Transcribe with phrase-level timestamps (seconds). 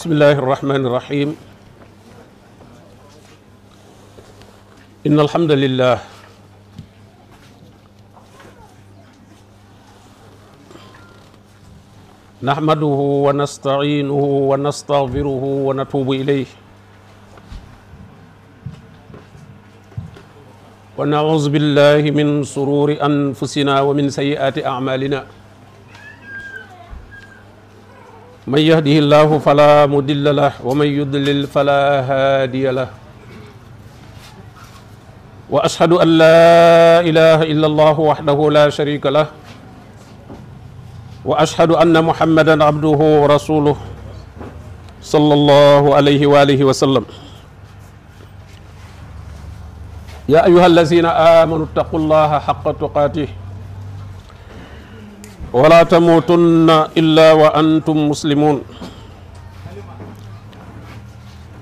[0.00, 1.28] بسم الله الرحمن الرحيم
[5.06, 5.96] إن الحمد لله
[12.48, 12.96] نحمده
[13.28, 16.48] ونستعينه ونستغفره ونتوب إليه
[20.98, 25.26] ونعوذ بالله من سرور أنفسنا ومن سيئات أعمالنا
[28.50, 32.88] من يهده الله فلا مضل له ومن يضلل فلا هادي له
[35.54, 36.44] واشهد ان لا
[37.10, 39.26] اله الا الله وحده لا شريك له
[41.30, 43.76] واشهد ان محمدا عبده ورسوله
[45.14, 47.04] صلى الله عليه واله وسلم
[50.34, 51.06] يا ايها الذين
[51.42, 53.28] امنوا اتقوا الله حق تقاته
[55.50, 58.62] ولا تموتن إلا وأنتم مسلمون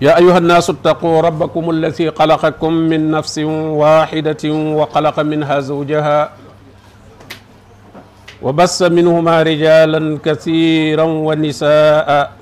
[0.05, 3.39] يا أيها الناس اتقوا ربكم الذي خلقكم من نفس
[3.83, 6.31] واحدة وخلق منها زوجها
[8.43, 12.33] وبس منهما رجالا كثيرا ونساء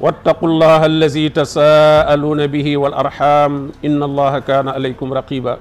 [0.00, 3.52] واتقوا الله الذي تساءلون به والأرحام
[3.84, 5.58] إن الله كان عليكم رقيباً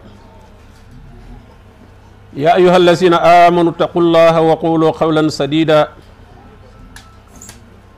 [2.34, 5.90] يا أيها الذين آمنوا اتقوا الله وقولوا قولا سديدا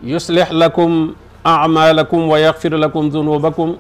[0.04, 1.14] يصلح لكم
[1.48, 3.76] أعمالكم ويغفر لكم ذنوبكم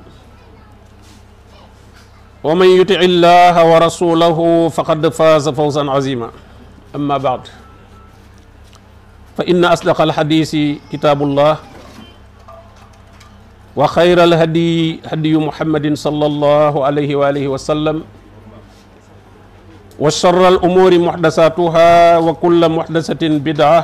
[2.43, 6.29] ومن يطع الله ورسوله فقد فاز فوزا عظيما
[6.95, 7.41] أما بعد
[9.37, 10.55] فإن أصدق الحديث
[10.91, 11.57] كتاب الله
[13.75, 18.03] وخير الهدي هدي محمد صلى الله عليه وآله وسلم
[20.01, 21.91] وشر الأمور محدثاتها
[22.25, 23.81] وكل محدثة بدعة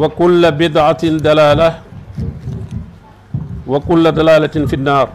[0.00, 1.70] وكل بدعة دلالة
[3.66, 5.08] وكل دلالة في النار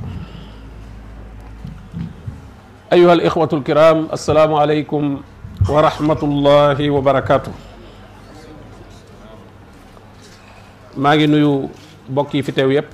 [2.94, 5.03] أيها الإخوة الكرام السلام عليكم
[5.69, 7.52] ورحمة الله وبركاته
[11.03, 11.68] ما نيو
[12.09, 12.88] بوكي في تويب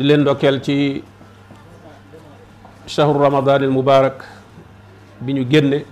[0.00, 1.04] ييب di
[2.90, 4.18] shahru ramadan al mubarak
[5.22, 5.86] bi ñu génne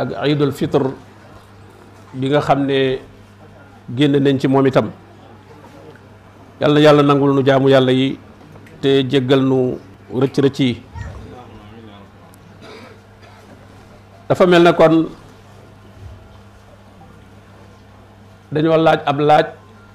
[0.00, 0.84] ak iidul fitr
[2.16, 2.98] bi nga xam ne
[3.92, 4.88] génn nañ ci moom itam
[6.60, 8.16] yàlla yàlla nangul nu jaamu yàlla yi
[8.80, 9.76] te jéggal nu
[10.16, 10.80] rëcc rëcc yi
[14.28, 14.96] dafa mel ne kon
[18.52, 19.46] dañoo laaj ab laaj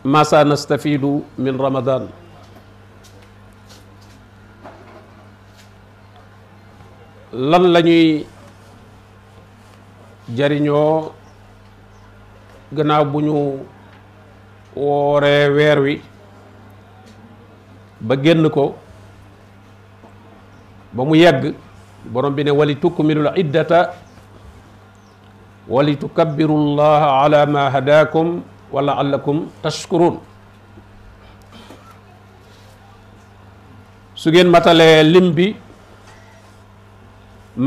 [0.06, 2.06] masa nastafidu min ramadan
[7.32, 8.26] lan lañuy
[10.38, 10.78] jariño
[12.78, 13.38] gënaaw buñu
[14.84, 15.94] woré wooree wi
[18.08, 18.64] ba génn ko
[20.94, 21.54] ba mu yegg
[22.12, 23.82] borom bi ne wali tukmilu iddata
[25.76, 28.42] wali tukabbiru llaha ala ma hadakum
[28.74, 30.16] wa laallakum tashkurun
[34.16, 35.50] su ngeen matale limbi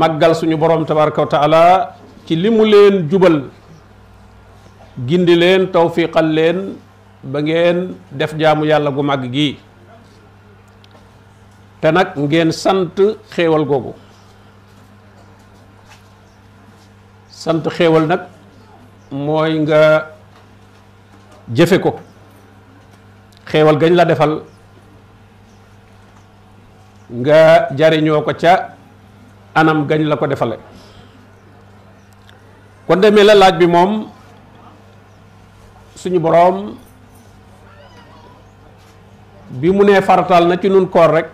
[0.01, 1.59] Maggal suñu borom tabaraka taala
[2.25, 3.35] ci limu leen jubal
[5.09, 6.61] gindi leen tawfiqal leen
[7.33, 7.81] ba ngeen
[8.19, 9.47] def jaamu yalla gu mag gi
[11.81, 12.97] te nak ngeen sant
[13.33, 13.93] xewal gogo,
[17.43, 18.23] sant xewal nak,
[19.23, 19.81] moy nga
[21.57, 21.91] jëfe ko
[23.49, 24.35] xewal gañ la defal
[27.25, 27.43] nga
[27.81, 28.55] jariño ko ca
[29.55, 30.55] anam gañ la ko defale
[32.87, 33.91] kon demee la laaj bi moom
[35.95, 36.73] suñu boroom
[39.61, 41.29] bi mu nee farataal na ci nun koor rek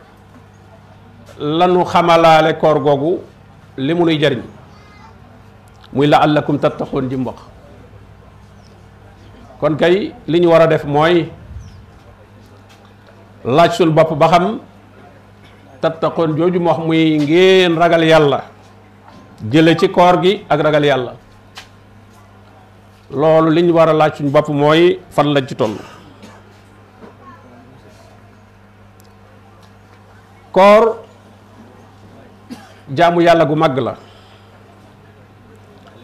[1.60, 3.14] lanu xamalaale koor googu
[3.78, 4.42] li mu nuy jariñ
[5.94, 7.40] muy la allakum tattaxoon jim wax
[9.62, 11.32] kon kay li ñu war a def mooy
[13.46, 14.60] laaj suñu bopp ba xam
[15.82, 18.40] tattaqoon jooju mu wax muy ngeen ragal yàlla
[19.52, 21.14] jële ci koor gi ak ragal yàlla
[23.12, 25.78] loolu liñ war a laaj suñu bopp mooy fan lañ ci toll
[30.52, 30.84] koor
[32.96, 33.94] jaamu yàlla gu màgg la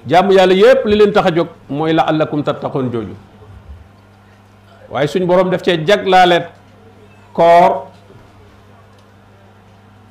[0.07, 3.15] jaamu yàlla yépp li leen tax a jóg mooy la allakum tattaqoon jooju
[4.91, 6.39] waaye suñ boroom def jag jaglaale
[7.33, 7.94] koor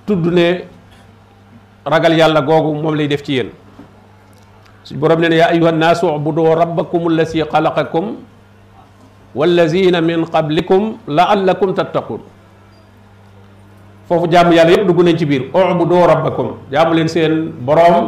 [0.06, 0.46] tudd ne
[1.92, 3.50] ragal yàlla googu moom lay def ci yéen
[4.86, 8.06] suñ boroom ne ne yaa ayuha nnaasu ubudu rabbakum allasi xalaqakum
[9.38, 10.82] wallazina min qablikum
[11.16, 12.20] laallakum tattaqun
[14.08, 15.42] foofu jaamu yàlla dugg nañ ci biir
[15.78, 17.34] bu doo rabbakum jaamu leen seen
[17.68, 18.06] boroom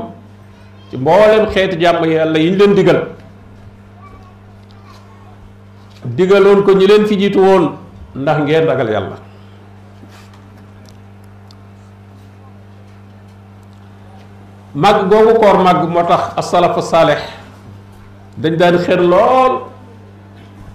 [0.91, 3.01] ci mbooleem xeeti jaamu yàlla yi ñu leen digal
[6.17, 7.65] digaloon ko ñi leen fi jiitu woon
[8.21, 9.17] ndax ngeen ragal yàlla
[14.83, 17.17] màgg googu koor màgg moo tax asalafu salih
[18.43, 19.53] dañ daan xër lool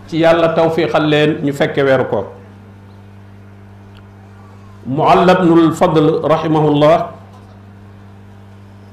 [0.08, 2.26] ci yàlla tawfiixal leen ñu fekke weeru koor
[4.86, 6.98] mualla bnul fadl rahimahullah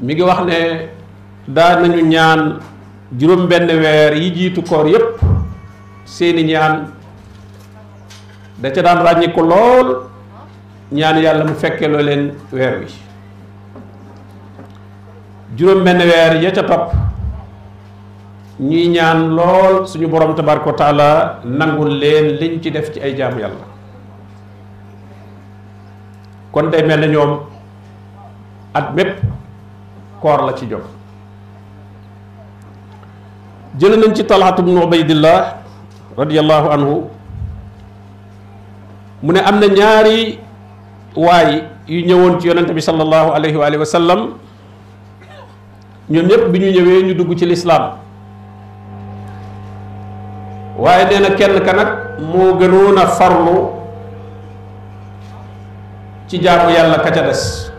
[0.05, 0.60] mi ngi wax ne
[1.56, 2.43] daa nañu ñaan
[3.19, 5.22] juróom benn weer yi jiitu koor yépp
[6.05, 6.75] seeni ñaan
[8.58, 9.94] da ca daan ràññiku lool
[10.93, 13.07] ñaan yàlla mu fekke lo leen weer wi
[15.56, 16.85] juróom benn weer ya ca topp
[18.69, 21.09] ñuy ñaan lool suñu borom tabaraka taala
[21.45, 23.65] nangul leen liñ ci def ci ay jaamu yàlla
[26.53, 27.33] kon day mel ne ñoom
[28.79, 29.12] at mépp
[30.23, 30.85] koor la ci jox
[33.79, 35.39] jël nañ ci talhat ibn ubaydillah
[36.21, 36.94] radiyallahu anhu
[39.25, 40.19] mu ne am na ñaari
[41.25, 41.51] waay
[41.93, 44.21] yu ñëwoon ci yonente bi sallallahu alayhi wa sallam
[46.10, 47.99] ñun ñëpp bi ñu ñëwee ñu dugg ci lislaam
[50.78, 51.90] waaye nee na kenn ka nag
[52.32, 53.70] moo gënoon a farlu
[56.28, 57.70] ci jaamu yàlla ka ca des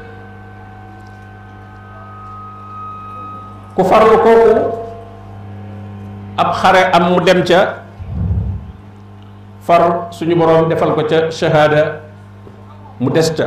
[3.76, 4.54] ku farlu kooku
[6.38, 7.80] ab xare am mu dem ca
[9.62, 12.02] far suñu borom defal ko ca shahada
[13.00, 13.46] mu des ca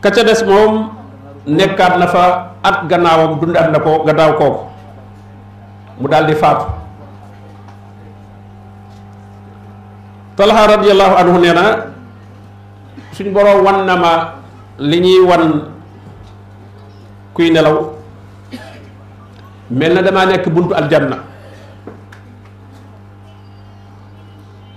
[0.00, 0.99] ka ca des moom
[1.46, 2.24] nekkat na fa
[2.68, 4.68] at gannaawam dundaat na ko gannaaw kooku
[6.00, 6.66] mu daldi faatu
[10.40, 11.64] talha radiyallahu anhu nee na
[13.16, 14.12] suñ borom wan na ma
[14.90, 15.44] li ñuy wan
[17.34, 17.76] kuy nelaw
[19.80, 21.18] mel na damaa nekk buntu aljanna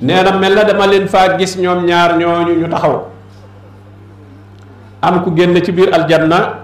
[0.08, 2.96] nee na mel na dama leen faa gis ñoom ñaar ñooñu ñu taxaw
[5.04, 6.64] am ku génn ci biir aljanna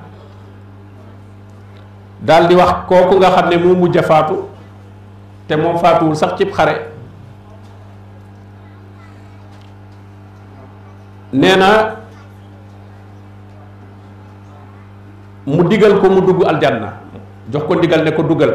[2.24, 4.36] daal di wax kooku nga xam ne moo mujj faatu
[5.48, 6.76] te moom faatuwul sax cib xare
[11.34, 11.68] nee na
[15.46, 16.94] mu digal ko mu dugg aljanna
[17.52, 18.54] jox ko ndigal ne ko dugal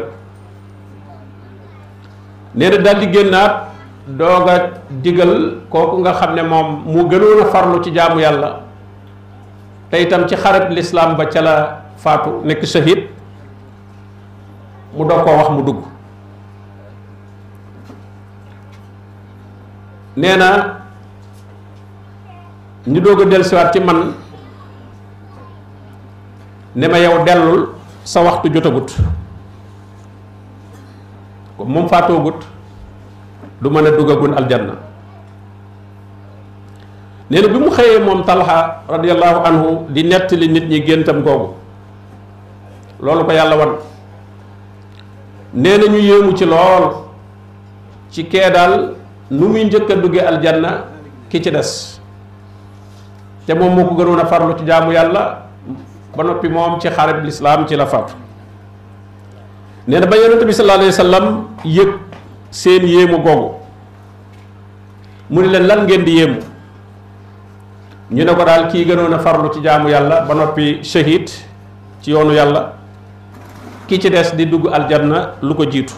[2.55, 3.67] nee na daal génnaat
[4.07, 4.55] doog a
[5.05, 5.33] digal
[5.69, 8.64] kooku nga xam ne moom mu gënoon farlu ci jaamu yàlla
[9.89, 11.55] te itam ci xarab l'islam ba ca la
[11.97, 12.99] faatu nekk shahid
[14.95, 15.79] mu doo koo wax mu dugg
[20.17, 20.47] nee na
[22.87, 24.13] ñu doog a dellusiwaat ci man
[26.75, 27.69] ne yow dellul
[28.03, 28.89] sa waxtu jotagut
[31.59, 32.39] moom faatoogut
[33.61, 34.75] du mën dugagun aljanna
[37.29, 37.71] neena bi mu
[38.07, 38.59] mom talha
[38.95, 41.49] radiyallahu anhu di netti nit ñi gentam gogu
[43.05, 43.69] lolu ko yalla won
[45.63, 46.85] neena ñu yemu ci lol
[48.13, 48.75] ci kédal
[49.37, 50.71] nu mi ñëk duggé aljanna
[51.31, 51.73] ki ci dess
[53.47, 55.23] té mom moko gënon farlu ci jaamu yalla
[56.15, 58.09] ba nopi mom ci xarab l'islam ci la fat
[59.87, 61.27] neena ba yaronte bi sallallahu alayhi wasallam
[61.77, 61.89] yek
[62.61, 63.49] seen yemu gogu
[65.33, 66.39] mu ne lan ngeen di yemu
[68.11, 71.27] ñu ne ko daal kii gënoon a farlu ci jaamu yàlla ba noppi shahid
[72.01, 72.73] ci yoonu yàlla
[73.87, 75.93] ki ci des di dugg aljanna lu ko jiitu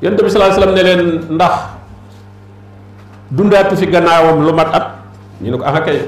[0.00, 1.54] yonte bi salaa sallam ne leen ndax
[3.30, 4.86] dundaatu fi gannaawam lu mat at
[5.42, 6.00] ñu ne ko aha kay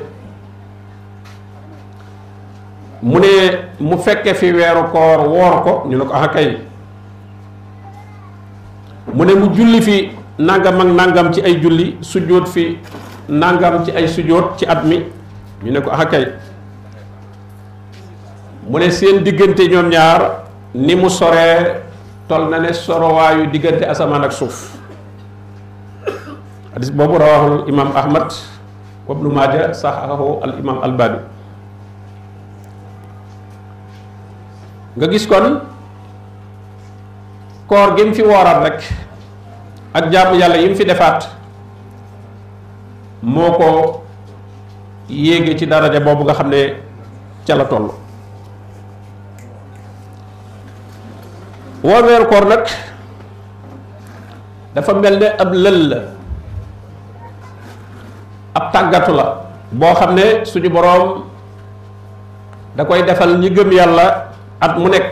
[3.02, 3.32] mu ne
[3.80, 6.58] mu fekke fi weeru koor woor ko ñu ne ko aha kay
[9.12, 10.08] mu ne mu julli fi
[10.38, 12.78] nangam ak nangam ci ay julli sujjóot fi
[13.28, 15.02] nangam ci ay sujoot ci at mi
[15.62, 16.26] ñu ne ko ah kay
[18.70, 21.82] mu ne seen diggante ñoom ñaar ni mu soree
[22.30, 24.74] tol na ne sorowaayu diggante asamaan ak suuf
[26.74, 28.30] hadis boobu rawaaxul imaam ahmad
[29.06, 31.18] wa ibnu maaja saxaxahu al imaam albaabi
[35.02, 35.62] nga gis kon
[37.66, 38.80] koor gi mu fi wooraat rek
[39.94, 41.35] ak jaamu yàlla yi mu fi defaat
[43.26, 43.68] moo ko
[45.10, 46.60] yéege ci daraja boobu nga xam ne
[47.46, 47.88] ca la toll
[51.82, 52.64] woor weeru koor nag
[54.74, 55.98] dafa mel ni ab lël la
[58.60, 59.26] ab tàggatu la
[59.72, 61.24] boo xam ne suñu boroom
[62.76, 64.06] da koy defal ñi gëm yàlla
[64.60, 65.10] at mu nekk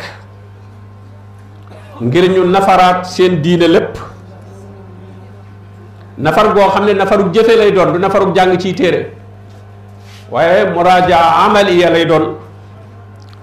[2.06, 4.13] ngir ñu nafaraat seen diine lépp
[6.18, 9.12] nafar goo xam ne nafarug jëfe lay doon du nafarug jàng ciy téere
[10.30, 12.38] waaye muraaja amaliya lay doon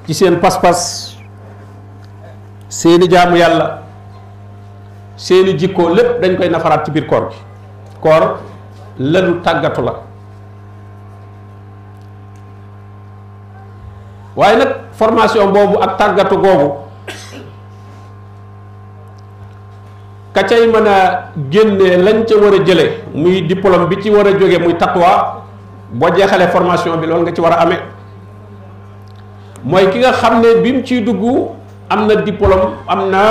[0.07, 1.17] ci seen pas-pas
[2.69, 3.81] seeni jaamu yàlla
[5.17, 7.33] seeni jikko lépp dañ koy nafaraat ci biir koor bi
[8.01, 8.39] koor
[8.99, 9.93] lënu tàggatu la
[14.35, 16.90] waaye nag formation boobu ak tàggatu googu
[20.33, 24.23] ka cay mën a génnee lañ ca war a jële muy diplôme bi ci war
[24.27, 25.43] a jóge muy tatwa
[25.91, 27.81] boo jeexalee formation bi loolu nga ci war a amee
[29.63, 31.23] mooy ki nga xam ne bi mu ciy dugg
[31.91, 33.21] am na diplôme am na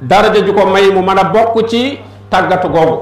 [0.00, 1.98] daraja ju ko may mu mën a bokk ci
[2.32, 2.96] tàggatu googu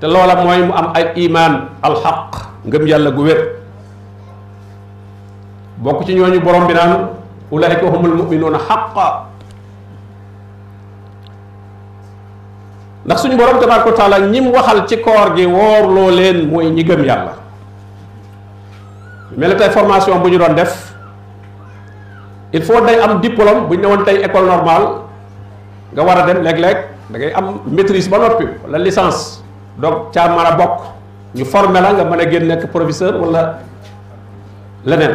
[0.00, 2.30] te loola mooy mu am ay imaan alxaq
[2.64, 3.40] ngëm yàlla gu wér
[5.76, 7.08] bokk ci ñooñu borom bi naan
[7.50, 9.31] ulaika humul muminuuna xaqa
[13.04, 16.70] ndax suñu borom tabaaraka wa taala ñi mu waxal ci koor gi woorloo leen mooy
[16.70, 17.34] ñi gëm yàlla
[19.36, 20.94] mel ne formation bu ñu doon def
[22.52, 24.86] il faut day am diplôme bu ñu ne woon tey école normale
[25.92, 26.78] nga war a dem léeg-léeg
[27.10, 29.42] da ngay am maîtrise ba noppi wala licence
[29.78, 30.76] donc caa mën a bokk
[31.34, 33.58] ñu formé la nga mën a génn nekk professeur wala
[34.86, 35.14] leneen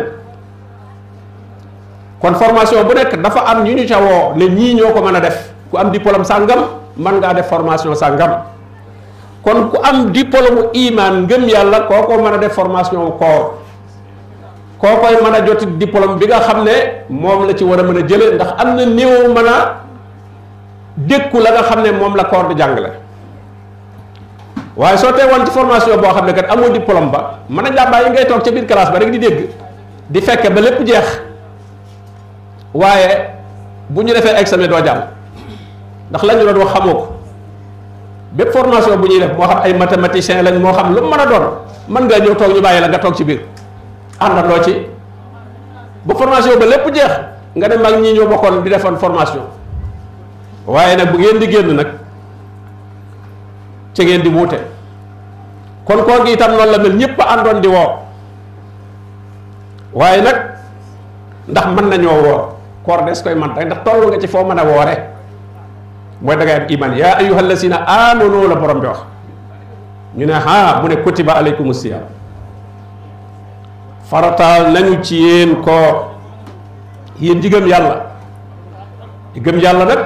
[2.19, 3.97] kon formation bu nekk dafa am ñu ñu ca
[4.35, 6.63] ne ñii ñoo ko mën a def ku am diplôme sàngam.
[6.97, 8.43] man nga def formation sangam
[9.45, 13.61] kon ku am diplôme iman ngeum yalla koko meuna def formation ko
[14.77, 18.49] ko koy meuna joti diplôme bi nga xamne mom la ci wara meuna jele ndax
[18.59, 19.55] amna na meuna
[20.97, 22.61] mën la nga xamne mom moom la koor di
[24.77, 28.25] waye so te won ci formation bo xamne kat amoo diplôme ba meuna a ngay
[28.25, 29.49] tok ci bir classe ba rek di deg
[30.09, 31.21] di fekke ba lepp jeex
[32.73, 33.29] waye
[33.89, 35.16] buñu defé examen do jam
[36.09, 37.03] ndax lañu doon wax xamoo ko
[38.37, 41.25] bépp formation bu ñuy def moo xam ay mathématiciens lañ moo xam lu mën a
[41.31, 41.45] doon
[41.87, 43.41] mën nga ñëw toog ñu bàyyi la nga toog ci biir
[44.19, 44.73] àndandoo ci
[46.05, 47.13] bu formation ba lépp jeex
[47.55, 49.43] nga dem ak ñi ñoo bokkoon di defoon formation
[50.67, 51.87] waaye nag bu ngeen di génn nag
[53.93, 54.59] ci ngeen di wuute
[55.87, 57.91] kon koor gi itam noonu la mel ñëpp àndoon di woo
[59.99, 60.37] waaye nag
[61.51, 62.41] ndax mën nañoo woor
[62.85, 65.03] koor des koy man rek ndax toll nga ci foo mën a rek
[66.21, 68.97] mooy da ngay am iman yaa ayuha allasina amanu la borom bi wax
[70.17, 72.01] ñu ne ha mu ne kutiba alaykum siyam
[74.09, 76.11] farataal nañu ci yéen koor
[77.19, 78.03] yéen di gëm yàlla
[79.33, 79.99] di gëm yàlla nag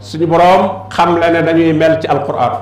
[0.00, 2.52] suñu borom xam la ne dañuy mel ci alquran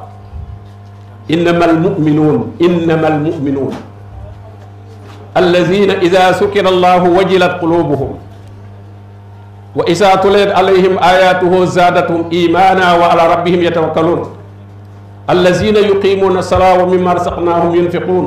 [1.28, 3.74] innama almuminuun innama almuminuun
[5.34, 8.18] alladina ida sukira allahu wajilat qulubuhum
[9.74, 14.24] wa isa tuliyat alayhim ayatuhu zaadathum imana wa ala rabbihim yatawakkaluun
[15.34, 18.26] allazina yuqimuuna salaa wa mimma razaqnahum yunfiquun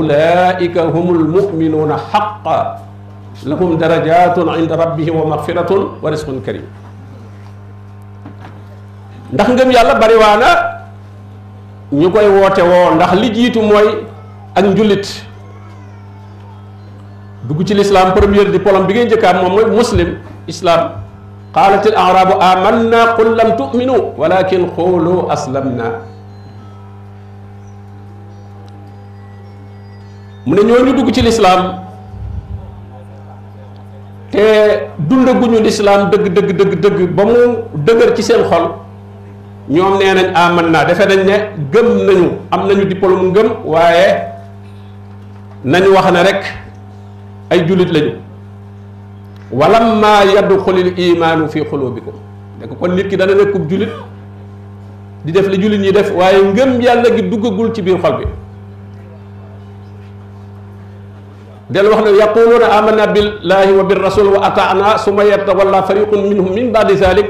[0.00, 2.60] ulaika humul muminuuna xaqa
[3.52, 6.62] lahum darajatun inda rabbihim wa magfiratun wa risqun karim
[9.34, 10.48] ndax ngëm yàlla bariwaana
[11.92, 12.62] ñu koy woote
[12.96, 13.88] ndax li jiitu mooy
[14.54, 15.06] ak njullit
[17.48, 20.18] dugg ci lislaam première diplôme bi ngay njëkkaam moom muslim
[20.52, 20.82] islaam
[21.56, 25.88] qaalat al arabu amanna qul lam tuminu walakin qulu aslamna
[30.46, 31.62] mu ne ñooñu dugg ci lislaam
[34.32, 34.46] te
[35.08, 37.42] dundaguñu lislaam dëgg dëgg dëgg ba mu
[37.86, 38.66] dëgër ci seen xol
[39.76, 41.36] ñoom nee nañ aman naa defe nañ ne
[41.72, 44.06] gëm nañu am nañu diplôme ngëm waaye
[45.72, 46.42] nañu wax ne rek
[47.52, 48.12] ay jullit lañu
[49.58, 52.14] ولما يدخل الايمان في قلوبكم
[52.60, 53.92] داك كون نيت كي دا نيكوب جوليت
[55.28, 58.26] دي ديف لي جوليت ني ديف واي نغم يالا غي دوغغول سي بير خالبي
[61.74, 67.26] دل واخنا يقولون امنا بالله وبالرسول واطعنا ثم يتولى فريق منهم من بعد ذلك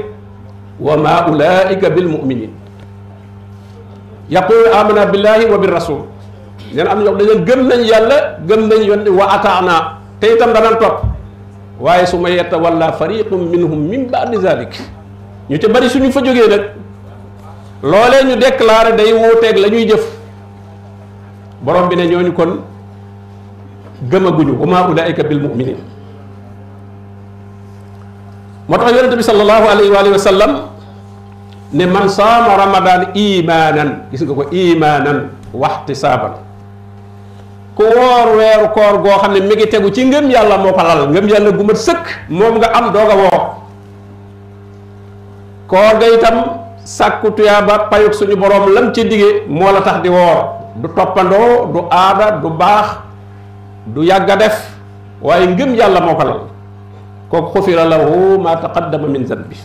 [0.85, 2.51] وما اولئك بالمؤمنين
[4.37, 6.01] يقول امنا بالله وبالرسول
[6.75, 8.17] نين ام يوب دا نين غم نين يالا
[8.49, 9.75] غم نين يوني واطعنا
[10.21, 10.95] تيتام دا نان توب
[11.79, 14.71] waaye su ma yetta walla fariqum minhum min baadi zalik
[15.49, 16.63] ñu ca bari suñu fa jógee nag
[17.91, 20.05] loolee ñu déclaré day wuuteeg la ñuy jëf
[21.61, 22.61] borom bi ne ñooñu kon
[24.09, 25.77] gëmaguñu wa maa ulaayika bil muminin
[28.69, 30.47] moo tax yonente bi sallallahu alayhi wa
[31.73, 35.21] ne man saama ramadan imaanan gis nga ko imaanan
[35.53, 36.33] waxtisaaban
[37.73, 40.83] ku woor weeru koor goo xam ne mi ngi tegu ci ngëm yàlla moo ko
[40.85, 43.41] lal ngëm yàlla gu mat sëkk moom nga am doog a woor
[45.67, 46.37] koor ga itam
[46.85, 51.65] sàkku tuyaaba payug suñu boroom lam ci dige moo la tax di woor du toppandoo
[51.73, 52.87] du aada du baax
[53.89, 54.57] du yàgga def
[55.21, 56.39] waaye ngëm yàlla moo ko lal
[57.31, 59.57] kooku xufira lahu ma taqaddama min zanbi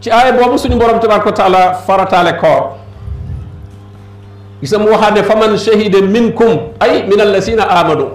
[0.00, 2.81] ci aaya boobu suñu boroom ko wa taala farataale koor
[4.62, 8.06] gisa mu waxaat ne faman shahida minkum ay min allasina amanu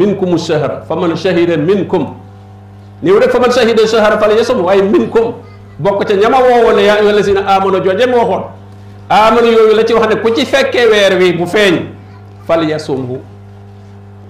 [0.00, 2.14] minkum shahra faman shahida minkum
[3.02, 5.34] niw rek faman shahida shahra fal yasum waaye minkum
[5.82, 8.44] bokk ca ñama woowoon ne yaa ayyuha allasina amanu jooje mu waxoon
[9.18, 11.90] amanu yooyu la ci wax ne ku ci fekkee weer wi bu feeñ
[12.46, 13.18] fal yasumhu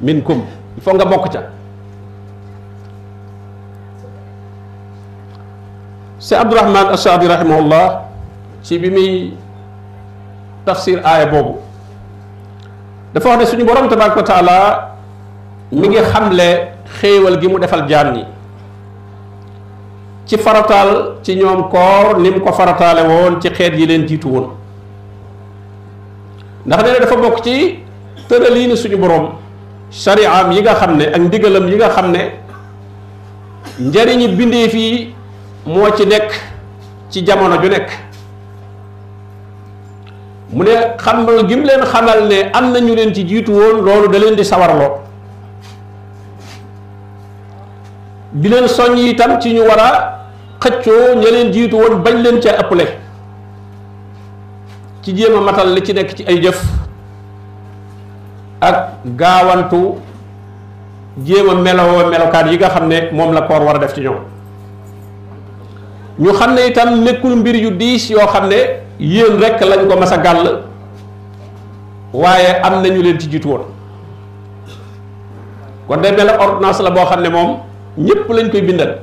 [0.00, 0.42] minkum
[0.76, 1.42] il nga bokk ca
[6.18, 8.00] si abdourahman ashabi rahimahullah
[8.64, 9.12] ci bi muy
[10.66, 11.56] tafsir aaya boobu
[13.14, 14.58] dafa wax ne suñu borom tabaraka wa taala
[15.72, 16.48] mi ngi xamle
[17.00, 18.24] xéewal gi mu defal jaam ñi
[20.26, 20.90] ci farataal
[21.22, 24.46] ci ñoom koor ni mu ko farataale woon ci xeet yi leen jiitu woon
[26.66, 27.78] ndax nee na dafa bokk ci
[28.28, 29.28] tëraliini suñu borom
[29.90, 32.22] shariaam yi nga xam ak ndigalam yi nga xam ne
[33.80, 35.14] njariñi bindeef yi
[35.96, 36.28] ci nekk
[37.10, 37.88] ci jamono ju nekk
[40.52, 43.76] mu ne xam xamal gim leen xamal ne am na ñu leen ci jiitu woon
[43.84, 44.92] loolu da leen di sawarloo
[48.40, 49.88] di leen soññ itam ci ñu war a
[50.62, 52.84] xëccoo ña leen jiitu woon bañ leen ca ëpple
[55.02, 56.60] ci jéem a matal li ci nekk ci ay jëf
[58.60, 58.76] ak
[59.20, 59.82] gaawantu
[61.24, 64.00] jéem a meloo melokaan yi nga xam ne moom la koor war a def ci
[64.02, 64.18] ñoom
[66.18, 69.94] ñu xam ne itam nekkul mbir yu diis yoo xam ne yeen rek lañ ko
[69.98, 70.62] massa wa'
[72.22, 73.66] waye am nañu leen ci jitu won
[75.90, 77.50] kon day mel ordonnance la bo xamne mom
[77.98, 79.02] ñepp lañ koy bindal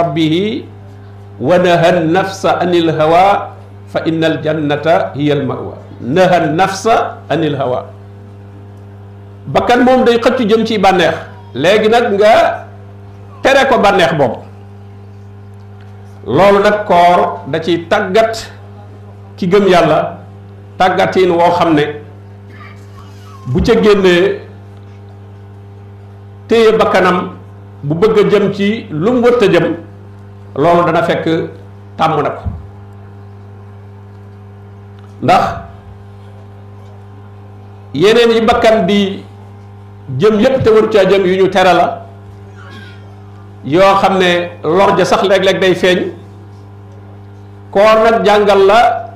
[1.39, 3.49] wa nahana nafsa anil hawa
[3.87, 6.95] fa innal jannata hiya al mawa nahal nafsa
[7.33, 7.79] anil hawa
[9.53, 11.15] bakkan moom day xëccu jëm ci bànneex
[11.61, 12.33] léegi nag nga
[13.43, 14.39] tere ko bànneex boobu
[16.35, 17.19] loolu nag koor
[17.51, 18.33] da ci tàggat
[19.37, 19.99] ki gëm yàlla
[20.79, 21.85] tàggatin woo xam ne
[23.51, 24.23] bu ca génnee
[26.47, 27.17] téye bakkanam
[27.87, 28.69] bu bëgg a jëm ci
[29.01, 29.67] lu mu jëm
[30.61, 31.25] loolu dana fekk
[31.97, 32.45] tàmm na ko
[35.25, 35.43] ndax
[37.93, 39.23] yeneen yi bakkan bi
[40.17, 42.01] jëm yépp te waru caa jëm yu ñu tere la
[43.65, 45.99] yoo xam ne lor ja sax léeg-léeg day feeñ
[47.71, 49.11] koor nag jàngal la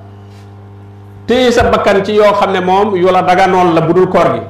[1.28, 4.28] téye sa bakkan ci yoo xam ne moom yu la daganoon la bu dul koor
[4.34, 4.42] gi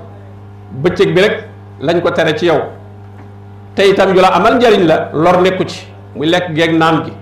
[0.81, 1.35] bëccëg bi rek
[1.81, 2.61] lañ ko tere ci yow
[3.75, 7.13] te itam yu la amal njariñ la lor nekku ci mu lekk geeg naan gi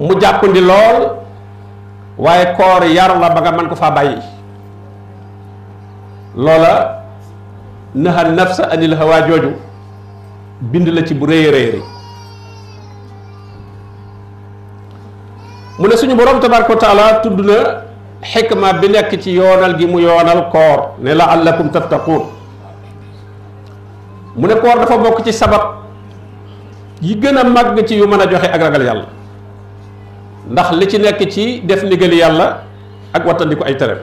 [0.00, 1.20] mu jàppandi lool
[2.18, 4.18] waaye koor yar la ba nga mën ko faa bàyyi
[6.44, 6.72] loola
[8.02, 9.50] naha nafsa anil hawa jooju
[10.70, 11.82] bind la ci bu rëy rëy rëy
[15.78, 17.56] mu ne suñu borom tabaraka wa taala tudd na
[18.32, 22.22] xikma bi nekk ci yoonal gi mu yoonal koor ne la allakum tattaquun
[24.36, 25.64] mu ne koor dafa bokk ci sabab
[27.00, 29.06] yi gën a màgg ci yu mën a joxe ak ragal yàlla
[30.50, 32.46] ndax li ci nekk ci def ndigal yàlla
[33.14, 33.98] ak wattandiku ay terem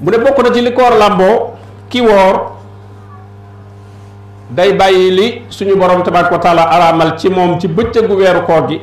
[0.00, 2.36] mu ne bokk na ci li koor làmboo ki woor
[4.50, 8.66] day bàyyi li suñu borom tabaraka wa taala araamal ci moom ci bëccëgu weeru koor
[8.68, 8.80] gi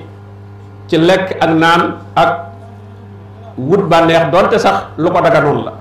[0.88, 1.82] ci lekk ak naan
[2.14, 2.48] ak
[3.58, 5.72] wut bànneex donte sax lu ko daganoon la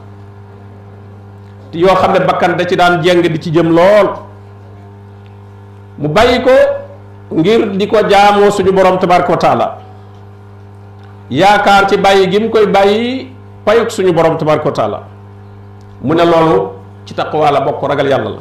[1.73, 4.09] yoo xam bakkan da ci daan jeng di ci jëm lool
[5.99, 6.41] mu bàyyi
[7.31, 7.97] ngir di ko
[8.51, 9.79] suñu borom tabaraka taala
[11.31, 12.67] yaakar ci bàyyi gi mu koy
[13.65, 15.03] payuk suñu borom tabaraka taala
[16.03, 16.71] mu ne loolu
[17.05, 18.41] ci taqwa la bokk ragal yalla la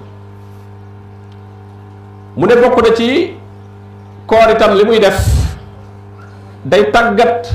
[2.37, 3.33] mu ne bokk na ci
[4.25, 5.57] koor itam li def
[6.63, 7.51] day tagat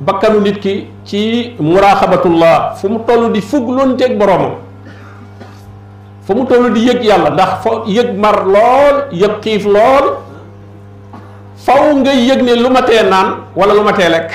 [0.00, 3.00] bakkanu nit ki ci muraqabatullah fu mu
[3.32, 3.40] di
[3.96, 4.54] di ak boromam
[6.26, 10.06] fa mu toll di yëg yàlla ndax fa yëg mar lool yëg xiif lool
[11.64, 14.30] faw nga yëg ne lu ma tee naan wala lu ma tee lekk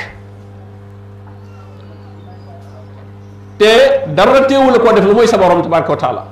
[3.61, 3.71] te
[4.17, 6.23] dara teewu la koo def lu moy sa borom tabaraka wa taala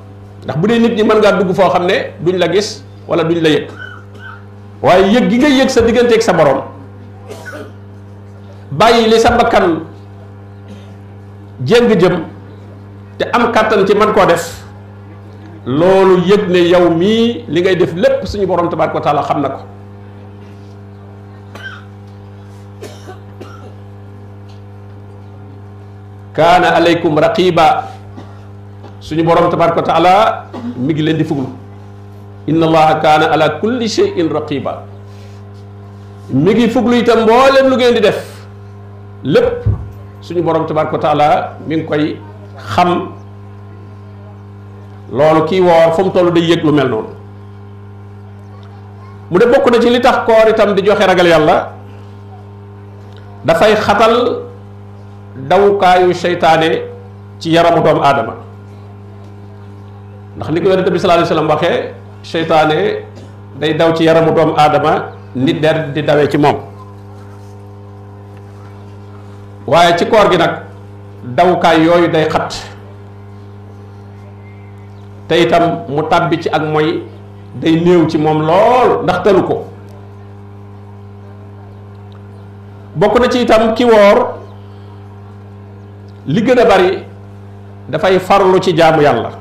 [0.44, 3.24] ndax bu dee nit ñi mën ngaa dugg foo xam ne duñ la gis wala
[3.24, 3.68] duñ la yëg
[4.82, 6.62] waaye yëg gi nga yëg sa digganteeg sa borom
[8.72, 9.84] bàyyi li sa bakkan
[11.64, 12.24] jéng jëm
[13.18, 14.63] te am kàttan ci man koo def
[15.66, 19.50] loolu yëg ne yow mii li ngay def lépp suñu borom tabaraka wa xam na
[19.56, 19.62] ko
[26.36, 27.68] kaana aleykum raqiba
[29.00, 30.16] suñu boroom tabaraka wa taala
[30.78, 31.48] mi ngi leen di fuglu
[32.52, 34.74] inna allaha kaana ala kulli shay'in raqiba
[36.44, 38.20] mi ngi fuglu itam mboolem lu ngeen di def
[39.24, 39.60] lépp
[40.28, 41.30] suñu boroom tabaraka wa taala
[41.70, 42.06] ngi koy
[42.76, 43.23] xam
[45.14, 47.10] loolu kii woor fu mu toll day yëg lu mel noonu
[49.32, 51.56] mu de bokk na ci li tax koor itam di joxe ragal yàlla
[53.46, 54.14] dafay xatal
[55.36, 56.70] dawukaayu seytaane
[57.40, 58.34] ci yaramu doomu aadama
[60.36, 61.94] ndax ni ko yonente bi sallallahu alayhi wasallam waxee
[62.34, 62.78] seytaane
[63.62, 64.94] day daw ci yaramu doomu aadama
[65.36, 66.58] nit der di dawee ci moom
[69.68, 70.52] waaye ci koor gi nag
[71.24, 72.73] dawukaay yooyu day xat
[75.28, 77.04] te itam mu tàbbi ci ak mooy
[77.56, 79.56] day néew ci moom lool ndax tëlu ko
[82.96, 84.18] bokk na ci itam ki woor
[86.28, 86.98] li gën a bari
[87.90, 89.32] dafay farlu ci jaamu yàlla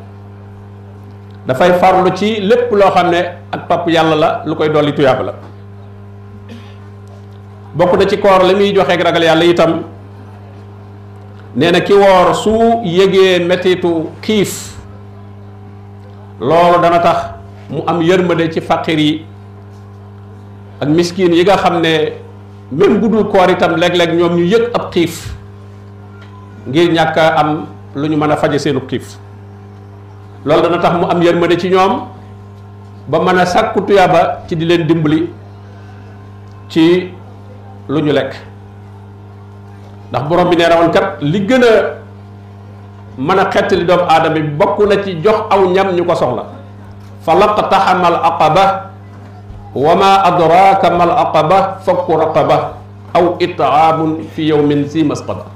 [1.47, 5.23] dafay farlu ci lépp loo xam ne ak topp yàlla la lu koy dolli tuyaab
[5.25, 5.33] la
[7.75, 9.83] bokk na ci koor li muy joxe ragal yàlla itam
[11.57, 11.95] nee na ki
[12.35, 12.53] su
[12.85, 14.72] yëgee mettitu xiif
[16.49, 17.19] loolu dana tax
[17.71, 19.13] mu am yërmande ci faqir yi
[20.83, 21.93] ak miskin yi nga xam ne
[22.73, 25.33] même bu dul koor itam léeg-léeg ñoom ñu yëg ab xiif
[26.67, 27.49] ngir ñàkk a am
[27.95, 29.15] lu ñu mën a faje seenu xiif
[30.45, 31.95] loolu dana tax mu am yërmande ci ñoom
[33.09, 35.29] ba mën a sàkku tuyaaba ci di leen dimbali
[36.69, 37.13] ci
[37.89, 38.33] lu ñu lekk
[40.11, 41.75] ndax borom bi nee na li gën a
[43.23, 46.45] mana a xettali doomu aadama bi bokk na ci jox aw ñam ñu ko soxla
[47.25, 48.65] fa laqtaxama al aqaba
[49.87, 52.59] wa ma adraka mal aqaba fakku raqaba
[53.19, 55.47] aw itaamun fi yawmin si masqaba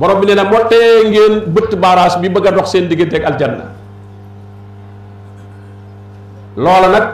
[0.00, 3.20] borom bi nee na moo tee ngeen bëtt barrage bi bëgg a dox seen diggante
[3.20, 3.64] ak aljanna
[6.64, 7.06] loola nag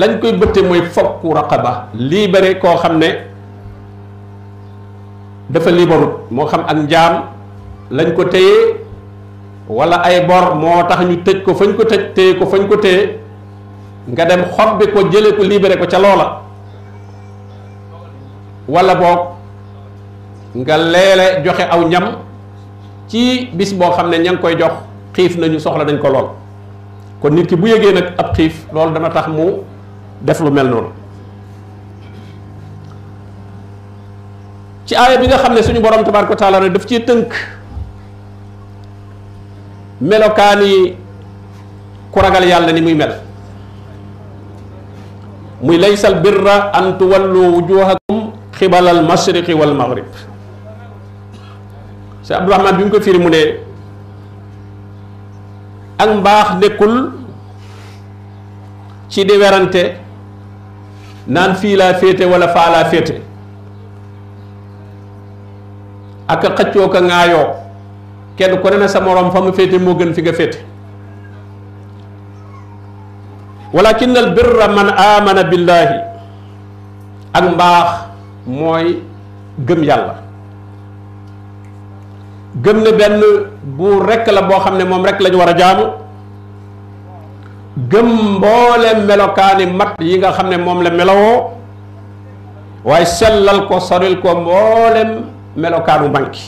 [0.00, 3.08] lañ koy bëtte mooy fakku raqaba libéré koo xam ne
[5.50, 7.14] dafa libarut moo xam ak njaam
[7.90, 8.80] lañ ko téye
[9.68, 12.76] wala ay bor moo tax ñu tëj ko fañ ko tëj téye ko fañ ko
[12.76, 13.18] téye
[14.08, 16.40] nga dem xob bi ko jële ko libéré ko ca loola
[18.68, 19.20] wala boog
[20.64, 22.04] nga leele joxe aw ñam
[23.08, 24.72] ci bis boo xam ne ña ngi koy jox
[25.12, 26.28] xiif nañu soxla nañ ko lool
[27.20, 29.60] kon nit ki bu yëgee nag ab xiif loolu dama tax mu
[30.20, 30.88] def lu mel noonu
[34.86, 37.32] ci aaya bi nga xamne suñu borom tabaraka taala ne daf ci teunk
[40.00, 40.96] melokani
[42.12, 43.12] ku ragal yàlla ni muy mel
[45.62, 48.18] muy laysal birra an tuwallu wujuhakum
[48.58, 50.04] qibala al mashriq wal maghrib
[52.22, 53.42] si abdourahman bi mu ko firi mu ne
[55.98, 56.94] ak mbax nekul
[59.08, 59.96] ci di werante
[61.26, 63.32] nan fi la fete wala fa la fete
[66.28, 67.46] ak xëccoo ka ŋaayoo
[68.36, 70.58] kenn ku ne sa morom fa mu féete moo gën fi nga féete
[73.72, 75.98] walakin al birra man amana billahi
[77.34, 77.88] ak mbaax
[78.46, 79.02] mooy
[79.58, 80.14] gëm yàlla
[82.64, 83.20] gëm ne benn
[83.76, 85.84] bu rek la boo xam ne moom rekk lañu war a jaamu
[87.90, 88.06] gëm
[88.36, 91.50] mboolem melokaani mat yi nga xam ne moom la melowoo
[92.84, 96.42] waaye sellal ko soril ko mboolem melokaanu banque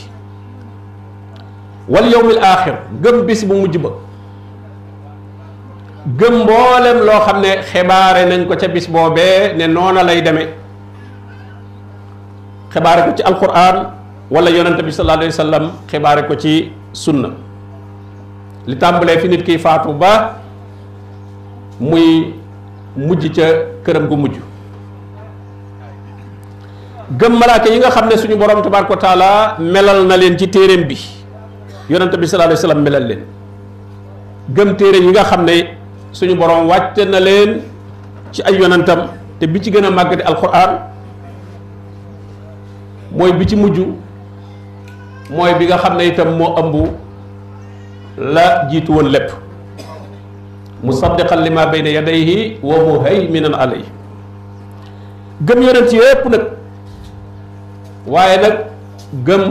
[1.93, 3.89] wal yowmil aaxir gëm bis bu mujj ba
[6.19, 10.43] gëm mboolem loo xam ne xibaare nañ ko ca bis boobee ne noona lay deme
[12.73, 13.75] xibaare ko ci alquran
[14.37, 16.55] wala yonente bi sallallahu alayhi wa xibaare ko ci
[17.03, 17.29] sunna
[18.71, 20.13] li tàmbalee fi nit kiy faatu ba
[21.89, 22.09] muy
[23.07, 23.47] mujj ca
[23.85, 24.35] këram gu mujj
[27.11, 30.47] gëm malaaka yi nga xam ne suñu borom tabaaraka wa taala melal na leen ci
[30.49, 30.97] téeréem bi
[31.89, 33.21] yonent bi sallallahu alayhi wa sallam melal leen
[34.49, 35.55] gëm téere yi nga xam ne
[36.11, 37.61] suñu borom wàcce na leen
[38.33, 39.07] ci ay yonentam
[39.39, 40.71] te bi ci gën a màgg di alquran
[43.11, 43.77] mooy bi ci mujj
[45.31, 46.75] mooy bi nga xam ne itam moo ëmb
[48.35, 49.31] la jiitu woon lépp
[50.83, 53.85] musaddiqan li ma bayna yadayhi wa muhayminan alayhi
[55.41, 56.43] gëm yonent yépp nag
[58.07, 58.55] waaye nag
[59.27, 59.43] gëm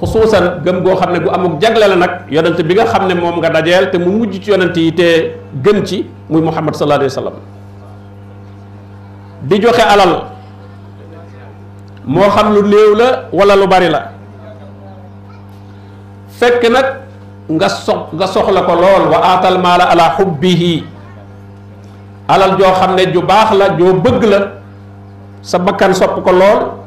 [0.00, 3.14] xususan gëm goo xam ne gu amuk jagle la nag yonent bi nga xam ne
[3.14, 5.08] moom nga dajeel te mu mujj ci yonent yi te
[5.64, 7.36] gën ci muy muhammad sallallahu alayhi Wasallam.
[9.42, 10.24] di joxe alal
[12.04, 14.12] moo xam lu néew la wala lu bari la
[16.38, 16.86] fekk nag
[17.50, 20.84] nga sox nga soxla ko lool wa aatal maala ala xubbihi
[22.28, 24.40] alal joo xam ne ju baax la joo bëgg la
[25.42, 26.79] sa bakkan sopp ko lool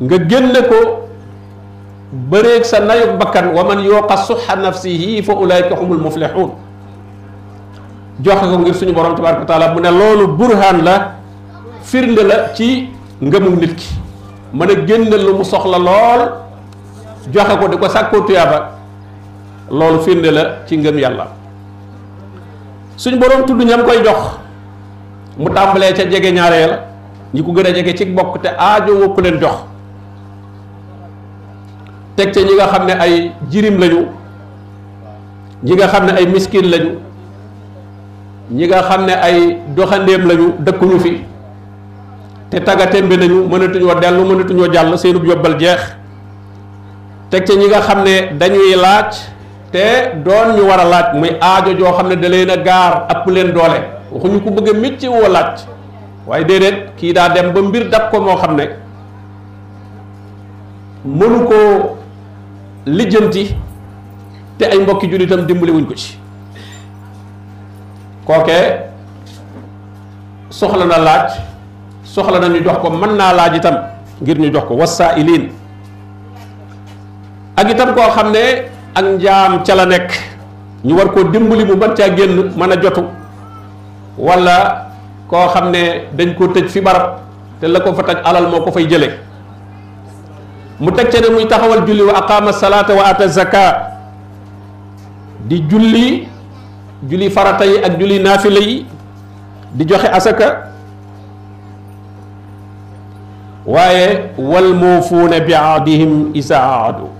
[0.00, 1.10] nga génne ko
[2.30, 6.54] bëreeg sa nayog bakkan wa man yooqa suxa nafsihi fa ulaayka humul muflixuun
[8.22, 11.18] joxe ko ngir suñu borom tabaraka wa taala mu ne loolu burhaan la
[11.82, 12.88] firnde la ci
[13.20, 13.94] ngëmu nit ki
[14.54, 16.22] mën a génne lu mu soxla lool
[17.34, 18.70] joxe ko di ko sàkkoo tuyaaba
[19.70, 21.26] loolu firnde la ci ngëm yàlla
[22.96, 24.38] suñu borom tudd ñam koy jox
[25.36, 26.78] mu tàmbalee ca jege ñaareel
[27.34, 29.58] ñi ko gën a jege ci bokk te aajo woo ku leen jox
[32.18, 34.02] teg ca ñi nga xam ne ay jirim lañu
[35.62, 36.92] ñi nga xam ne ay miskin lañu
[38.50, 41.20] ñi nga xam ne ay doxandeem lañu dëkkuñu fi
[42.50, 45.94] te tagatémbe nañu mënatuñoo dellu mënatuñoo jàll seenub yóbbal jeex
[47.30, 49.14] teg ca ñi nga xam ne dañuy laaj
[49.70, 53.26] te doon ñu war a laaj muy aajo joo xam ne da leen gaar ëpp
[53.30, 53.78] leen doole
[54.10, 55.60] waxuñu ko bëgg a micc woo laaj
[56.26, 58.64] waaye déedéet kii daa dem ba mbir dab ko moo xam ne
[61.04, 61.97] mënu koo
[62.86, 63.54] lijjanti
[64.58, 66.14] te ay mbokki jullitam dimbali ko ci
[68.24, 68.66] kookee
[70.50, 71.30] soxla na laaj
[72.04, 73.74] soxla na ñu jox ko mën naa laaj itam
[74.22, 75.48] ngir ñu jox ko was wasaa'iliin
[77.56, 80.10] ak itam koo xam ne ak njaam ca la nekk
[80.84, 83.02] ñu war koo dimbali mu caa génn man a jotu
[84.18, 84.86] walla
[85.28, 87.18] koo xam ne dañ koo tëj fi barab
[87.60, 89.27] te la ko fa taj alal moo ko fay jële
[90.82, 93.64] mu teg ca ne muy taxawal julli wa aqaama salaata wa ata zaka
[95.50, 96.06] di julli
[97.10, 98.76] julli farata yi ak julli naafila yi
[99.74, 100.48] di joxe asaka
[103.74, 104.06] waaye
[104.52, 107.10] wal muufuuna bi aadihim isa aadu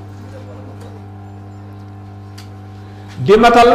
[3.27, 3.73] di matal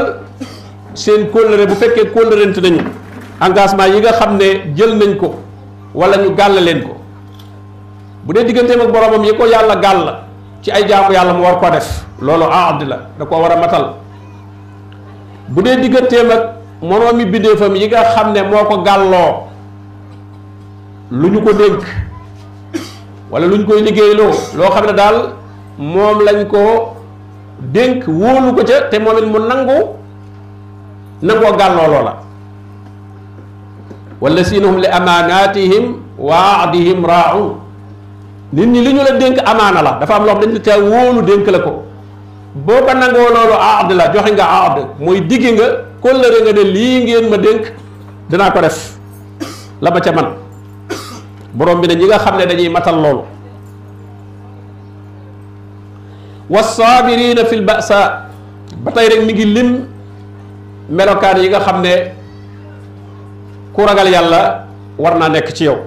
[1.04, 2.84] seen kóllëre bu fekkee kóllërent nañu
[3.46, 5.28] engagement yi nga xam ne jël nañ ko
[6.00, 7.03] wala ñu gàll leen ko
[8.28, 10.06] bu dee digganteem ak boromam yi ko yàlla gàll
[10.64, 11.90] ci ay jaamu yàlla mu war koo def
[12.26, 13.86] loolu aad la da koo war a matal
[15.54, 16.44] bu dee digganteem ak
[16.90, 19.32] moroomi bindéefam yi nga xam ne moo ko gàlloo
[21.20, 21.84] lu ñu ko dénk
[23.32, 25.18] wala lu ñu koy liggéeyloo loo xam ne daal
[25.94, 26.62] moom lañ ko
[27.76, 29.78] dénk wóolu ko ca te moom it mu nangu
[31.26, 32.14] nangoo gàlloo loola
[34.22, 35.86] wala siinahum li amaanaatihim
[36.28, 37.50] wa ahdihim raaun
[38.54, 40.80] nit ñi li ñu la dénk amaana la dafa am loo xam dañ la caa
[40.80, 41.84] wóolu dénk la ko
[42.54, 45.64] boo ko nangoo loolu ahd la joxe nga ahd mooy diggi nga
[46.02, 47.74] kóllëre nga ne lii ngeen ma dénk
[48.30, 48.98] dinaa ko def
[49.82, 50.28] la ma ca man
[51.54, 53.22] borom bi ne ñi nga xam ne dañuy matal loolu
[56.50, 58.28] wasaabirina fil basa
[58.84, 59.88] ba tey rek mi ngi lim
[60.90, 61.94] melokaan yi nga xam ne
[63.74, 64.68] ku ragal yàlla
[65.00, 65.78] war naa nekk ci yow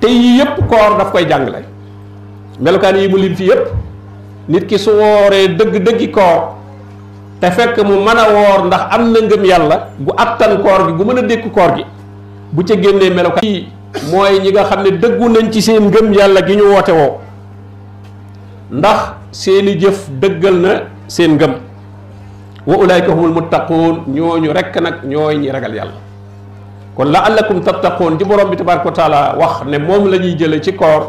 [0.00, 1.68] te yii yépp koor daf koy jàngale
[2.64, 3.62] melokaan yi mu lim fi yépp
[4.52, 6.40] nit ki su wooree dëgg-dëggi koor
[7.40, 10.92] te fekk mu mën a woor ndax am na ngëm yàlla gu attan koor gi
[10.98, 11.84] gu mën a dékk koor gi
[12.54, 13.62] bu ci génnee melokaan yi
[14.10, 17.14] mooy ñi nga xam ne dëggu nañ ci seen ngëm yàlla gi ñu woote woo
[18.78, 19.00] ndax
[19.40, 20.72] seeni jëf dëggal na
[21.14, 21.52] seen ngëm
[22.68, 25.98] wa mu humul muttaquun ñu rekk nag ñooy ñi ragal yàlla
[26.96, 30.34] kon la allakum takkoon ci borom bi tabaraka wa taala wax ne moom la ñuy
[30.40, 31.02] jële ci koor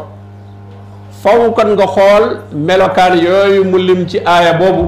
[1.22, 2.24] faw kon nga xool
[2.68, 4.84] melokaan yooyu mu lim ci aaya boobu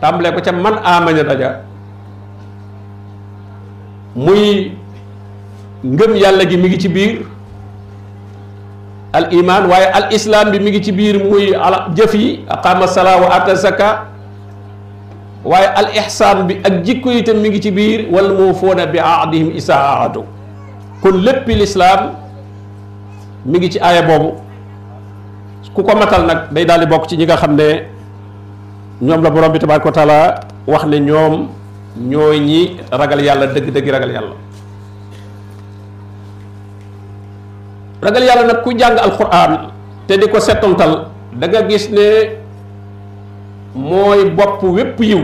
[0.00, 1.50] tàmbalee ko ca man aamaña daja
[4.24, 4.42] muy
[5.94, 7.14] ngëm yàlla gi mi ngi ci biir
[9.20, 10.06] al iman waaye al
[10.54, 11.44] bi mi ngi ci biir muy
[12.00, 13.88] jëf yi aqama salaa wa ata zaka
[15.52, 18.98] waaye al ihsaan bi ak jikko yi tam mi ngi ci biir wal muufuuna bi
[19.14, 20.22] ahdihim isa ahadu
[21.02, 22.06] kon léppi lislaam
[23.50, 24.30] mi ngi ci aaya boobu
[25.74, 27.86] ku ko matal nak day dal di bok ci ñinga xamne
[29.00, 31.46] ñom la borom bi tabaraku taala wax ne ñom
[31.96, 34.34] ñoy ñi ragal yalla deug deug ragal yalla
[38.02, 39.70] ragal yalla nak ku jang alquran
[40.06, 42.06] te diko setontal da nga gis ne
[43.74, 45.22] moy bop wepp yiw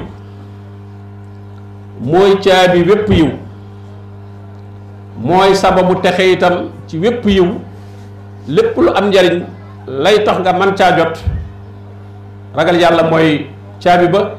[2.06, 3.28] moy caabi wepp yiw
[5.18, 5.98] moy sababu
[6.86, 7.48] ci wepp yiw
[8.46, 9.55] lepp lu am jariñ
[9.86, 11.14] lay tax nga man caa jot
[12.54, 13.46] ragal yàlla mooy
[13.78, 14.34] caabi ba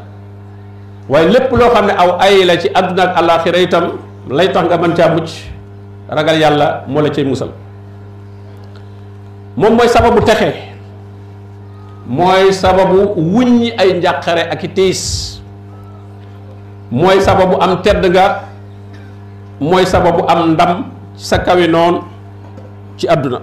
[1.08, 3.86] waaye lépp loo xam ne aw ay ci àdduna ak àllaaxira itam
[4.30, 5.30] lay tax nga mën caa mucc
[6.12, 7.50] ragal yàlla moo la cay musal
[9.56, 10.52] moom mooy sababu texe
[12.08, 15.04] mooy sababu wuññi ay njàqare ak i tiis
[16.92, 18.44] mooy sababu am tedd nga
[19.60, 21.96] mooy sababu am ndam sa kawinoon
[23.00, 23.40] ci àdduna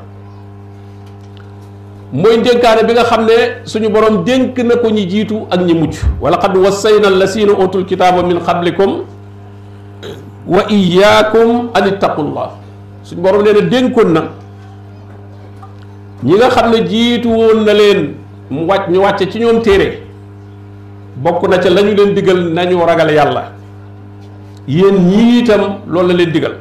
[2.14, 5.74] mooy dénkaane bi nga xam ne suñu boroom dénk na ko ñi jiitu ak ñi
[5.74, 9.02] mucc wala qad wassayna allasina utul kitaaba min qablikum
[10.46, 12.50] wa iyaakum an ittaqullah
[13.02, 14.24] suñu borom nee na dénkoon na
[16.22, 18.12] ñi nga xam ne jiitu woon na leen
[18.48, 20.02] mu wàcc ñu wàcce ci ñoom téere
[21.16, 23.52] bokk na ca la ñu leen digal nañu ragal yàlla
[24.68, 26.54] yéen ñii itam loolu la leen digal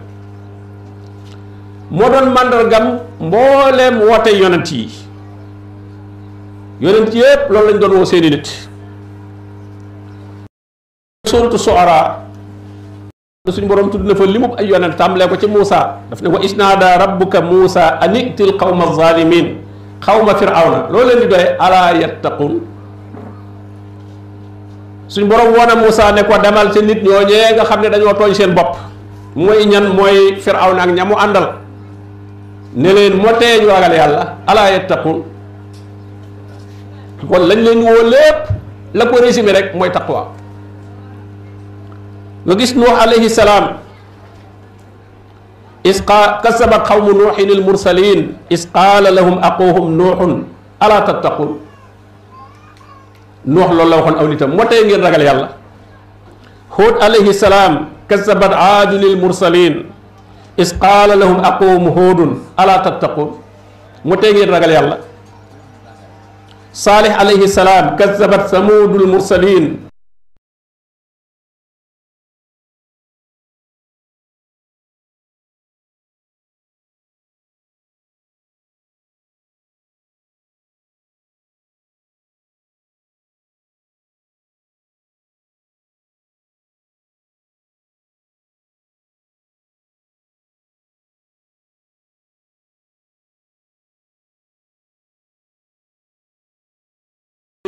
[1.91, 5.02] moo doon màndargam mbooleem woote yonent yi
[6.83, 8.47] yonent yépp loolu lañ doon woo seeni nit
[11.31, 12.05] suuratu Shu'araa
[13.55, 15.79] suñu borom tudd na fa limub ay yonent tàmbalee ko ci Muusa
[16.11, 19.47] daf ne wa isnaada rabbuka Muusa an iqtil qawma zaalimiin
[20.05, 22.53] xawma firawna loolu leen di doye alaa yattaqun
[25.13, 28.13] suñ borom woon a Muusa ne ko demal ci nit ñooñee nga xam ne dañoo
[28.19, 28.71] tooñ seen bopp
[29.43, 31.47] mooy ñan mooy firawna ak ñamu àndal
[32.81, 35.19] ne leen moo tee ñu ragal yàlla alaa yattaqun
[37.29, 38.41] kon lañ leen woo lépp
[38.97, 40.21] la ko résumé rek mooy taqwa
[42.45, 43.65] nga gis nuux alayhi salaam
[45.91, 48.19] isqa kasaba qawmu nuuxin il mursalin
[48.55, 50.13] is qaala lahum aquhum nuux
[53.47, 55.47] loolu la waxoon moo tey ngeen ragal yàlla
[56.75, 57.73] xuut alayhi salaam
[58.11, 59.73] kasabat aadun il mursalin
[60.63, 62.31] is qaala lahum aquhum huudun
[62.63, 63.29] ala tattaqun
[64.09, 64.95] moo tey ngeen ragal yàlla
[66.73, 69.79] صالح عليه السلام كذبت ثمود المرسلين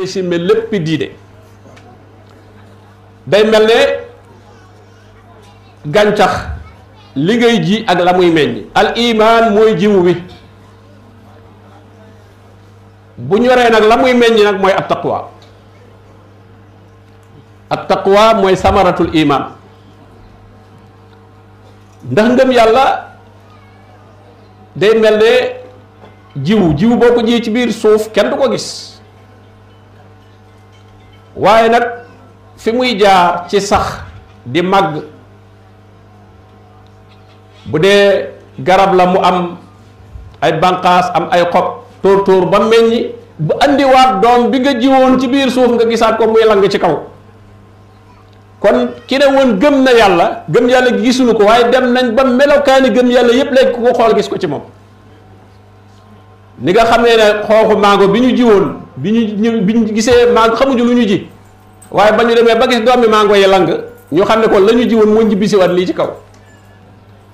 [0.06, 1.08] si simme léppi diine
[3.34, 3.78] day mel ne
[5.94, 6.38] gàncax
[7.16, 10.16] li ngay ji ak la muy meññ al iman mooy jiwu wi
[13.28, 15.20] bu ñoree nag la muy meññ nag mooy at takkuwa
[17.70, 19.46] at taqwa mooy samaratul imaan
[22.10, 22.84] ndax ngëm yàlla
[24.76, 25.30] day mel ne
[26.48, 28.66] jiwu jiwu boo ko ji ci biir suuf kenn du ko gis
[31.44, 31.84] waaye nag
[32.62, 33.98] fi muy jaar ci sax
[34.46, 34.90] di mag,
[37.68, 38.32] bu dee
[38.66, 39.40] garab la mu am
[40.40, 41.66] ay banqaas am ay xob
[42.02, 43.00] tor tóor ba meññi
[43.38, 46.78] bu andiwaat doom bi nga jiwoon ci biir suuf nga gisaat ko muy lang ci
[46.80, 46.94] kaw
[48.64, 52.24] kon ki ne woon gëm na yàlla gëm yàlla gisunu ko waaye dem nañ ba
[52.24, 54.62] melokaani gëm yàlla yépp léegi ko xool gis ko ci moom
[56.60, 60.84] ni nga xamee ne xooxu mango bi ñu bi ñu bi ñu gisee maa xamuñu
[60.84, 61.18] lu ñu ji
[61.92, 63.66] waaye ba ñu demee ba gis doomi mango yi lang
[64.12, 66.10] ñu xam ne kon la ñu ji woon moo ñibbisi waat ci kaw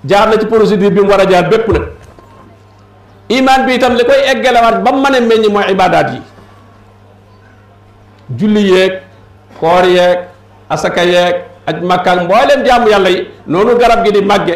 [0.09, 1.85] jaar na ci procédure bi mu war jaar bépp nag
[3.29, 6.21] iman bi itam li koy eggalewaat ba mu mën a meññ mooy ibadaat yi
[8.39, 9.03] julli yeeg
[9.61, 10.19] koor yeeg
[10.69, 11.35] asaka yeeg
[11.67, 14.55] aj makkaak mbooleem jaamu yàlla yi noonu garab gi di màgge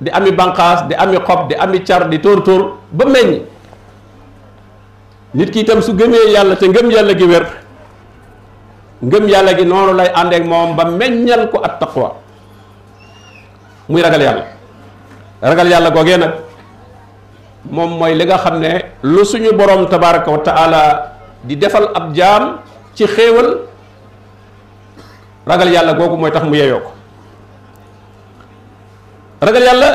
[0.00, 3.49] di ami banqaas di ami xob di ami car di tóor tóor ba meññ
[5.34, 7.44] nit ki itam su gëmee yàlla te ngëm yàlla gi wér
[9.02, 12.16] ngëm yàlla gi noonu lay àndeek moom ba meññal ko at taqwa
[13.88, 14.44] muy ragal yàlla
[15.42, 16.34] ragal yàlla googee nag
[17.70, 20.80] moom mooy li nga xam ne lu suñu borom tabaraka wa taala
[21.46, 22.58] di defal ab jaam
[22.98, 23.58] ci xéewal
[25.46, 26.92] ragal yàlla googu mooy tax mu yeyoo ko
[29.46, 29.88] ragal yàlla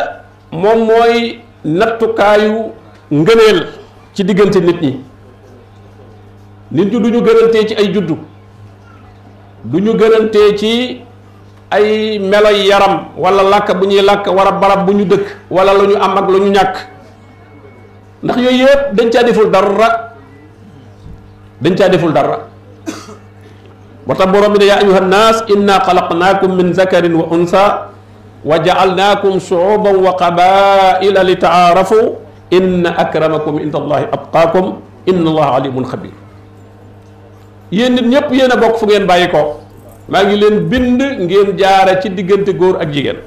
[0.56, 2.72] moom mooy nattukaayu
[3.12, 3.60] ngëneel
[4.16, 5.04] ci diggante nit ñi
[6.72, 8.18] nit ñu duñu gërëntee ci ay juddu
[9.66, 10.72] duñu gërëntee ci
[11.70, 15.96] ay melo yaram wala lak bu ñuy làkk wara barab bu ñu dëkk wala lañu
[15.96, 16.74] am ak lañu ñak
[18.24, 20.14] ndax yoy yëpp dañ ca deful dara
[21.62, 22.40] dañ ca deful dara
[24.08, 25.02] wata borom bi ya ayuha
[25.50, 27.94] inna khalaqnakum min zakarin wa unsa
[28.44, 31.38] wa jaalnaakum suuban wa qabaila li
[32.50, 34.76] inna akramakum indallahi allahi
[35.08, 36.25] inna allaha alimun khabir.
[37.72, 39.44] yéen nit ñëpp yéen a bokk fu ngeen bàyyi ko
[40.10, 43.18] maa ngi leen bind ngeen jaara ci diggante góor ak jigéen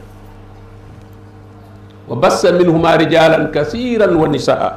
[2.08, 4.72] wa bassa minhuma rijalan kasiran wa nisaa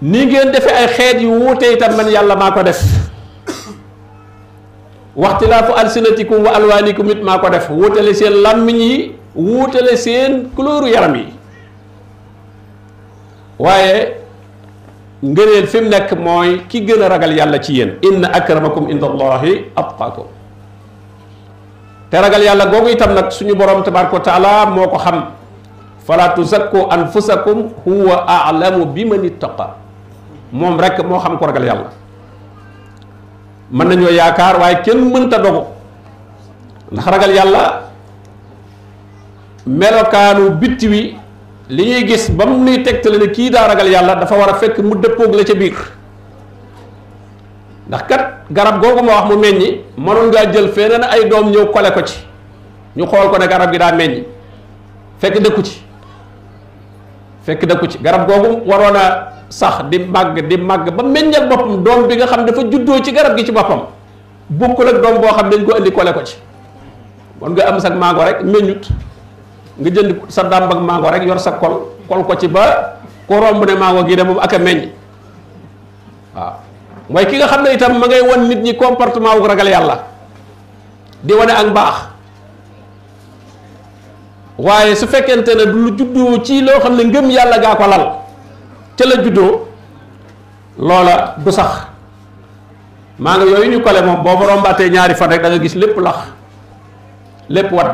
[0.00, 2.80] ni ngeen defe ay xeet yu wuute itam man yàlla maa ko def
[5.22, 8.98] waxtilaafu alsinatikum wa alwaanikum it maa ko def wuutale seen làmmiñ yi
[9.36, 11.26] wuutale seen couleur yaram yi
[13.64, 13.96] waaye
[15.26, 19.54] ngëneel fi nekk mooy ki gën a ragal yàlla ci yéen inna akramakum inda allahi
[22.10, 25.18] te ragal yàlla googu itam nag suñu borom tabaraka wa taala moo ko xam
[26.06, 29.66] fala tuzakku anfusakum huwa a'lamu bi man ittaqa
[30.58, 31.90] moom rek moo xam ko ragal yàlla
[33.76, 35.62] mën nañoo yaakaar waaye kenn mënta dogu
[36.92, 37.62] ndax ragal yàlla
[39.78, 41.02] melokaanu bitti wi
[41.68, 44.54] li ñuy gis ba mu nuy tegtale ne kii daa ragal yàlla dafa war a
[44.54, 45.74] fekk mu dëppoog la ca biir
[47.88, 51.66] ndax kat garab googu ma wax mu meññi mënoon ngaa jël feneen ay doom ñëw
[51.66, 52.18] kole ko ci
[52.96, 54.24] ñu xool ko ne garab gi daa meññi
[55.18, 55.82] fekk dëkku ci
[57.44, 59.02] fekk dëkku ci garab googu waroon a
[59.48, 63.12] sax di màgg di màgg ba meññal boppam doom bi nga xam dafa juddoo ci
[63.12, 63.80] garab gi ci boppam
[64.50, 66.36] bokkul ak doom boo xam dañ ko indi kole ko ci
[67.40, 68.88] mën nga am sax mango rek meññut
[69.80, 71.74] nga jënd sa damb ak mango rek yor sa kol
[72.08, 72.64] kol ko ci ba
[73.28, 74.80] ko romb ne mango gi dem ak meñ
[76.36, 76.44] wa
[77.12, 79.96] moy ki nga xamne itam ma ngay won nit ñi comportement wu ragal yalla
[81.26, 81.94] di wane ak bax
[84.66, 88.04] waye su fekente ne du lu juddoo ci lo xamne ngeum yalla ga ko lal
[88.96, 89.46] ci la juddo
[90.88, 91.72] lola du sax
[93.24, 95.74] maa nga yooyu ñu kolé mom bo borom baté ñaari fan rek da nga gis
[95.82, 96.18] lepp lax
[97.56, 97.92] lepp wad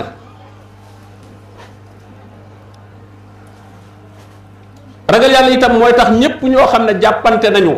[5.12, 7.74] ragal yàlla itam mooy tax ñépp ñoo xam ne jàppante nañu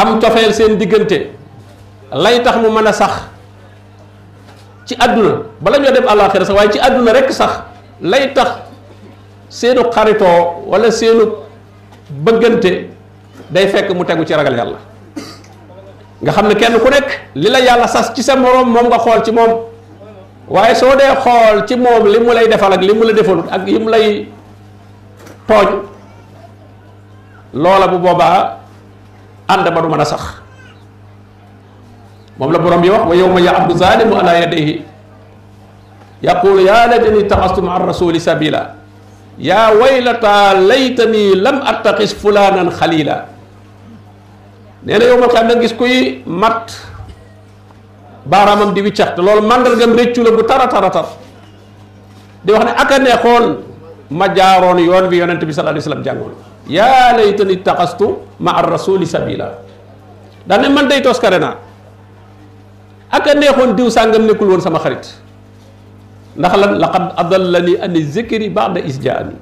[0.00, 1.18] am cofeel seen diggante
[2.24, 3.12] lay tax mu mën a sax
[4.86, 7.54] ci àdduna bala ñoo dem àllaaxira sax waaye ci àdduna rekk sax
[8.10, 8.50] lay tax
[9.58, 10.36] seenu xaritoo
[10.72, 11.24] walla seenu
[12.26, 12.70] bëggante
[13.56, 14.78] day fekk mu tegu ci ragal yàlla
[16.24, 17.10] nga xam ne kenn ku nekk
[17.42, 19.52] li la yàlla sas ci sa moroom moom nga xool ci moom
[20.56, 23.44] waaye soo dee xool ci moom li mu lay defal ak li mu la defalul
[23.56, 24.08] ak yi mu lay
[25.46, 25.70] tooñ
[27.54, 28.58] loola bu boba
[29.48, 30.22] and ba du mën sax
[32.38, 34.82] mom la borom bi wax wa yowma yaabdu zalimu ala yadihi
[36.22, 38.74] yaqulu ya laytani ittaxastu maa rasuli sabila
[39.38, 43.24] ya waylata laytani lam attaqis fulanan khalila
[44.84, 46.74] neena na yowmal qiyaam gis kuy mat
[48.26, 51.06] baramam di wiccax lol mandal gam reccu la bu tara tara tar
[52.44, 53.65] di wax ne aka neexoon
[54.10, 56.34] ma jaaroon yoon bi yonent bi sallallahu alayhi wa sallam jàngoon
[56.78, 58.06] yaa laytani taxastu
[58.38, 59.48] ma ar rasuli sabila
[60.46, 61.56] daa ne man day toskare naa
[63.18, 65.06] ak a neexoon diw sàngam nekkul woon sama xarit
[66.38, 69.34] ndax lan laqad adallani ani zikri ba'da is jaani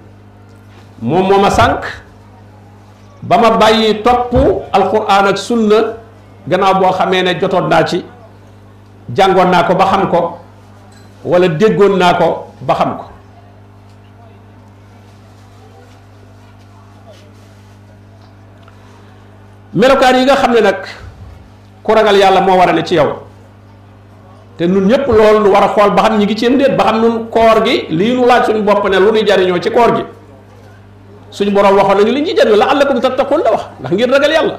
[1.10, 1.84] moom moo ma sànq
[3.28, 4.32] ba ma bàyyi topp
[4.78, 5.80] alquran ak sunna
[6.52, 8.00] gannaaw boo xamee ne jotoon naa ci
[9.16, 10.20] jàngoon naa ko ba xam ko
[11.32, 12.28] wala déggoon naa ko
[12.68, 13.13] ba xam ko
[19.74, 20.78] melokaan yi nga xam ne nag
[21.82, 23.20] ku ragal yàlla moo war a ne ci yow
[24.56, 26.74] te nun ñëpp loolu nu war a xool ba xam ñi ngi ci am déet
[26.76, 29.70] ba xam nun koor gi lii nu laaj suñu bopp ne lu nuy jariñoo ci
[29.70, 30.04] koor gi
[31.30, 34.30] suñu borom waxoon nañu li ñu jënd la allakum tattaqun la wax ndax ngir ragal
[34.32, 34.56] yàlla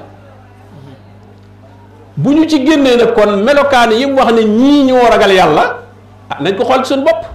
[2.16, 5.64] bu ñu ci génnee nag kon melokaan yi mu wax ne ñii ñoo ragal yàlla
[6.28, 7.26] ah nañ ko xool ci bopp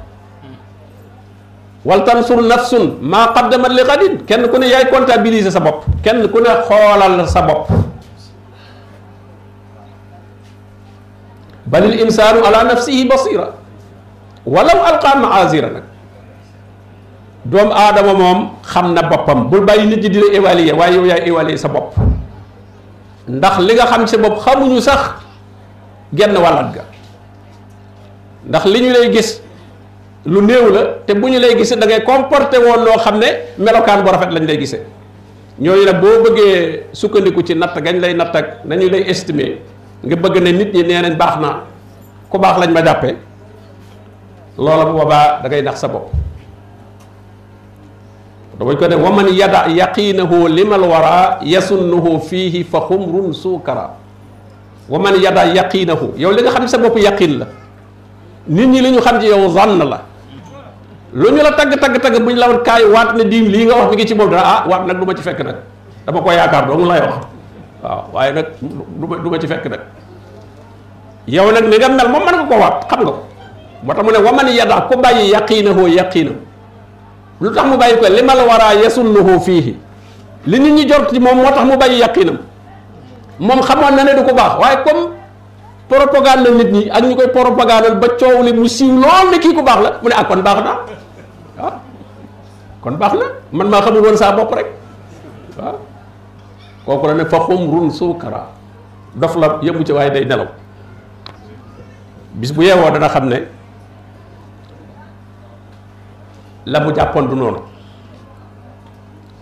[1.83, 6.21] wal tansur nafsun ma qaddamat li qadid kenn ku ne yaay comptabiliser sa bop kenn
[6.33, 7.67] ku ne xolal sa bop
[11.65, 13.47] bal al insanu ala nafsihi basira
[14.45, 15.83] walaw alqa ma'azira nak
[17.49, 18.39] dom adam mom
[18.73, 21.95] xamna bopam bul bàyyi nit di évaluer way yow yaay évaluer sa bop
[23.27, 25.01] ndax li nga xam ci bop xamuñu sax
[26.13, 26.83] genn wàllat ga
[28.49, 29.40] ndax li ñu lay gis
[30.25, 33.55] lu néew la te bu ñu lay gisee da ngay comporté woon loo xam ne
[33.57, 34.85] melokaan bu rafet lañ lay gisee
[35.57, 39.57] ñooñu nag boo bëggee sukkandiku ci natt gañ lay natt ak nañu lay estimer
[40.05, 41.49] nga bëgg ne nit ñi nee nañ baax na
[42.29, 43.15] ku baax lañ ma jàppee
[44.57, 46.13] loola bu boobaa da ngay nax sa bopp
[48.61, 53.89] damuñ ko ne waman yada yaqiinahu limal wara yasunnuhu fiihi fa xumrun suukara
[54.85, 57.47] waman yada yaqiinahu yow li nga xam ne sa bopp yaqiin la
[58.53, 60.10] nit ñi li ñu xam ci yow zann la
[61.13, 63.65] lu ñu la tagg tagg tagg bu ñu la woon kaay waat ne diim lii
[63.67, 65.55] nga wax mi ngi ci moom dana ah waat nag du ci fekk nag
[66.07, 67.13] dama ko yaakaar dong lay wax
[67.83, 69.79] waaw waaye nag du ma du ma ci fekk nag
[71.27, 73.17] yow nag ni nga mel moom mën nga ko waat xam nga ko
[73.83, 76.31] moo tax mu ne waman yada ku bàyyi yaqiinahoo yaqiina
[77.43, 79.75] lu tax mu bàyyi ko li ma war a yasunnahu fiihi
[80.47, 82.37] li nit ñi jort moom moo tax mu bàyyi yaqiinam
[83.39, 85.03] moom xamoon na ne du ko baax waaye comme
[85.89, 89.53] propagande nit ñi ak ñu koy propagandal ba coow li mu siiw lool ne kii
[89.53, 90.73] ku baax la mu ne ak ah, kon baax na
[92.83, 93.27] kon baax na
[93.57, 94.69] man maa xamul woon saa bopp rek
[95.57, 95.75] waaw
[96.85, 98.41] kooku la ne fa xumrun suukara
[99.21, 100.49] dof la yëmu ci waaye day nelaw
[102.39, 103.39] bis bu yeewoo dana xam ne
[106.73, 107.61] la mu jàppoon du noonu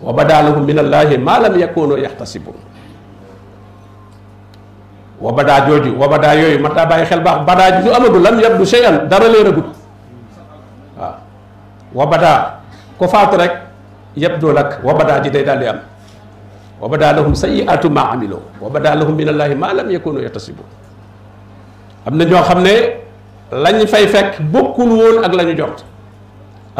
[0.06, 1.96] wa badaa lahum min allaahi maa lam yakoonoo
[5.38, 8.64] badaa jooju wa badaa yooyu mat naa bàyyi xel baax badaa ju la lam yabdu
[8.70, 9.64] shay'an dara leeragut
[10.98, 11.18] waaw
[11.98, 12.06] wa
[13.00, 13.54] ku faatu rek
[14.12, 15.80] yëpp doo lakk badaa ji day daal di am
[16.84, 20.60] wabadaa lahum sayyi'atu maa amiloo wabadaa lahum minallaahi maa lam yakunu yahtasibu
[22.06, 22.74] am na ñoo xam ne
[23.64, 25.80] lañ fay fekk bokkul woon ak la ñu jot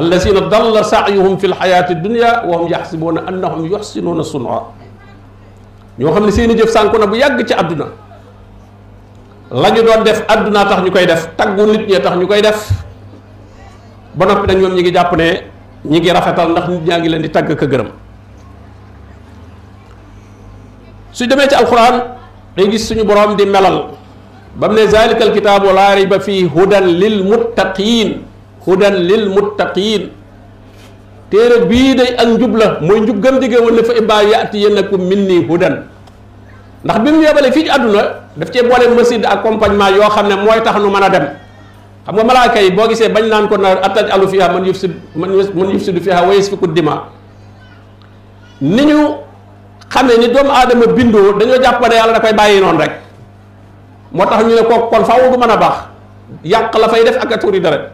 [0.01, 4.61] allazina dalla saayuhum fi lxayaati dunia wa hum yaxsibuuna annahum yuxsinuuna sun'a
[5.99, 7.87] ñoo xam ne seeni jëf sànku na bu yàgg ci àdduna
[9.63, 12.41] la ñu doon def àdduna tax ñu koy def taggu nit ñi tax ñu koy
[12.45, 12.61] def
[14.15, 15.29] ba noppi nag ñoom ñi ngi jàpp ne
[15.89, 17.89] ñi ngi rafetal ndax nit ñaa ngi leen di tagg ka gërëm
[21.17, 21.97] su demee ci alxuraan
[22.57, 23.79] day gis suñu boroom di melal
[24.61, 28.11] ba mu ne zalikal kitaabu laa ba fii hudan lil muttaqiin
[28.67, 30.05] hudan lil muttaqiin
[31.33, 35.01] téere bii day ak njub la mooy njub gëm digée woon ne fa imbaa yaatiyannakum
[35.11, 35.77] minni hudan
[36.85, 38.03] ndax bi mu yebalee fii ci àdduna
[38.37, 41.25] daf cee boole ak compagnement yoo xam ne mooy tax nu mën a dem
[42.11, 45.71] xam nga malaaka boo gisee bañ naan ko na attaj alu fiha man yufsid man
[45.71, 47.07] yufsidu fiha wa yasfiku dima
[48.61, 49.17] ni ñu
[49.89, 52.93] xamee ni doomu aadama bindoo dañoo jàpp ne yàlla da koy bàyyi noonu rek
[54.13, 55.77] moo tax ñu ne kooku kon faaw du mën a baax
[56.45, 57.91] yàq la fay def ak a tuuri deret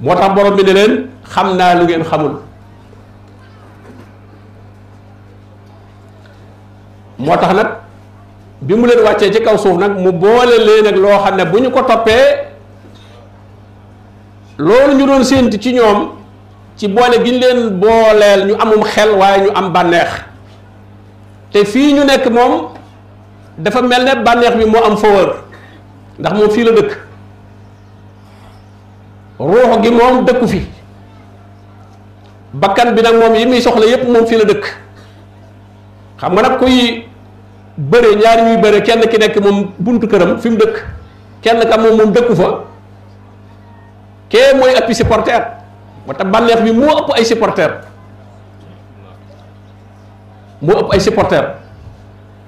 [0.00, 2.34] moo tax borom bi ne leen xam naa lu ngeen xamul
[7.18, 7.85] moo tax nag
[8.66, 11.44] bi mu leen wàccee ci kaw suuf nag mu boole leen ak loo xam ne
[11.50, 12.26] bu ñu ko toppee
[14.66, 16.00] loolu ñu doon séenti ci ñoom
[16.76, 20.10] ci boole gi leen booleel ñu amum xel waaye ñu am bànneex
[21.52, 22.54] te fii ñu nekk moom
[23.64, 25.30] dafa mel ne bànneex bi moo am fawër
[26.18, 26.92] ndax moom fii la dëkk
[29.50, 30.60] ruux gi moom dëkku fi
[32.60, 34.64] bakkan bi nag moom yi muy soxla yépp moom fii la dëkk
[36.20, 36.80] xam nga nag kuy
[37.76, 40.76] bëre ñaari ñuy bëre kenn ki nekk moom buntu këram fi mu dëkk
[41.42, 42.48] kenn ka moom moom dëkku fa
[44.32, 45.42] kee mooy appi supporter
[46.06, 47.70] ba tax bànneex bi moo ëpp ay supporter
[50.62, 51.44] moo ëpp ay supporter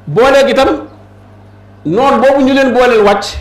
[0.07, 0.71] booleeg itam
[1.85, 3.37] noonu boobu ñu leen booleel wàcc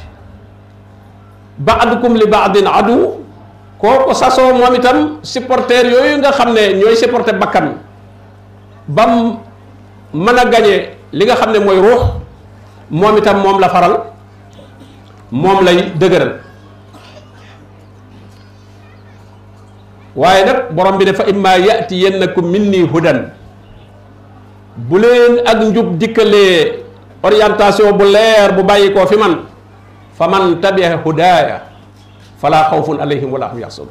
[1.58, 2.98] baadukum li baadin adu
[3.80, 7.78] kooku sasoo moom itam supporter yooyu nga xam ne ñooy supporter bakkan
[8.88, 9.40] bam
[10.14, 12.04] mën a gañe li nga xam ne mooy ruux
[12.92, 13.96] moom itam moom la faral
[15.32, 16.32] moom lay dëgëral
[20.22, 23.32] waaye nag borom bi ne fa imma yatiyannakum minni hudan
[24.90, 26.84] bu leen ak njub dikkalee
[27.28, 29.48] orientation bu leer bu bàyyi koo fi man
[30.18, 31.58] fa man tabia hudaaya
[32.42, 33.90] falaa xawfun alayhim wala hum yaxsanu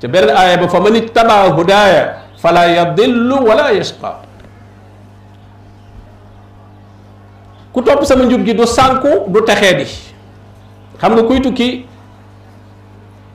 [0.00, 2.02] te beneen aaya ba fa man ittaba hudaaya
[2.42, 4.23] falaa yadillu wala yashqa
[7.74, 9.86] ku top sama njub gi du sanku du taxé di
[11.00, 11.84] xam nga kuy tukki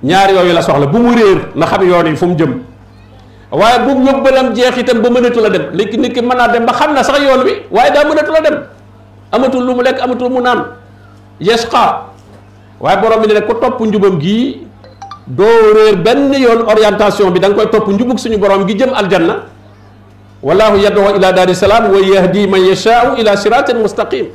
[0.03, 2.53] ñaar yooyu la soxla bu mu reer na xam yoni fu mu jëm
[3.51, 6.71] waye bu yobbalam jeex itam ba mënatu la dem lek nit ki mën dem ba
[6.73, 8.57] xamna sax yoon wi waye da mënatu la dem
[9.33, 10.63] amatul lu mu lek amatul mu nan
[11.41, 12.01] yesqa
[12.79, 14.63] waye borom bi ku top njubam gi
[15.27, 19.43] do reer ben yoon orientation bi dang koy top njubuk suñu borom gi jëm aljanna
[20.39, 24.25] والله يدعو الى دار السلام ويهدي من يشاء الى صراط مستقيم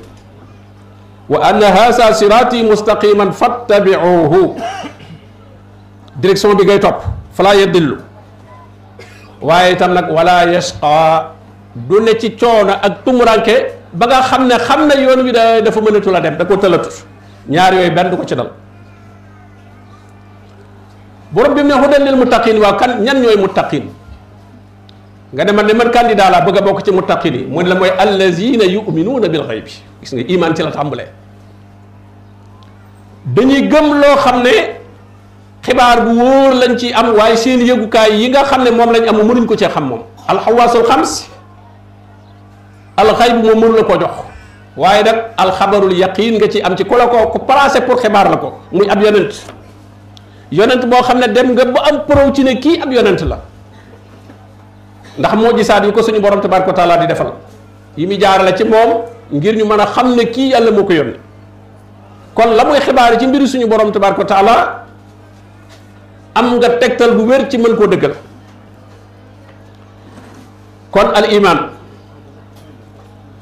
[1.32, 4.34] وان هذا صراطي مستقيما فاتبعوه
[6.20, 6.96] ديريكسيون بي جاي توب
[7.36, 7.88] فلا يدل
[9.40, 11.02] واي تام نك ولا يشقى
[11.88, 13.54] دو نتي تيونا اك تومرانكي
[14.00, 16.92] باغا خامنا خامنا يون وي دا فا مانيتو لا ديم داكو تلاتو
[17.48, 18.48] نيار يوي بن دوكو سي دال
[21.32, 24.03] بروم بيم نه هدل للمتقين وكان نان نوي متقين
[25.34, 27.74] nga ne man ne man laa bëgg a bokk ci muttaqin yi mu ne la
[27.74, 29.70] mooy allazina yuminuuna bil xayb bi
[30.00, 31.08] gis nga iman ci la tàmbalee
[33.34, 34.54] dañuy gëm loo xam ne
[35.66, 39.08] xibaar bu wóor lañ ci am waaye seen yëgukaay yi nga xam ne moom lañ
[39.08, 41.26] am mënuñ ko cee xam moom alxawaasul xams
[42.96, 44.14] alxayb moom mënu la ko jox
[44.76, 48.30] waaye nag alxabarul yaqiin nga ci am ci ku la ko ku placé pour xibaar
[48.30, 49.34] la ko muy ab yonent
[50.52, 53.38] yonent boo xam ne dem nga ba am preuve ci ne kii ab yonent la
[55.18, 57.32] ndax moo gisaat yu ko suñu borom tabaraka wa taalaa di defal
[57.96, 60.92] yi muy jaarale ci moom ngir ñu mën a xam ne kii yàlla moo ko
[60.92, 61.18] yónni
[62.34, 64.84] kon la muy xibaar ci mbiru suñu borom tabaraka wa taala
[66.34, 68.14] am nga tegtal bu wér ci mën koo dëggal
[70.90, 71.58] kon al iman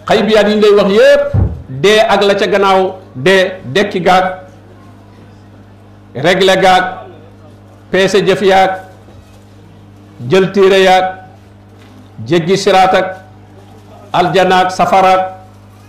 [0.08, 1.32] xaybiyaat yi ñu lay wax yépp
[1.68, 4.24] dee ak la ca gannaaw dee dekki gaag
[6.14, 6.84] réglé gaag
[7.90, 8.70] peese jëf yaag
[10.28, 11.21] jël téere yaag
[12.28, 13.06] jéggi siraat ak
[14.20, 15.42] aljanaak safaraak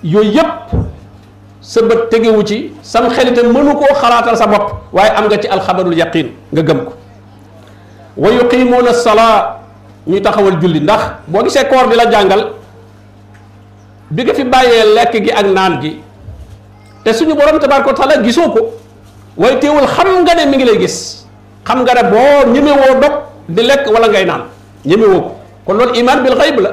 [0.04, 0.74] yooyu yëpp
[1.64, 5.48] sa bët tegewu ci sam xelitam mënu koo xalaatal sa bopp waaye am nga ci
[5.48, 6.94] alxabarul yaqin nga gëm ko
[8.18, 9.60] wa yuqimuuna salaa
[10.08, 12.44] ñuy taxawal julli ndax boo gisee koor di la jàngal
[14.12, 15.94] bi nga fi bàyyee lekk gi ak naan gi
[17.06, 18.62] te suñu borom tabaraka wa taala gisoo ko
[19.38, 20.98] waaye teewul xam nga ne mi ngi lay gis
[21.68, 23.16] xam nga ne boo ñemewoo dog
[23.56, 24.44] di lekk wala ngay naan
[24.86, 25.33] ñemewoo ko
[25.66, 26.72] kon loolu iman bil xayb la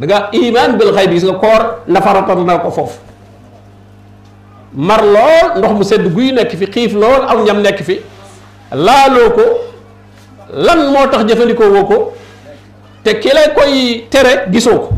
[0.00, 1.62] da nga iman bil xayb gis nga koor
[1.94, 2.98] la faratal na ko foofu
[4.88, 7.96] mar lool ndox mu sedd guy nekk fi xiif lool aw ñam nekk fi
[8.86, 9.46] laaloo ko
[10.66, 11.98] lan moo tax jëfandikoo woo ko
[13.04, 13.74] te ki lay koy
[14.12, 14.88] tere gisoo ko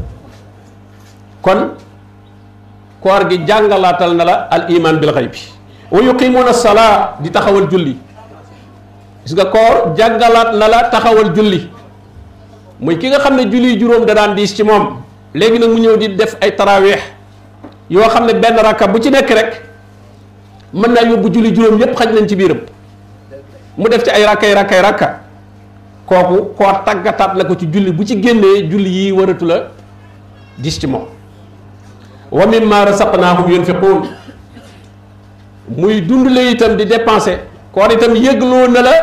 [1.47, 1.61] kon
[3.03, 5.33] koor gi jàngalaatal na la al iman bil xayb
[5.95, 7.95] wa yuqimuna salaa di taxawal julli
[9.25, 11.63] gis nga koor jàngalaat na la taxawal julli
[12.83, 14.85] mooy ki nga xam ne julli juróom da daan diis ci moom
[15.39, 17.03] léegi nag mu ñëw di def ay taraaweex
[17.91, 19.51] yoo xam ne benn rakka bu ci nekk rek
[20.81, 22.59] mën naa yóbbu julli juróom yépp xaj nañ ci biiram
[23.79, 25.09] mu def ci ay rakkay rakkay rakka
[26.07, 29.63] kooku koo tàggataat la ko ci julli bu ci génnee julli yi waratu la
[30.59, 31.05] diis ci moom
[32.33, 34.03] wa mimma rasaqnaahum yunfiquun
[35.79, 37.39] muy dund la itam di dépenser
[37.73, 38.95] koor itam yëgloo na la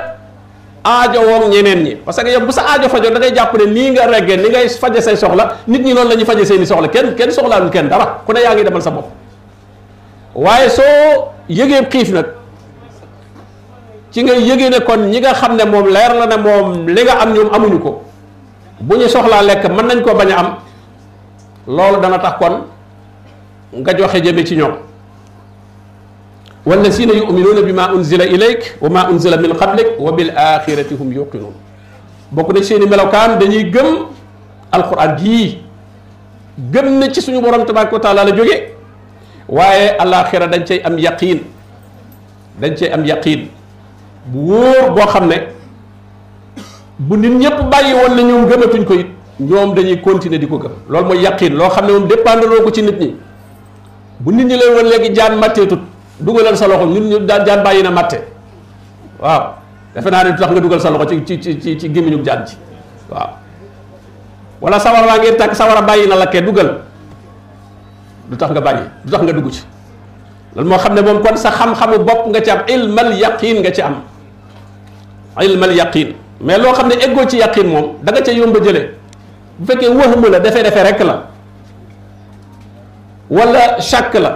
[0.84, 3.66] aajo woom ñeneen ñi parce que yow bu sa aajo fajo da ngay jàpp ne
[3.74, 6.66] nii nga reggee ni ngay faje say soxla nit ñi noonu la ñuy faje seeni
[6.66, 9.08] soxla kenn kenn soxlaalul kenn dara ku ne yaa ngi demal sa bopp
[10.36, 12.26] waaye soo yëgee xiif nag
[14.12, 17.02] ci nga yëgee ne kon ñi nga xam ne moom leer la ne moom li
[17.04, 17.92] nga am ñoom amuñu ko
[18.80, 20.50] bu ñu soxlaa lekk mën nañ koo bañ a am
[21.76, 22.56] loolu dana tax kon
[23.80, 24.74] nga joxe jëme ci ñoom
[26.70, 31.14] wallazina yuminuuna bi ma unzila ilayk wa ma unzila min qablik wa bil axirati hum
[31.14, 31.56] yuqinuun
[32.32, 33.88] bokk nañ seen melokaan dañuy gëm
[34.72, 35.58] alquran gii
[36.74, 38.58] gëm na ci suñu borom tabaraka wa taala la jóge
[39.48, 41.40] waaye alaxira dañ cay am yaqiin
[42.62, 43.48] dañ cay am yaqiin
[44.28, 45.36] bu wóor boo xam ne
[47.00, 48.94] bu nit ñëpp bàyyi woon ne ñoom gëmatuñ ko
[49.40, 52.72] ñoom dañuy continuer di ko gëm loolu mooy yaqiin loo xam ne moom dépendre ko
[52.72, 53.16] ci nit ñi
[54.20, 55.82] bu nit ñi leen woon léegi jaan màtteetut
[56.26, 58.18] dugalal sa loxo ñun ñu daan jaan bàyyi na matte
[59.24, 59.44] waaw
[59.96, 62.56] defe naa ne tax nga dugal sa loxo ci ci ci ci gémmiñu jaan ji
[63.14, 63.32] waaw
[64.64, 66.70] wala sawar waa ngeen tàkk sawar bàyyi na lakke dugal
[68.30, 69.64] du tax nga bàyyi du tax nga dugg ci
[70.56, 73.72] loolu moo xam ne moom kon sa xam-xamu bopp nga ci am ilmal yaqin nga
[73.76, 73.96] ci am
[75.48, 76.10] ilmal yaqin
[76.46, 78.88] mais loo xam ne eggoo ci yaqin moom da nga ca yomb a jëlee
[79.60, 81.16] bu fekkee wëhmu la defee defee rek la
[83.38, 84.32] wala chàkk la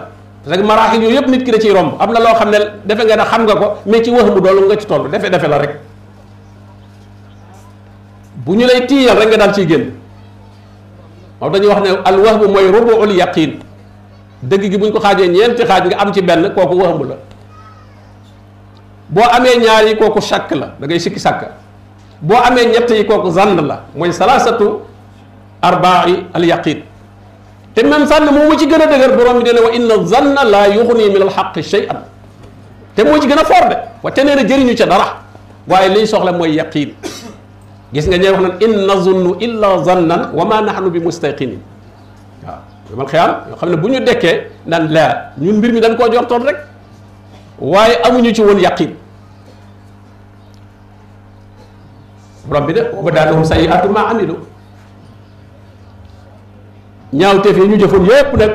[0.46, 2.58] parce que maraaxil yooyu yëpp nit ki da ciy romb am na loo xam ne
[2.86, 5.30] defe nga ne xam nga ko mais ci wax mu doolu nga ci toll defe
[5.30, 5.80] defe la rek
[8.44, 9.94] bu ñu lay tiiyal rek nga daal ciy génn
[11.40, 13.54] moom dañuy wax ne al wahbu mooy rubuul yaqin
[14.44, 17.16] dëgg gi buñ ko xaajee ñeenti xaaj nga am ci benn kooku wahbu la
[19.10, 21.48] boo amee ñaar yi kooku shakk la da ngay sikki sàkk
[22.22, 24.82] boo amee ñett yi kooku zànd la mooy salaasatu
[25.62, 26.84] arbaa'i al yaqin
[27.76, 31.56] تمام سان مو ماشي غنا دغر بروم دي نو ان الظن لا يغني من الحق
[31.74, 31.98] شيئا
[32.96, 35.08] تم موجي غنا فور دي واتنينا جيرينو تي دارا
[35.72, 36.90] واي لي سوخلا موي يقين
[37.96, 38.32] غيس غا نيي
[38.66, 41.62] ان نظن الا ظنا وما نحن بمستيقنين
[42.92, 44.32] بما الخيار خمنا بو نيو ديكي
[44.72, 45.06] نان لا
[45.46, 46.58] نون ميرمي دان كو جور تون ريك
[47.74, 48.92] واي امو نيو تي وون يقين
[52.56, 54.53] ربي ده وبدالهم سيئات ما عملوا
[57.14, 58.52] ñaawte fi ñu jëfoon yépp nag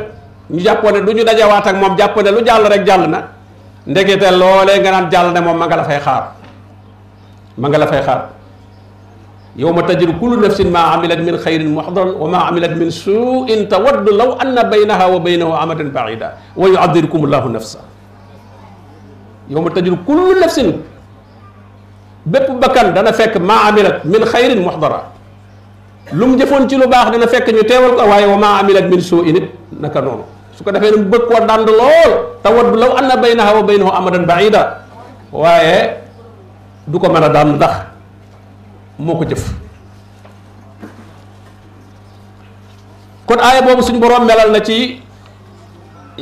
[0.50, 3.28] ñu jàppoon ne du ñu dajewaat ak moom jàppoon lu jàll rek jàll na
[3.86, 6.32] ndekete loolee nga naan jàll ne moom ma nga la fay xaar
[7.56, 8.24] ma nga la fay xaar
[9.56, 14.10] yawma tajidu kullu nafsin ma amilat min xayrin muxdaran wa ma amilat min suin tawaddu
[14.12, 17.78] law anna baynaha wa baynahu amadan baida wa yuadirukum allahu nafsa
[19.48, 20.82] yawma tajidu kullu nafsin
[22.26, 25.14] bépp bakkan dana fekk ma amilat min xayrin muxdara
[26.12, 29.00] Lum mu ci lu baax dana fekk ñu teewal ko waaye wa ma amilat min
[29.00, 29.44] suin
[29.76, 30.24] naka noonu
[30.56, 34.24] su ko defee nag bëgg koo dànd lool te law anna baynaha wa baynahu amadan
[34.24, 34.80] baida
[35.32, 36.00] waaye
[36.86, 37.76] du ko mën a dànd ndax
[39.28, 39.44] jëf
[43.26, 45.02] kon aaya boobu suñ borom melal na ci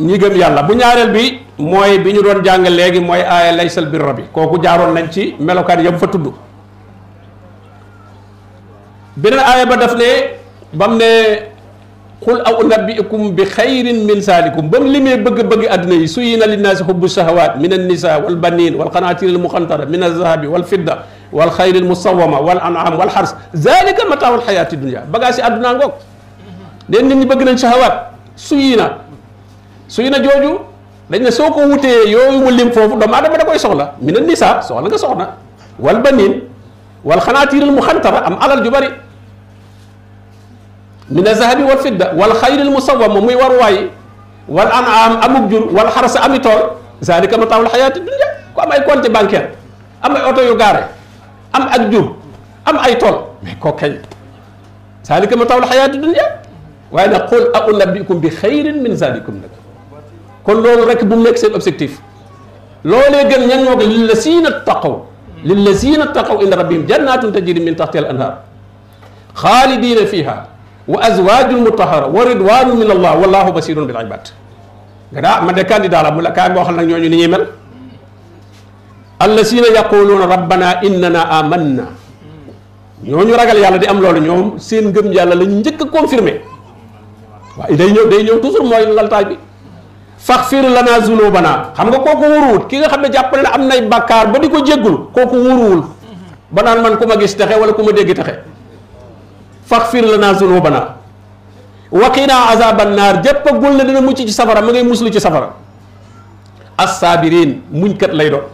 [0.01, 3.87] ñi gëm yàlla bu ñaareel bi mooy bi ñu doon jàng léegi mooy aaya laysal
[3.87, 6.26] birra bi kooku jaaroon nañ ci melokaan yam fa tudd
[9.16, 10.36] beneen aaya ba daf ne
[10.76, 11.10] ba mu ne
[12.22, 16.84] xul aw unabbiukum bi xayrin min saalikum ba mu limee bëgg-bëgg àdduna yi suyina linnaasi
[16.84, 21.48] xubbu shahawaat min annisa wal banin wal qanatir al muqantara min alzahabi wal fidda wal
[21.58, 25.92] xayri al musawama wal anam wal xars zalika mataaul xayaati dunia bagage yi àdduna ngoog
[26.88, 27.94] leen nit ñi bëgg nañ shahawaat
[28.36, 28.86] suyina
[29.88, 30.52] suyina jooju
[31.10, 34.14] dañ ne soo ko wutee yooyu mu lim foofu doomu adama da koy soxla min
[34.20, 35.26] annisa soxla nga soxna
[35.80, 36.40] wal banin
[37.04, 38.88] wal qanatir al muqantara am alal ju bari
[41.11, 43.76] من الذهب والفضة والخير المصوم ومي وروي
[44.48, 46.62] والأنعام أبوك جر والحرس أميتول
[47.04, 49.34] ذلك متاع الحياة الدنيا كما يكون في بنك
[50.07, 50.84] أم أوتو يوغاري
[51.57, 52.14] أم أجر
[52.68, 54.02] أم أيتول مي كوكاي
[55.11, 56.28] ذلك متاع الحياة الدنيا
[56.92, 57.16] وأنا
[57.54, 59.22] أقول أنبئكم بخير من ذلك
[60.46, 62.00] كل لون رك بوم نيك سي اوبجيكتيف
[62.84, 64.98] لولي گن نيانو للذين اتقوا
[65.44, 68.38] للذين اتقوا ان ربهم جنات تجري من تحتها الانهار
[69.34, 70.46] خالدين فيها
[70.87, 74.30] wa azwajul mutahara wa ridwanu min allah wallahu basirun bil ibad
[75.11, 77.28] nga daa man de candidat la mu la kaay moo xam nag ñooñu ni ñuy
[77.34, 77.45] mel
[79.18, 81.84] allasina yaquluuna rabbana innana amanna
[83.03, 86.32] ñooñu ragal yàlla di am loolu ñoom seen ngëm yàlla lañu njëkk a confirmé
[87.59, 89.37] waaw day ñëw day ñëw toujours mooy laltaaj bi
[90.18, 93.82] faxfir lana zunubana xam nga kooku wóoruwul ki nga xam ne jàpp na am nay
[93.82, 95.82] bàkkaar ba di ko jéggul kooku wóoruwul
[96.55, 98.47] ba naan man ku ma gis texe wala ku ma dégg texe
[99.70, 100.84] fa fakfir lanaa zunuubanaa
[102.02, 105.48] waqinaa azaaban naar jëppagul ne dina mucc ci safara ma ngay muslu ci safara
[106.84, 107.52] assaabiriin
[107.82, 108.44] muñkat lay doon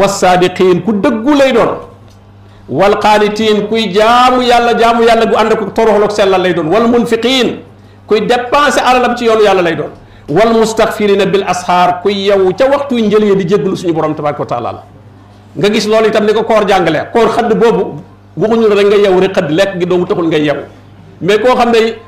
[0.00, 1.68] wassaadiqiin ku dëggu lay doon
[2.78, 6.86] wal qaanitiin kuy jaamu yàlla jaamu yàlla bu ànd ak toroxloog sellal lay doon wal
[6.94, 7.48] munfiqiin
[8.08, 9.90] kuy dépensé alalam ci yoon yàlla lay doon
[10.36, 14.50] wal mustaxfirina bil asxaar kuy yow ca waxtu njëlee di jégglu suñu borom tabaaraka wa
[14.52, 14.82] taala la
[15.58, 17.84] nga gis loolu itam ni ko koor jàngalee koor xadd boobu
[18.36, 20.58] waxuñu rek nga yew rek xad lek gi doomu taxul nga yew
[21.20, 21.98] mais ko xamné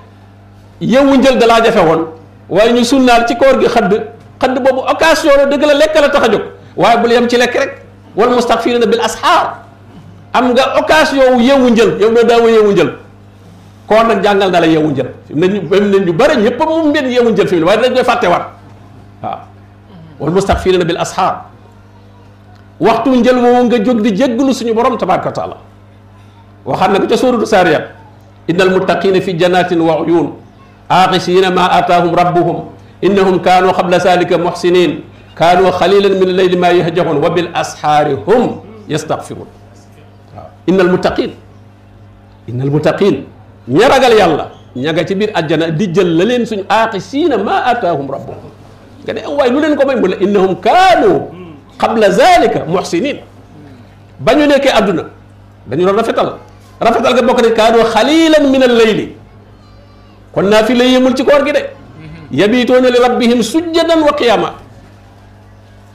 [0.81, 2.07] yewu ñeul da la jafe won
[2.51, 3.91] way ñu sunnal ci koor gi xad
[4.41, 6.43] xad bobu occasion la dëgg la lek la taxajuk
[6.77, 7.73] way bu waaye bul ci lek rek
[8.17, 9.63] wal mustaqfirina bil ashar
[10.33, 12.93] am nga occasion yu yewu ñeul yow doo daawa yewu ñeul
[13.87, 17.05] ko nag jàngal dala la yewu njël nañu même nañ ñu bari ñëpp mu mbir
[17.07, 18.51] yewu ñeul fi way dañ koy faté wat
[19.23, 19.47] wa
[20.19, 21.45] wal mustaqfirina bil ashar
[22.81, 25.57] waxtu ñeul mo nga jóg di jéglu suñu borom tabaraka taala
[26.67, 27.81] وخرنا كتا سورة سارية
[28.51, 30.27] إن المتقين في جنات وعيون
[30.91, 32.57] آقشين ما آتاهم ربهم
[33.07, 34.91] إنهم كانوا قبل ذلك محسنين
[35.39, 38.47] كانوا خليلا من الليل ما يهجعون وبالأسحار هم
[38.89, 39.49] يستغفرون
[40.69, 41.31] إن المتقين
[42.51, 43.17] إن المتقين
[43.69, 44.47] نيرغال يالله
[44.77, 46.67] نيغا تي بير الجنة دي جيل لين سون
[47.47, 48.39] ما آتاهم ربهم
[49.07, 49.87] كان يعني واي لولن كو
[50.27, 51.19] إنهم كانوا
[51.79, 53.17] قبل ذلك محسنين
[54.21, 55.05] بانيو نيكي ادنا
[55.71, 56.31] بانيو رافتال
[56.85, 59.07] rafetal ga bokk ne kaadoo xalilan min al layli
[60.33, 62.39] kon naa fi lay ci koor gi de mm-hmm.
[62.41, 64.51] yabituuna li rabbihim sujjadan wa qiyaama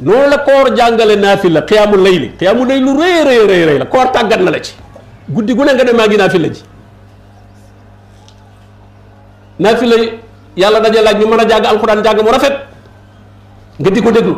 [0.06, 2.94] noonu la koor jàngale naafila xiyaamu layli layli lu
[3.26, 4.74] rëy rëy la koor tàggat na la ci
[5.36, 6.62] guddi gu ne nga dem maa ngi naafila ji
[9.64, 9.96] naafila
[10.62, 12.54] yàlla daje laaj ñu mën a jàng alxuraan jàng mu rafet
[13.80, 14.36] nga di ko déglu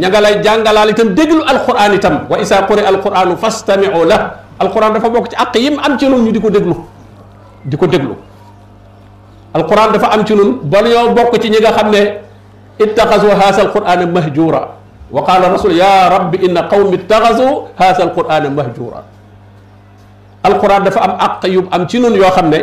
[0.00, 4.18] ña nga lay jàngalaal itam déglu alxuraan itam wa isaa quri alxuraanu fastamiu la
[4.64, 6.76] القران دافا بوك تي اقيم ام تي نون ني ديكو دغلو
[7.70, 8.14] ديكو دغلو
[9.58, 10.80] القران دافا ام تي نون با
[11.18, 11.72] بوك تي نيغا
[12.84, 14.62] اتخذوا هذا القران مهجورا
[15.14, 17.52] وقال الرسول يا رب ان قوم اتخذوا
[17.82, 19.00] هذا القران مهجورا
[20.48, 22.62] القران دافا ام اقيم ام تي يو خامني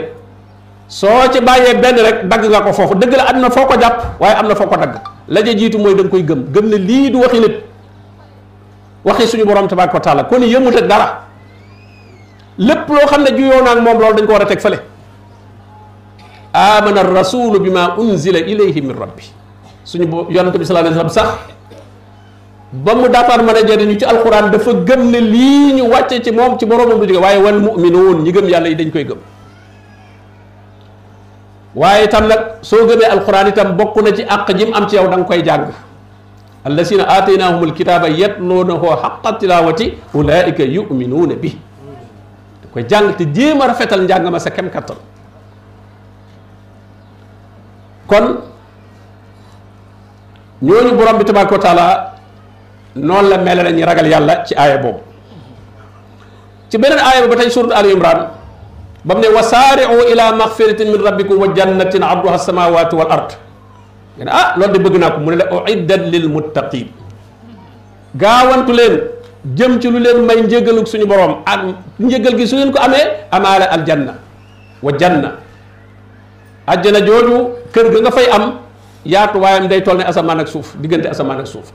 [0.99, 4.31] so ci baye ben rek dag nga ko fofu deug la adna foko japp waye
[4.41, 4.93] amna foko dag
[5.33, 7.55] la je jitu moy dang koy gem gem ne li du waxi nit
[9.07, 9.67] waxi suñu borom
[12.57, 14.79] lépp loo xam ne juyoo naag moom loolu dañ ko war a teg fële
[16.65, 19.23] amana rasulu bi ma unzila ilayhi min rabbi
[19.91, 21.27] suñu bo yonante bi sallallahu sax
[22.85, 26.53] ba mu daataan mën a ci alquran dafa gëm ne lii ñu wàcce ci moom
[26.59, 29.17] ci boroomam du jóge waaye wal muminuun ñi gëm yàlla yi dañ koy gëm
[31.81, 32.39] waaye itam nag
[32.69, 35.43] soo gëmee alquran itam bokk na ci ak jim am ci yow da nga koy
[35.47, 35.67] jàng
[36.69, 39.85] allasina aataynahum alkitaba yatluunahu xaqa tilawati
[40.19, 41.51] ulaika yuminuuna bi
[42.77, 44.97] ko jàng te jéem a rafetal njàng ma sa kem kattan
[48.09, 48.27] kon
[50.67, 51.87] ñooñu borom bi tabaaraka wa taala
[53.07, 54.99] noonu la mel nañu ragal yàlla ci aaya boobu
[56.69, 58.21] ci beneen aaya ba tey surat al imran
[59.05, 63.29] ba mu ne wasaariu ila maxfiratin min rabbikum wa jannatin arduha samawati wal ard
[64.17, 66.87] nga ne ah loolu de bëgg naa ko mu ne la uiddat lil muttaqin
[68.21, 68.97] gaawantu leen
[69.55, 71.61] jëm ci lu leen may njëgaluk suñu boroom ak
[71.99, 74.15] njëgal gi su leen ko amee amaale aljanna
[74.81, 75.31] wa janna
[76.67, 78.55] ajjana jooju kër ga nga fay am
[79.05, 81.71] yaatu waayam day toll ne asamaan ak suuf diggante asamaan ak suuf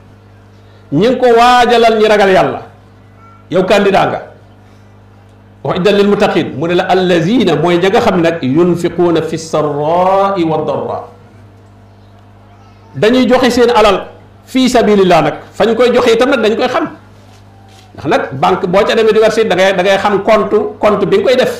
[0.92, 2.62] ñi ngi ko waajalal ñi ragal yàlla
[3.50, 4.22] yow candidat nga
[5.64, 9.38] wax iddan lil muttaqin mu ne la allazina mooy ña nga xam nag yunfiquuna fi
[9.38, 10.98] sarraai wa darra
[12.94, 14.06] dañuy joxe seen alal
[14.44, 17.00] fii sabilillah nag fañ koy joxe itam nag dañ koy xam
[17.92, 21.04] ndax nag banque boo ca demee di verser da ngay da ngay xam compte compte
[21.04, 21.54] bi nga koy def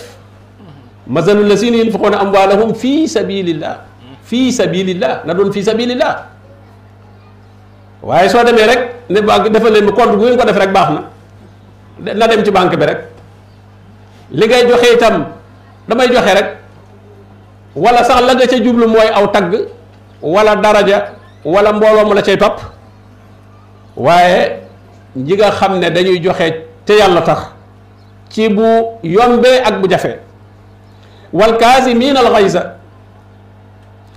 [1.07, 3.77] masalul am yunfiquuna amwaalahum fii sabilillah
[4.25, 6.13] fii sabilillah na doon fii sabilillah
[8.03, 8.81] waaye soo demee rek
[9.13, 11.03] ne banque defal leen compte bu ngeen ko def rek baax na
[12.17, 13.01] na dem ci banque bi rek
[14.33, 15.27] li ngay joxe itam
[15.89, 16.49] damay joxe rek
[17.77, 19.53] wala sax la nga ca juble mooy aw tagg
[20.23, 20.99] wala daraja
[21.45, 22.57] wala mbooloo mu la cay topp
[23.97, 24.62] waaye
[25.17, 27.43] ñi nga xam ne dañuy joxe te yàlla tax
[28.31, 28.65] ci bu
[29.05, 30.19] yombe ak bu jafe
[31.33, 32.77] wal kaasimin al xaysa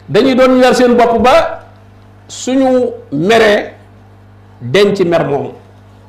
[0.07, 1.59] dañuy doon yar seen bopp ba
[2.27, 5.51] suñu den ci mer moom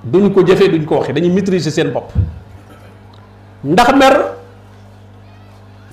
[0.04, 2.12] duñ ko jëfee duñ ko waxe dañuy maîtriser seen bopp
[3.64, 4.16] ndax mer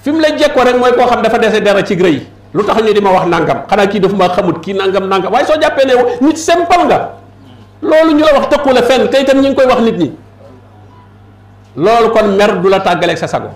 [0.03, 2.21] fim la jekko rek mooy koo xam dafa dese dara ci rëy
[2.53, 5.33] lu tax ñu di ma wax nangam xanaa kii dafa ma xamut kii nangam nangam
[5.33, 7.09] waaye soo jàppee ne nit simple nga
[7.83, 10.09] loolu ñu la wax tëkku la fenn te itam ñu ngi koy wax nit ñi
[11.75, 13.49] loolu kon mer du la tàggaleeg sa sago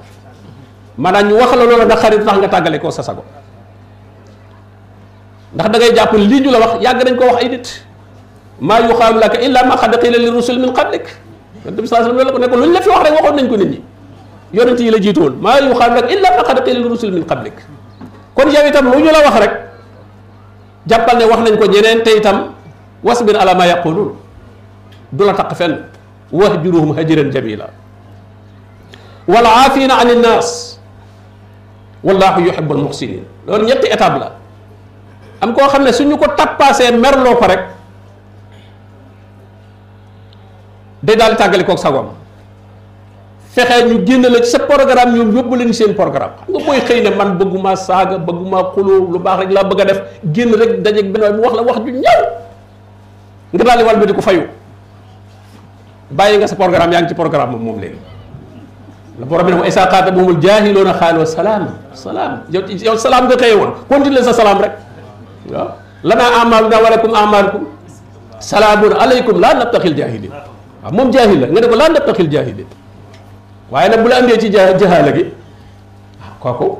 [0.97, 3.23] maanaam ñu wax la loolu nga xarit tax nga tàggale sa sago
[5.55, 7.65] ndax da ngay jàpp lii ñu la wax yàgg nañ ko wax ay nit
[8.59, 11.05] maa yuqaalu laka illa ma qad qiila li rusul min qablik
[11.65, 13.55] yonent bi sallallahu alayhi wa sallam lu ñu la fi wax rek waxoon nañ ko
[13.57, 13.81] nit ñi
[14.53, 17.23] yonent yi la maa woon maa yuqaalu laka illa ma qad qiila li rusul min
[17.23, 17.53] qablik
[18.35, 19.53] kon yow itam lu ñu la wax rek
[20.85, 22.56] jàppal ne wax nañ ko ñeneen te itam
[23.05, 24.09] wasbir ala ma yaqulun
[25.13, 25.75] du la taq fenn
[26.39, 27.69] wahjuruhum hajiran jamila
[29.33, 30.49] wal aafina an innas
[32.07, 34.29] wallahu yuhibbu al muhsinin loolu ñetti étape la
[35.41, 37.65] am koo xam ne suñu ko tappaasee merloo ko rek
[41.07, 42.09] day daal di tàggali koog sagoom
[43.53, 46.81] fexe ñu génn la ci sa programme ñoom yóbbu leen seen programme xam nga mooy
[46.87, 50.01] xëy ne man bëgguma saaga bëgguma xuloo lu baax rek laa bëgg a def
[50.35, 52.21] génn rek dajeeg benn waay mu wax la wax ju ñaaw
[53.53, 54.43] ngir daal di wal ko fayu
[56.11, 57.79] bàyyi nga sa programme yaa ci programme mom moom
[59.19, 63.27] la borom bi ne ko isa qaata bumul jaahiloona salam salam salaam yow yow salaam
[63.27, 64.73] nga xëye woon continue sa salam rek
[65.51, 65.67] waaw
[66.03, 67.63] lana amaluna walakum amalkum
[68.39, 70.31] salamun alaykum la nabtakhil jahilin
[70.91, 72.67] mom jahil nga ne ko la nabtakhil jahilin
[73.71, 75.23] waye na bu la ande ci jahala gi
[76.21, 76.77] ah, kooku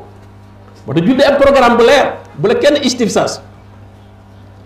[0.88, 3.40] bo do julli am programme bu leer bu la kenn istifsas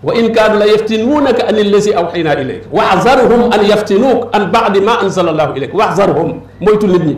[0.06, 5.26] وإن كانوا لا يفتنونك أن الذي أوحينا إليك واحذرهم أن يفتنوك أن بعد ما أنزل
[5.32, 6.28] الله إليك واحذرهم
[6.66, 7.14] مويتو نيت ني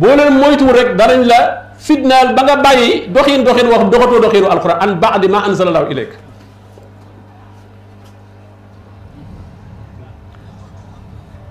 [0.00, 1.40] بولن مويتو ريك دارن لا
[1.86, 2.80] فيدنال باغا باي
[3.14, 6.12] دوخين دوخين واخ دوخاتو دوخين القرآن عن بعد ما أنزل الله إليك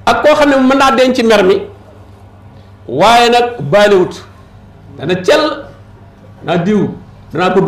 [0.07, 1.55] ak ko xamne mën na denc mer mi
[2.99, 4.13] waye nak balewut
[4.97, 5.43] dana ciel
[6.47, 6.81] na diw
[7.31, 7.59] dana ko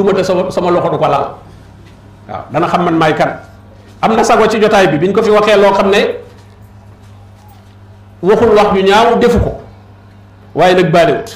[2.29, 3.41] waaw dana xam man may kan
[4.05, 6.21] am na sago ci jotaay bi biñ ko fi waxee loo xam ne
[8.21, 9.51] waxul wax ju ñaaw defu ko
[10.53, 11.29] waaye nag baalewut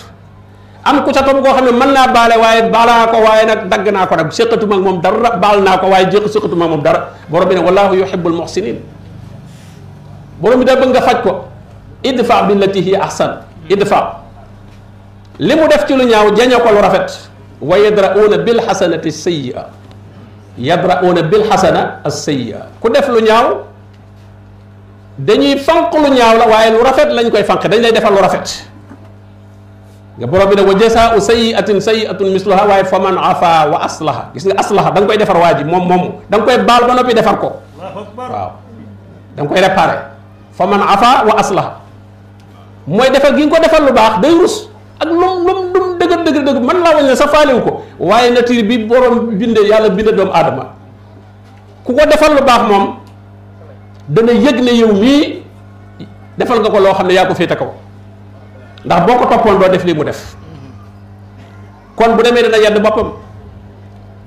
[0.86, 3.62] am ku ca tom koo xam ne mën naa baale waaye baalaa ko waaye nag
[3.68, 6.72] dagg naa ko nag séqatuma ak moom dara baal naa ko waaye jéq séqatuma ak
[6.72, 8.78] moom dara borom bi ne wallahu yuhibbul muhsinin
[10.38, 11.48] borom bi da bëgg nga faj ko
[12.04, 13.42] idfa billati hi ahsan
[13.72, 14.22] idfa
[15.40, 17.32] li mu def ci lu ñaaw jañe ko lu rafet
[17.64, 19.83] wa yadra'una bil hasanati sayyi'a
[20.60, 23.66] yabra'una bil xasana as sayya ku def lu ñaaw
[25.18, 28.22] dañuy fanq lu ñaaw la waaye lu rafet lañ koy fanq dañ lay defal lu
[28.22, 28.70] rafet
[30.14, 34.46] nga borom bi nag wa jasaau sayiatin sayiatun misluha waaye faman afa wa aslaha gis
[34.46, 37.18] nga aslaha da nga koy defar waa ji moom moom da koy baal ba noppi
[37.18, 37.66] defar ko
[38.18, 38.50] waaw
[39.34, 39.98] da nga koy réparé
[40.54, 41.72] faman afa wa aslaha
[42.86, 46.20] mooy defar gi nga ko defal lu baax day rus ak lum lum lum dëgër
[46.28, 50.14] dëgër deug man la wone sa faalewu ko waaye nature bi borom binde yalla binde
[50.14, 50.70] dom adama
[51.86, 52.84] ku ko defal lu baax moom
[54.10, 55.42] dana yëg ne yow mi
[56.38, 57.74] defal nga ko lo xam ya ko féete ko
[58.86, 60.36] ndax boko ko do def li mu def
[61.96, 63.10] kon bu demee dana yedd bopam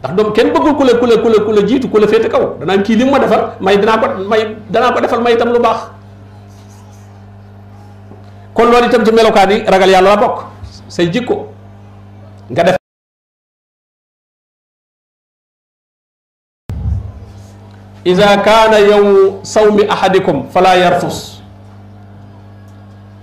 [0.03, 2.45] ndax doom kenn bëggul kula kula kula kula jitu kula ku kaw
[3.13, 5.79] ma defal may dana ko may dana ko defal may tam lu bax
[8.57, 10.56] kon loolu itam ci melokan yi ragal yalla la bok
[10.95, 11.37] sa jikko
[12.51, 12.77] nga def
[18.11, 21.19] ida kaana yawmu sawmi ahadikum fala yarfus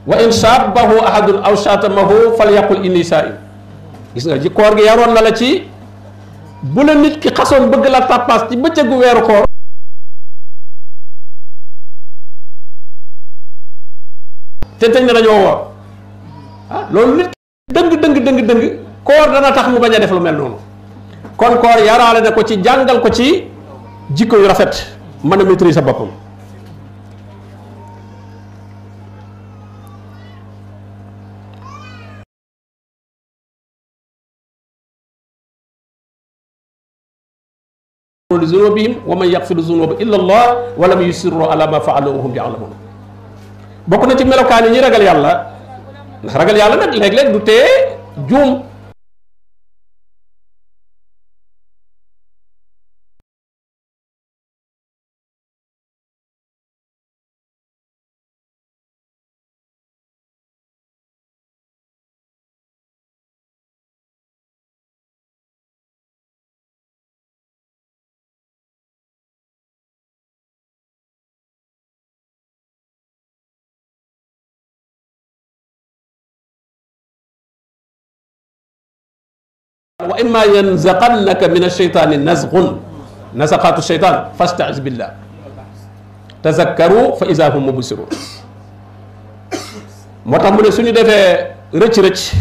[0.10, 1.00] wa in saabahu
[1.50, 3.04] aw shaatamahu fal yaqul inni
[4.14, 5.50] gis nga ji gi yaroon na la ci
[6.76, 9.46] bu la nit ki xasoon bëgg la tàppaas ci bëccëgu weeru koor
[14.80, 15.68] te tëj na dañoo
[16.70, 17.33] ah, loolu nit
[17.74, 18.62] deng deng deng deng
[19.02, 20.54] koor dana tax mu baña def lu mel non
[21.38, 23.50] kon koor yaraale na ko ci jangal ko ci
[24.14, 24.94] jikko yu rafet
[25.26, 26.10] man a maîtriser boppam
[38.34, 40.46] لذنوبهم ومن يغفر الذنوب الا الله
[40.82, 42.18] ولم يسروا على ما فعلوا
[46.28, 47.58] धरगल जाले ना लेगले गुटे
[48.32, 48.52] जूम
[80.10, 82.54] وإما ينزغنك من الشيطان نزغ
[83.36, 85.10] نزغات الشيطان فاستعذ بالله
[86.44, 88.10] تذكروا فإذا هم مبصرون
[90.24, 92.32] moo tax mu ne suñu defee rëcc-rëcc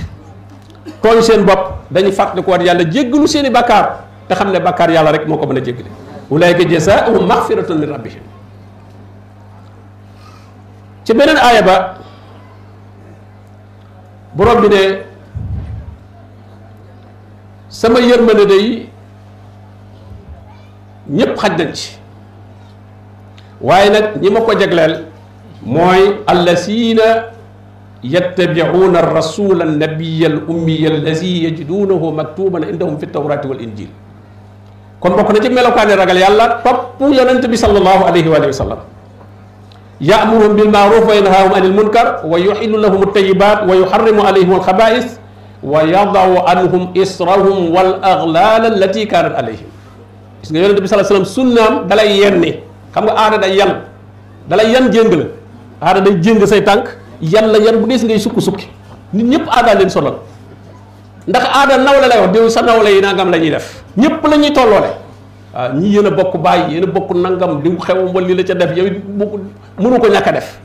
[1.02, 4.60] tooñ seen bopp dañu fàttali ko war yàlla jéggalu seen i bakkaar te xam ne
[4.62, 5.90] bakkaar yàlla rek moo ko mën a jéggale
[6.30, 8.22] ulaayka jazaa'uhum maxfiratun min rabbihim
[11.02, 11.76] ci beneen aaya ba
[14.38, 14.82] borom bi ne
[17.72, 18.66] sama yërmande day
[21.08, 21.96] ñëpp xaj nañ ci
[23.60, 25.08] waaye nag ñi ma ko jagleel
[25.64, 27.32] mooy allasina
[28.04, 33.88] yattabi'una ar-rasula an-nabiyya al-ummiya allazi yajidunahu maktuban indahum fi at-taurati wal injil
[35.00, 38.80] kon bokk na ci melokaani ragal yàlla topp yonent bi sallallahu alayhi wa sallam
[39.98, 45.21] ya'muruhum bil ma'ruf wa yanhahum anil munkar wa yuhillu lahum at-tayyibat wa yuharrimu alayhim al-khaba'is
[45.62, 49.70] wa yadaw anhum israhum wal aglaal allati kaanat alayhim
[50.42, 52.58] gis nga yonente bi salaa salaam sunnaam dalay yenni
[52.90, 53.70] xam nga aada day yan
[54.50, 55.14] dalay yan jéng
[55.78, 58.66] aada day jéng say tànk yan la yan bu dee si ngay sukki-sukki
[59.14, 60.18] nit ñëpp aada leen sonal
[61.30, 64.36] ndax aada nawle lay wax diw sa nawle yi nangam la ñuy def ñëpp la
[64.42, 64.90] ñuy tolloole
[65.54, 68.34] waaw ah, ñii yéen a bokk bàyyi yéen a bokk nangam diw xewam wala li
[68.34, 68.86] la ca def yow
[69.78, 70.58] mënu ko ñàkk def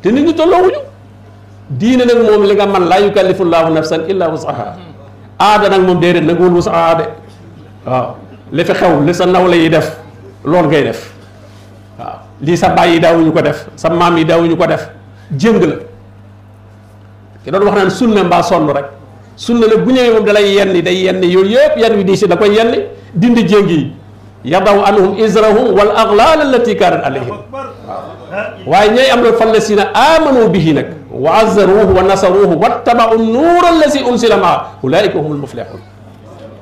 [0.00, 0.78] te nit ñi tolloowuñu
[1.68, 4.66] diine nag moom li nga man laa yukallifullaahu nafsan illaa wusaha
[5.46, 7.04] aada nag moom déedéet nag wul wusaha de
[7.84, 8.08] waaw
[8.52, 9.88] li fi xew li sa nawle yi def
[10.48, 11.00] lool ngay def
[12.00, 14.84] waaw lii sa baay yi daawuñu ko def sa maam yi daawuñu ko def
[15.36, 15.76] jëng la
[17.44, 18.86] ki doon wax naan sunna mbaa sonn rek
[19.36, 22.36] sunna nag bu ñëwee moom dalay yenni day yenn yooyu yëpp yenn wi diisi da
[22.40, 22.80] koy yenni
[23.12, 23.82] dindi jéng yi
[24.52, 30.48] yadaw anhum israhum wal aglaal allati kaanat alayhim waaw waaye ñooy am la fallasiina amanu
[30.48, 30.72] bihi
[31.18, 35.82] wa azzaruuhu wa nasaruuhu wattabau nuura allazi unsila maa ulaika humul muflihun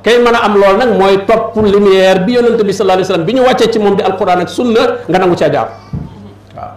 [0.02, 3.26] kay mën a am loolu nag mooy topp lumière bi yonent bi sallallahu alayhi wasallam
[3.28, 5.68] bi ñu wàccee ci moom di alquran ak sunna nga nangu caa jaar
[6.56, 6.72] waaw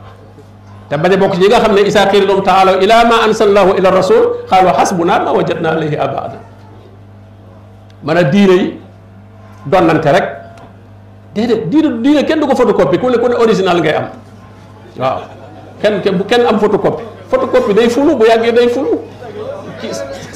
[0.92, 3.16] te bañ a bokk ci ñi nga xam ne isaa qiila lahum taalaw ila ma
[3.28, 6.38] ansalallahu ila rasul xaalu xasbuna ma wajadna alayhi abaana
[8.04, 8.68] mën a diine yi
[9.66, 10.26] donnante rek
[11.36, 14.08] déedéet diine diine kenn du ko photocopie ku ne ku ne original ngay am
[15.00, 15.20] waaw
[15.82, 19.00] kenn kenn bu kenn am photocopie photocopy day fulu bu yagge day fulu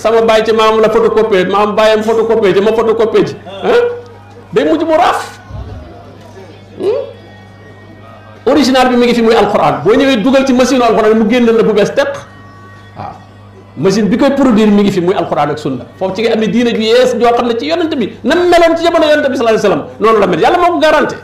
[0.04, 3.36] sama bàyyi ci mam la photocopie maam bàyyam photocopy ci ma photocopy ci
[3.68, 3.84] hein
[4.54, 5.30] day mujj mu raf
[8.54, 11.46] original bi mi ngi fi muy alxuraan bo ñewé duggal ci machine alxuraan mu génn
[11.60, 12.14] la bu bes tek
[12.98, 13.10] wa
[13.86, 16.48] machine bi koy produire mi ngi fi muy alxuraan ak sunna foofu ci ngi amé
[16.48, 19.58] diina ju yes joo xamna ci yonent bi nam melon ci jamono yonent bi sallallahu
[19.58, 21.16] alayhi wasallam nonu la mel yàlla moko ko garanté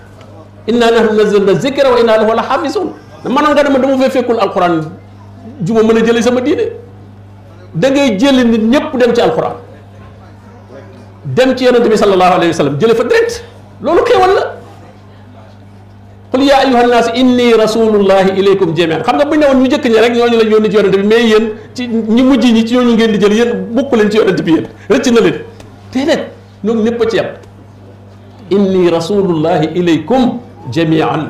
[0.67, 2.89] inna nahnu nazzalna dhikra wa inna lahu lahafizun
[3.25, 4.75] xaafisun nga dama dama fee fekkul alxuraan
[5.65, 6.65] ju ma mën a jëlee sama diine
[7.81, 9.55] da ngay jëli nit ñëpp dem ci alxuraan
[11.37, 13.35] dem ci yonente bi sallallahu alayhi wa sallam jële fa direct
[13.85, 14.43] loolu xéewal la
[16.31, 19.69] qul yaa ayuha nnaas inni rasulullahi ilaykum jamian xam nga bu ñu ne woon ñu
[19.73, 21.45] jëkk ñi rek ñooñu lañ yónni ci yonente bi mais yéen
[21.75, 21.83] ci
[22.15, 24.67] ñi mujj ñi ci ñooñu ngeen di jël yéen bokk leen ci yonente bi yéen
[24.93, 25.35] rëcc na leen
[25.93, 26.23] déedéet
[26.63, 27.27] ñoom ñëpp a ci yam
[28.55, 30.23] inni rasulullahi ilaykum
[30.75, 31.23] jamian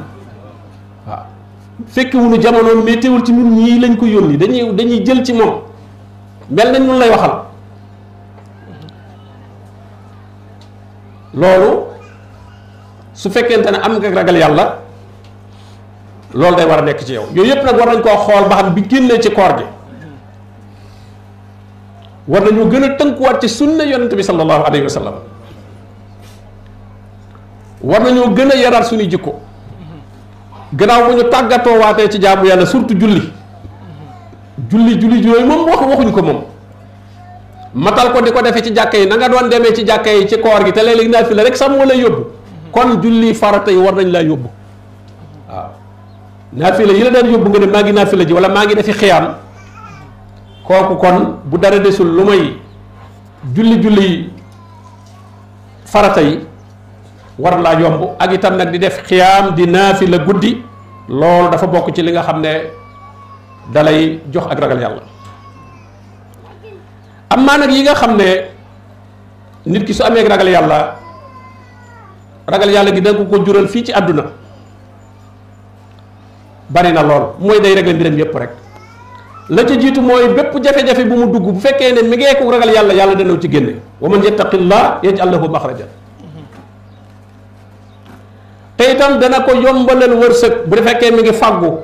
[1.93, 5.53] fekkewuñu jamonoom mais teewul ci ñun ñii lañ ko yónni dañuy dañuy jël ci moom
[6.55, 7.33] mel nañ ñun lay waxal
[11.41, 11.71] loolu
[13.13, 14.65] su fekkente ne am nga ragal yàlla
[16.33, 18.55] loolu day war a nekk ci yow yooyu yëpp nag war nañ koo xool ba
[18.57, 19.65] xam bi génnee ci koor gi
[22.27, 25.13] war nañu gën a tënkuwaat ci sunna yonente bi sallallahu alayhi wa sallam
[27.81, 29.31] war nañoo gën a yaraat suñu jikko
[30.75, 33.23] gannaaw bu ñu tàggatoo waatee ci jaamu yàlla surtout julli
[34.69, 36.39] julli julli yooyu moom wax waxuñ ko moom
[37.73, 40.27] matal ko di ko defee ci jàkka yi na nga doon demee ci jàkka yi
[40.27, 42.25] ci koor gi te léeg-léeg naa fi la rek sax moo lay yóbbu
[42.71, 44.49] kon julli farata yi war nañ laa yóbbu
[45.49, 45.69] waaw
[46.53, 48.91] naafila yi la daan yóbbu nga ne maa ngi naafila ji wala maa ngi defi
[48.93, 49.33] xiyaam
[50.67, 52.53] kooku kon bu dara desul lu may
[53.55, 54.29] julli julli
[55.85, 56.48] farata yi
[57.39, 60.59] war la yomb ak itam nak di def khiyam di naafi la guddi
[61.07, 62.51] loolu dafa bok ci li nga xamne
[63.71, 65.01] dalay jox ak ragal yalla
[67.31, 68.29] amma nak yi nga xamne
[69.65, 70.99] nit ki su amé ragal yalla
[72.45, 74.27] ragal yalla gi da ko jural fi ci aduna
[76.69, 78.51] bari na lol moy day régler mbiram yépp rek
[79.49, 80.27] la ci jitu moy
[80.61, 83.79] jafe-jafe bu mu dugg bu fekkee né mi ko ragal yalla yàlla danaw ci génné
[84.01, 85.47] wa man yaj'al lahu
[88.79, 91.75] te itam dana ko yombalal wërsëg bu fekkee mi ngi fàggu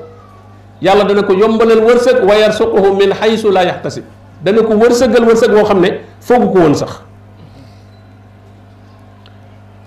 [0.80, 4.08] yàlla dana ko yombalal wërsëg wa yarsuquhu min xaysu laa yaxtasib
[4.39, 5.89] dana ko wërsëgal wërsëg woo xam ne
[6.24, 6.96] foogu ko woon sax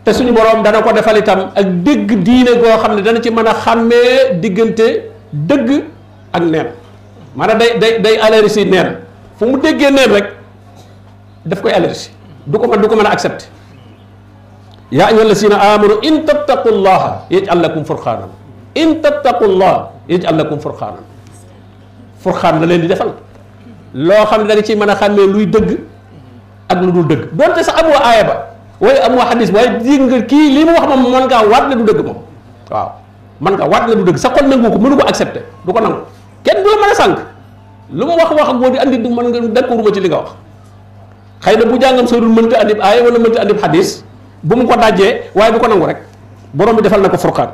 [0.04, 3.30] te suñu boroom dana ko defal itam ak dégg diine goo xam ne dana ci
[3.32, 4.88] mën a xàmmee diggante
[5.32, 5.68] dëgg
[6.36, 6.68] ak neen
[7.40, 8.98] a day day day allergie neen
[9.40, 10.28] fu mu déggee neen rek
[11.44, 12.12] daf koy allergie
[12.44, 13.56] du ko mën du ko mën a accepter
[14.88, 18.32] Ya ayyuhallazina amanu in tattaqullaha yaj'al lakum furqanan.
[18.72, 21.04] In tattaqullaha yaj'al lakum furqanan.
[22.24, 23.12] Furqan la leen di defal.
[23.92, 25.80] Loo xam ne da nga ciy mën a xàmmee luy dëgg
[26.68, 28.34] ak lu dul dëgg donte sa amoo aaya ba
[28.84, 31.74] waaye amoo hadis waaye dig nga kii lii mu wax moom mën ngaa waat ne
[31.80, 32.20] du dëgg moom
[32.68, 32.92] waaw
[33.40, 35.80] mën ngaa waat ne du dëgg sa xol nangu ko mënu ko accepter du ko
[35.80, 36.04] nangu
[36.44, 37.16] kenn du la mën a sànq
[38.18, 40.30] wax wax boo di andi du mën nga d'accord ma ci li nga wax
[41.40, 44.04] xëy bu jàngam soo dul mënta andib wala mënta andib hadis
[44.42, 46.02] bu mu ko dajjee waaye bu ko nangu rek
[46.54, 47.50] borom bi defal na ko furqaan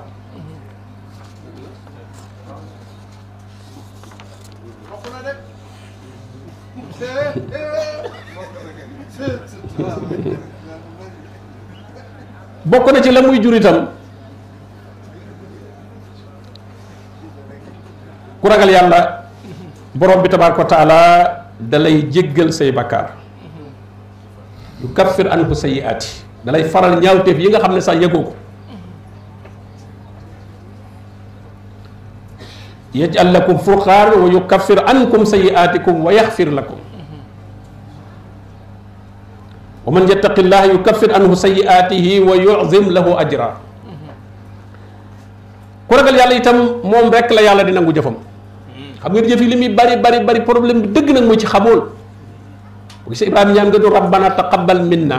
[12.65, 13.81] bokk na ci la muy jur itam
[18.43, 19.01] ku ragal yàlla
[19.97, 21.01] borom bi tabaaraka wa taala
[21.61, 23.17] da lay jéggal say bakkaar
[24.85, 26.13] yu kaffir sa sayyi'aati
[26.47, 28.33] dalay faral ñaawteef yi nga xam ne sax yëgoo ko
[33.01, 36.77] yajal lakum furqaan wa yukaffir ankum sayiaatikum wa yaghfir lakum
[39.87, 43.49] wa man yattaqillaha yukaffir anhu sayiaatihi wa yu'zim lahu ajra
[45.89, 46.59] ko ragal yàlla itam
[46.93, 48.17] moom rek la yàlla di nangu jëfam
[49.01, 51.49] xam nga jëf yi li muy bari bari bari problème bi dëgg nag mooy ci
[51.55, 51.81] xamul
[53.03, 55.19] bu gisee Ibrahima ñaan nga du rabbana taqabbal minna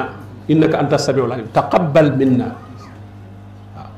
[0.52, 2.54] innaka anta samiul alim taqabbal minna
[3.74, 3.92] waaw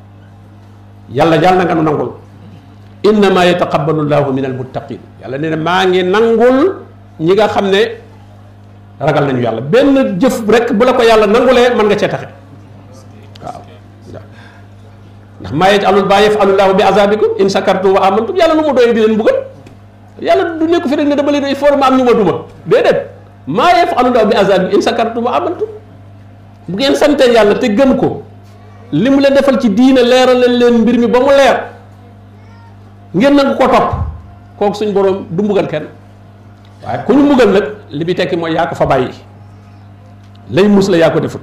[1.12, 2.10] yàlla yàlla na nga nu nangul
[3.04, 6.58] innama yataqabbalu llahu min almuttaqin yàlla nee na maa ngi nangul
[7.20, 7.82] ñi nga xam ne
[9.08, 12.28] ragal nañu yàlla benn jëf rek bu la ko yàlla nangulee mën nga cee taxe
[13.44, 13.60] waaw
[15.44, 18.88] ndax maa yaj'alul baa yaf'alullahu bi azabikum in shakartum wa amantum yàlla lu mu doy
[18.96, 19.38] di leen bëggal
[20.28, 22.34] yàlla du nekk fi rek ne dama leen il faut ma am ñu ma duma
[22.72, 23.00] déedéet
[23.48, 25.68] maa yaf'alullahu bi azabikum in shakartum wa amantum
[26.70, 28.08] bu ngeen santee yàlla te gën ko
[29.02, 31.58] li mu leen defal ci diine leeral lañ leen mbir mi ba mu leer
[33.16, 33.88] ngeen nangu ko topp
[34.60, 35.86] kooku suñ boroom du mbugal kenn
[36.86, 37.64] waaye ku ñu mbugal nag
[37.98, 39.12] li bi tekki mooy yaa ko fa bàyyi
[40.56, 41.42] lay mus la yaa ko defut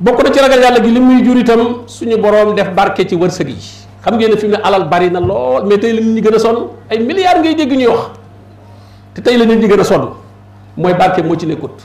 [0.00, 3.16] bokk na ci ragal yàlla gi li muy jur itam suñu boroom def barke ci
[3.22, 3.60] wërsëg yi
[4.04, 6.34] xam ngeen ne fi mu ne alal bari na lool mais tey la nit gën
[6.34, 6.58] a sonn
[6.90, 8.10] ay milliards ngay dégg ñuy wax
[9.14, 10.04] te tey la nit gën a sonn
[10.76, 11.78] mooy barke moo ci ne kot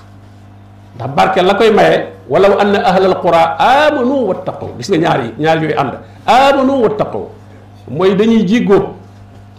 [0.95, 5.31] ndax barke la koy maye walaw anna ahlal qura amanu wattaqaw gis nga ñaar yi
[5.43, 5.93] ñaar yooyu ànd
[6.23, 7.23] amanu wattaqaw
[7.91, 8.95] mooy dañuy ji góob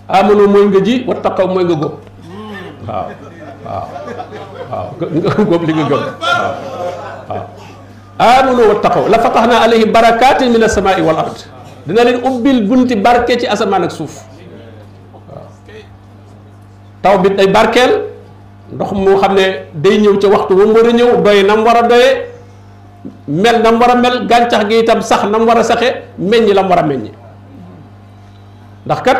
[0.08, 1.94] amanu mooy nga ji wattaqaw mooy nga góob
[2.88, 3.06] waaw
[3.68, 3.86] waaw
[4.72, 6.02] waaw nga góob li nga gëm
[8.18, 11.38] amanu wattaqaw la fataxna alayhi barakatin min asamaai wal ard
[11.86, 14.24] dina leen ubbil bunti barke ci asamaan ak suuf
[15.12, 15.52] waaw
[17.04, 18.15] taw bi day barkeel
[18.74, 19.44] ndox moo xam ne
[19.82, 22.14] day ñëw ca waxtu ba mu war a ñëw doy na mu war a doyee
[23.28, 25.88] mel na mu war a mel gàncax gi itam sax na mu war a saxe
[26.18, 27.12] meññ la mu war a meññ
[28.86, 29.18] ndax kat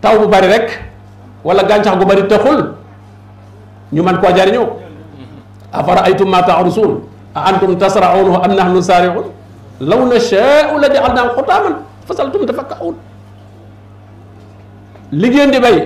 [0.00, 0.66] taw bu bari rek
[1.44, 2.60] wala gàncax gu bari taxul
[3.92, 4.68] ñu man koo jariñoo
[5.72, 6.92] afara aytum ma taxrusuun
[7.34, 9.24] a antum tasraunahu am nahnu saariun
[9.80, 11.74] law nashaau la jaalnaahu xutaaman
[12.08, 12.94] fasaltum tafakkauun
[15.20, 15.78] li ngeen di bay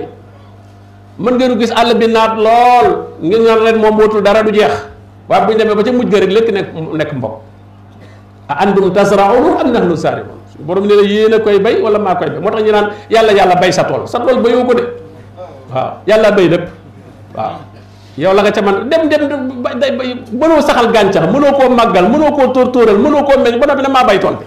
[1.17, 4.73] man ngeen gis àll bi naat lool ngeen naan leen moom wóotul dara du jeex
[5.27, 7.33] waaye bu ñu demee ba ca mujj ga lekk lépp nekk nekk mboq
[8.47, 12.29] a andum tasraawuhu am nahnu saariun borom nee na yéen koy bay wala maa koy
[12.29, 14.83] bay moo tax ñu naan yàlla yàlla bay sa tool sa tool bayoo ko de
[15.73, 16.69] waaw yàlla bay lépp
[17.35, 17.55] waaw
[18.17, 19.23] yow la nga ca man dem dem
[19.81, 23.65] day bay mënoo saxal gàncax mënoo koo màggal mënoo koo tóortóoral mënoo koo meñ ba
[23.65, 24.45] noppi na maa bay tool bi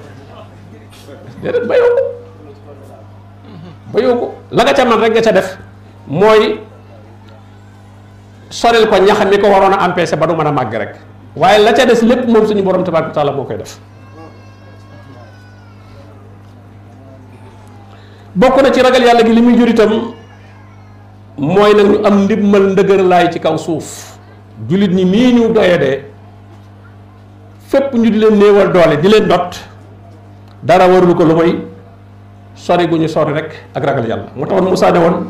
[1.42, 2.02] déedéet bayoo ko
[3.94, 5.56] bayoo ko la nga ca man rek nga ca def
[6.08, 6.60] mooy
[8.50, 10.94] soril ko ñax mi ko waroon a empêcher ba du mën a màgg rek
[11.36, 13.78] waaye la ca des lépp moom suñu borom tabaaraka wa taala moo koy def
[18.34, 19.92] bokk na ci ragal yàlla gi li muy jur itam
[21.38, 24.18] mooy nag ñu am ndimmal ndëgër laay ci kaw suuf
[24.68, 26.04] jullit ñi mii ñu doyadee
[27.68, 29.50] fépp ñu di leen néewal doole di leen dot
[30.62, 31.58] dara warul ko lu may
[32.54, 35.26] sori gu ñu sori rek ak ragal yàlla moo taxoon Moussa ne woon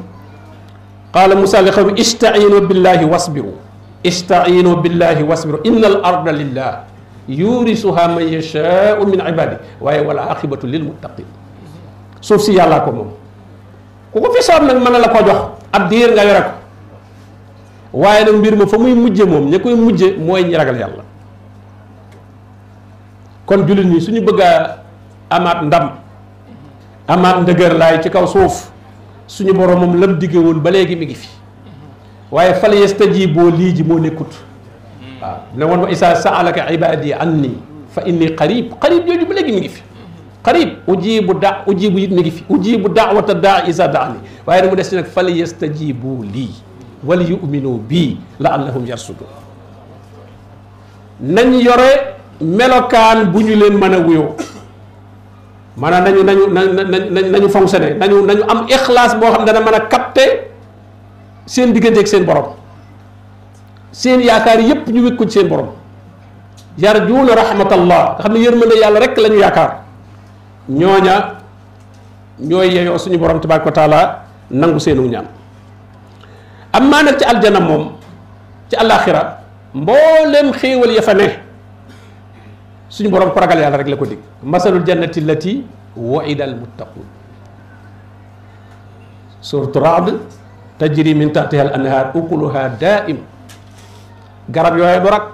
[1.16, 3.54] قال موسى لقوم استعينوا بالله واصبروا
[4.10, 6.72] استعينوا بالله واصبروا إن الأرض لله
[7.40, 11.28] يورثها من يشاء من عباده وهي والعاقبة للمتقين
[12.28, 12.98] سوف سي الله كوم
[14.14, 15.38] كوكو في صاب نك مانا لاكو جوخ
[15.76, 16.52] اب دير nga yorako
[18.02, 21.04] waye nak mbir ma fa muy mujjé mom ñakoy mujjé moy ñi ragal yalla
[23.46, 24.48] kon julit ni suñu bëgga
[25.36, 25.86] amaat ndam
[27.12, 28.54] amaat ndëgër lay ci kaw suuf
[29.30, 31.28] suñu borom mom lam digge won ba légui mi ngi fi
[32.34, 34.26] waye fal yastajibu li ji mo nekut
[35.22, 37.52] waaw won wa isa saalaka ibadi anni
[37.94, 39.82] fa inni qarib qarib joju ba légui mi ngi fi
[40.42, 44.70] qarib ujibu da ujibu yit mi ngi fi ujibu da'wata daa isa daani waye nag
[44.70, 46.50] mu des nag fal yastajibu li
[47.06, 49.22] wal yuminu bi la'allahum yarsudu
[51.22, 54.34] yarsudun nañ yore melokan buñu len mëna wuyoo
[55.78, 56.72] mana nañu nañu nañu
[57.32, 60.24] nañu fonctionné nañu nañu am ikhlas bo xam dana sin dikejek capté
[61.52, 62.48] seen diggante ak seen borom
[64.00, 65.70] seen yaakaar yépp ñu wékku ci seen borom
[66.84, 69.70] yarjuuna rahmatallah nga xam ne rek lañu ñu yaakaar
[70.80, 71.14] ñooña
[72.48, 74.00] ñooy yeyoo suñu borom tabaaraku taala
[74.60, 75.26] nangu seenu ñaan
[76.78, 77.84] amma nak ci aljana mom
[78.68, 79.26] ci alakhirah
[80.58, 81.28] xewal ya fa ne
[82.90, 85.52] suñu borom ko ragal yàlla rek la ko dig masalul jannati lati
[85.96, 87.06] waida al muttaqun
[89.40, 90.08] suratu Ra'd
[90.76, 93.22] tajri al anhar ukuluha daim
[94.50, 95.24] garab yooyu du rak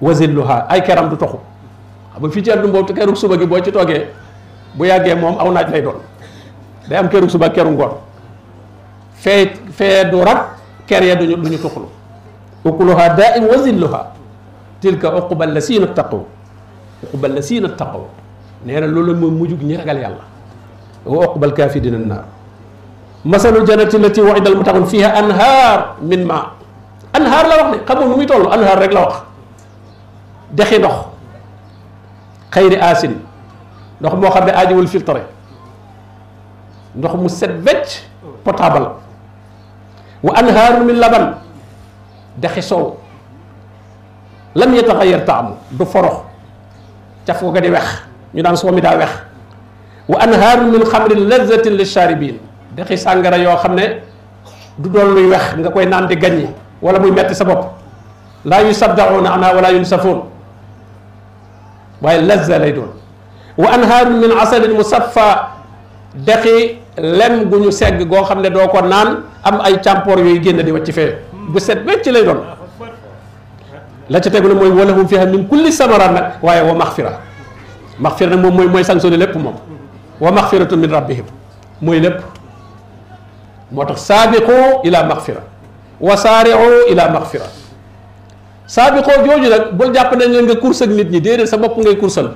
[0.00, 1.40] wasilluha ay keram du toxu
[2.12, 4.12] xam nga fii ci àdduna boobu kerug suba gi boo ci toogee
[4.76, 5.96] bu yàggee moom aw naaj lay doon
[6.88, 7.96] day am kerug suba keru ngoon
[9.16, 11.88] fee fee du rak ker ya duñu duñu tuxlu
[12.68, 14.12] ukuluha daim wasilluha
[14.84, 16.24] تلك عقب الذين اتقوا
[17.06, 18.06] عقب الذين اتقوا
[18.68, 20.22] نيرا لولا موي موجوك ني راغال يالا
[21.12, 22.24] وعقب الكافرين النار
[23.32, 25.78] مثل الجنة التي وعد المتقون فيها أنهار
[26.10, 26.46] من ماء
[27.18, 29.16] أنهار لا وخني خمو نمي تولو أنهار رك لا وخ
[30.58, 30.96] دخي نخ
[32.54, 33.14] خير آسن
[34.02, 35.16] نخ مو خامي آدي ول فلتر
[37.02, 37.86] نخ مو سيت بيت
[38.46, 38.84] بوتابل
[40.26, 41.24] وأنهار من لبن
[42.42, 43.01] دخي صوت
[44.54, 46.24] lam yataxayar taamu du forox
[47.26, 47.86] caf ko di wex
[48.34, 49.10] ñu naan soo mi daa wex
[50.08, 52.36] wa anhaaru min xamrin lazatin lisharibin
[52.76, 54.02] dexi sàngara yoo xam ne
[54.78, 56.48] du doon luy wex nga koy naan di gaññi
[56.82, 57.70] wala muy metti sa bopp
[58.44, 60.22] laa yusaddauna anha wala yunsafuun
[62.02, 62.90] waaye lazza lay doon
[63.56, 65.48] wa anhaaru min asalin musaffa
[66.14, 70.42] dexi lem gu ñu segg goo xam ne doo ko naan am ay càmpoor yooyu
[70.42, 72.60] génn di wacc fee bu set wecc lay doon
[74.08, 77.20] la ci tegu moy walahum fiha min kulli samaran nag wa maghfira
[77.98, 79.54] maghfira nag moom moy mooy sanctionné lépp moom
[80.20, 81.24] wa maxfiratu min rabbihim
[81.80, 82.22] moy lepp
[83.70, 85.40] motax sabiqu ila maghfira
[86.00, 87.44] wa sari'u ila maghfira
[88.66, 91.96] sabiqu joju nak bu japp nañ nga course ak nit ñi déedéet sa bop ngay
[91.96, 92.32] courseal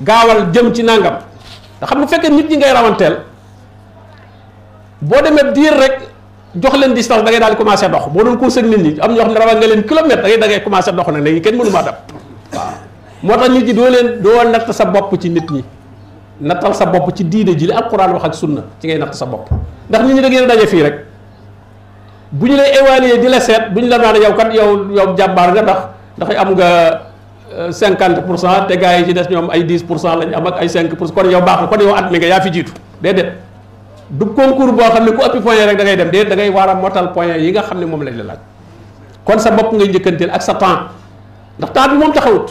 [0.00, 1.18] gawal jëm ci nangam
[1.84, 3.20] xam nga fekkee nit ñi ngay rawantel
[5.02, 6.05] bo demé dir rek
[6.56, 9.10] jox leen distance da daal di commencé dox boo doon course ak nit ñi am
[9.12, 11.70] ñoo xam ne rawal nga leen kilomètre da ngay da dox nag léegi kenn mënu
[11.70, 11.96] maa dab
[12.52, 15.64] waaw moo tax nit ñi doo leen doo natt sa bopp ci nit ñi
[16.40, 19.26] nattal sa bopp ci diine ji li alquran wax ak sunna ci ngay natt sa
[19.26, 19.48] bopp
[19.88, 20.96] ndax nit ñi da ngeen daje fii rek
[22.32, 25.08] bu ñu lay évaluer di la seet bu ñu la daan yow kat yow yow
[25.16, 25.80] jàmbaar nga ndax
[26.16, 26.68] ndax am nga
[27.58, 30.32] euh, cinquante pour cent te gars yi ci des ñoom ay dix pour cent lañ
[30.34, 32.26] am ak ay cinq pour cent kon yow baax na kon yow at mi nga
[32.26, 32.72] yaa fi jiitu
[33.02, 33.32] déedéet
[34.10, 36.48] du concours boo xam ne ku ëppi point rek da ngay dem déet da ngay
[36.52, 38.38] a motal point yi nga xam ne moom lañ la laaj
[39.24, 40.86] kon sa bopp ngay njëkkanteel ak sa temps
[41.58, 42.46] ndax temps bi moom taxawut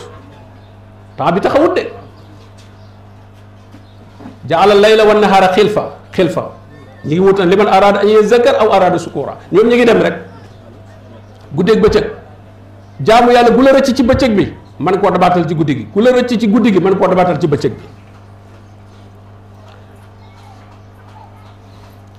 [1.17, 1.83] temps bi taxawut de
[4.49, 5.83] jaala layla wan fa xilfa
[6.33, 6.43] fa
[7.05, 10.15] ñu ngi wutan liman araada an yazakkar aw araada sukura ñoom ñu ngi dem rek
[11.55, 12.05] guddeeg bëccëg
[13.01, 16.01] jaamu yàlla gu la rëcc ci bëccëg bi man koo dabaatal ci guddi gi ku
[16.01, 17.94] la rëcc ci guddi gi man koo dabaatal ci bëccëg bi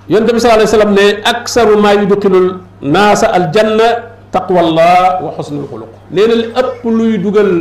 [0.09, 2.49] yonent bi sallallahu ak wa sallam ne aksaru maa yudxilul
[2.81, 3.87] naasa aljanna
[4.31, 7.51] taqwallah wa xusnul xuluq nee na li ëpp luy dugal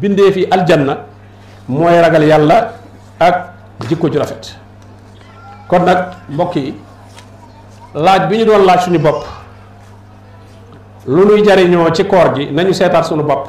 [0.00, 0.94] bindee fi aljanna
[1.68, 2.56] mooy ragal yàlla
[3.26, 3.36] ak
[3.88, 4.44] jikko ju rafet
[5.68, 5.98] kon nag
[6.34, 6.74] mbokk yi
[7.94, 9.20] laaj bi ñu doon laaj suñu bopp
[11.06, 13.48] lu nuy jariñoo ci koor gi nañu seetaat suñu bopp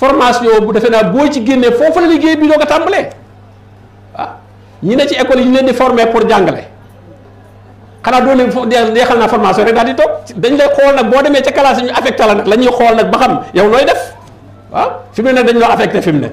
[0.00, 3.06] formation bu defe naa boo ci génnee foofu la liggéey bi doo ko tàmbalee
[4.16, 4.30] ah
[4.82, 6.68] ñi ne ci école yi ñu leen di former pour jàngale
[8.08, 11.22] xana do leen fo jeexal na formation rek daal tok dañ lay xol nak bo
[11.22, 13.84] demé ci classe ñu affecté la nak la ñuy xool nag ba xam yow noy
[13.84, 14.14] def
[14.72, 16.28] wa fi mu ne dañ loo affecté fi mu ne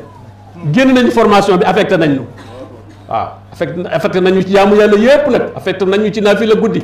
[0.72, 2.19] génn nañ formation bi affecté nañ ñu
[3.10, 6.81] wa affecté affecté nañu ci yamu yàlla yépp nak affecté nañu ci naafi la guddi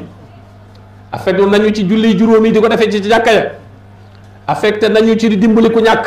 [1.11, 3.43] affecté nañu ci julli juróom diko di ci jakkay ya
[4.47, 6.05] affecté nañu ci dimbali ku ñak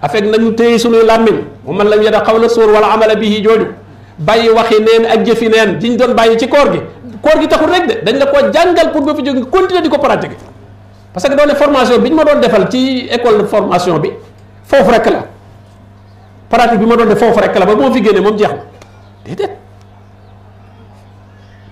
[0.00, 3.66] affecté nañu téye suñu lamine mu man lam yada qawla sur wala amala bihi joju
[4.18, 6.80] bàyyi waxi neen ak jëfi neen diñ doon bàyyi ci koor gi
[7.22, 9.98] koor gi taxul rek de dañ la ko jangal pour ba fi jogi continuer diko
[9.98, 10.36] pratiquer
[11.14, 14.10] parce que doone formation biñ ma doon defal ci école de formation bi
[14.64, 15.24] fofu rek la
[16.50, 18.50] pratique bi ma doon def fofu rek la ba moo fi gene mom jeex
[19.24, 19.56] dedet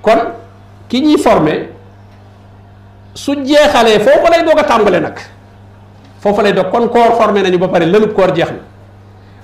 [0.01, 0.22] kon
[0.89, 1.68] ki ñi formé
[3.12, 5.18] su jeexale fofu lay doga tambalé nak
[6.20, 8.52] fofu lay do kon koor formé nañu ba paré lëlub koor jeex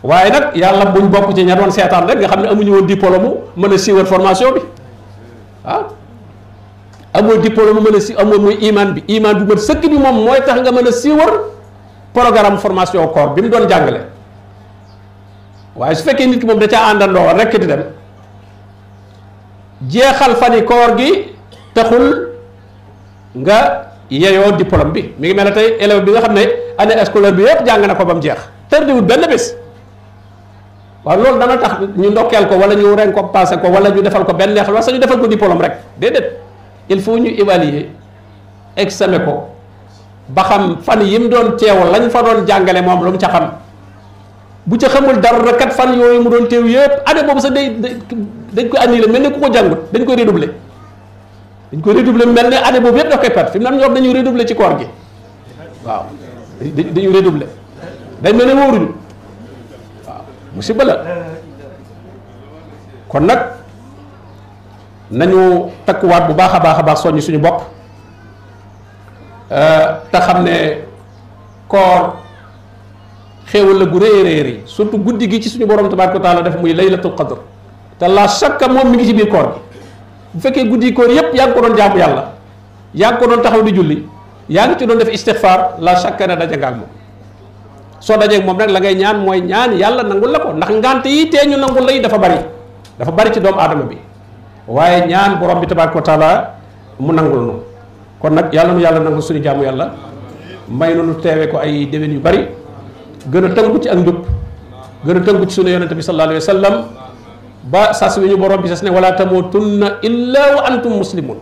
[0.05, 3.77] waye nak yalla buñ bokku ci ñadon doon rek nga xamni amuñu won diplôme mëna
[3.78, 4.61] ci formation bi
[5.66, 5.82] Ah?
[7.12, 10.18] amo diplôme mën a si amoon muy iman bi iman bu mën sëkk bi mom
[10.24, 11.30] moy tax nga mën a siiwar
[12.14, 14.01] programme formation corps bi mu doon jàngale
[15.74, 17.82] waaye su fekkee nit ki moom da ca àndandoo rek di dem
[19.93, 21.10] jeexal fani koor gi
[21.74, 22.06] taxul
[23.43, 23.59] nga
[24.10, 26.43] yeyoo diplôme bi mi ngi mel tey élève bi nga xam ne
[26.78, 28.40] année scolaire bi yëpp jàng na ko ba mu jeex
[28.70, 29.56] tërdiwut benn bés
[31.07, 31.73] waaw loolu dana tax
[32.03, 34.83] ñu ndokkeel ko wala ñu récompenser ko ko wala ñu defal ko benn neexal wala
[34.83, 36.35] sax ñu defal ko diplôme rek déedéet
[36.91, 37.91] il faut ñu évaluer
[38.77, 39.55] examiner ko
[40.35, 43.47] ba xam fan mu doon teewal lañu fa doon jàngale moom lu mu ca xam
[44.66, 47.66] bu ca xamul dara kat fan yooyu mu doon teew yëpp année boobu sax day
[48.57, 50.51] dañ koy annulé mel ni ku ko jàngut dañ koy redoubler
[51.70, 53.95] dañ koy redoubler mel ni année boobu yëpp daf koy perte fi mu ne ñoom
[53.95, 54.87] dañuy redoubler ci koor gi
[55.87, 56.03] waaw
[58.23, 59.06] dañuy mel ni wóoruñu
[60.57, 60.97] musiba la
[63.12, 63.41] kon nag
[65.12, 67.62] nañu takkuwaat bu baax a baax a baax soññi suñu bopp
[69.53, 70.53] euh, te xam ne
[71.69, 72.16] koor
[73.47, 76.41] xéewal la gu rëy rëy rëy surtout guddi gi ci suñu borom tabaaraka wa taala
[76.43, 77.37] def muy laylatul qadr
[77.99, 79.81] te la chaque moom mi ngi ci biir koor gi
[80.35, 82.33] bu fekkee guddi koor yépp yaa ngi ko doon jaamu yàlla
[82.95, 84.09] yaa ngi ko doon taxaw di julli
[84.49, 86.89] yaa ngi ci doon def istixfaar la chaque ne daje nga ak moom
[88.01, 91.09] soo dajeeg moom nag la ngay ñaan mooy ñaan yàlla nangul la ko ndax ngante
[91.09, 92.39] yi tee ñu nangul la yi dafa bari
[92.98, 93.97] dafa bari ci doomu aadama bi
[94.68, 96.28] waaye ñaan borom bi tabaaraka wa taala
[97.01, 97.55] mu nangul nu
[98.20, 99.93] kon nag yàlla nu yàlla nangul suñu jaamu yàlla
[100.68, 102.48] may nu nu teewe ko ay déwén yu bari
[103.31, 104.24] gën a tënku ci ak njub
[105.05, 106.74] gën a tënku ci suñu yonente bi sallallahu alayhi wa sallam
[107.70, 111.39] ba sas wi ñu borom bi sas ne wala tamutunna illa wa antum muslimun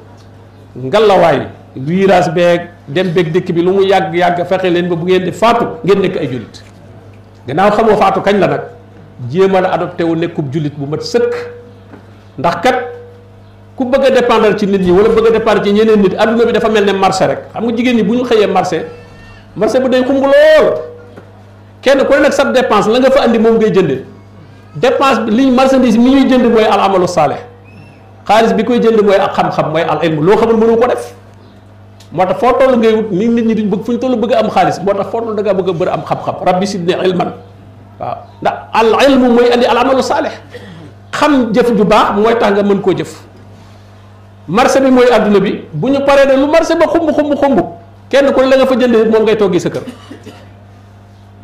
[0.78, 5.06] ngalawaay wiras beek dem beek dëkk bi lu mu yàgg yàgg fexe leen ba bu
[5.06, 6.62] ngeen di faatu ngeen nekk ay jullit
[7.46, 8.60] gannaaw xamoo faatu kañ la nag
[9.62, 11.34] la adopté wu nekkub julit bu mat sëkk
[12.38, 12.76] ndax kat
[13.76, 16.44] ku bëgg a dépendre ci nit ñi wala bëgg a dépendre ci ñeneen nit aduna
[16.44, 18.86] bi dafa mel ne marché rek xam nga jigéen ñi bu ñu xëyee marché
[19.56, 20.66] marché bu day xumb lool
[21.82, 24.04] kenn ku ne nag sa dépense la nga fa andi moom ngay jëndee
[24.76, 27.34] dépense bi liñ marchandise mi ñuy jënd mooy al amalu saale
[28.28, 31.12] xaalis bi koy jënd mooy ak xam-xam mooy al ilm loo xamul mënu ko def
[32.14, 34.78] motax fo tollu ngay wut ni nit ñi duñ bëgg fuñ tollu bëgg am xaaliss
[34.80, 37.32] motax fo tollu da nga bëgg bër am xam xam rabbi sidni ilman
[38.00, 40.30] waaw al ilmu moy andi al amal salih
[41.10, 43.12] xam jëf ju baax moy tax nga mën ko jëf
[44.46, 47.54] marché bi moy aduna bi buñu paré de lu marché ba xum xum xum
[48.08, 49.82] kenn ku la nga fa jëndé mo ngay togi sa kër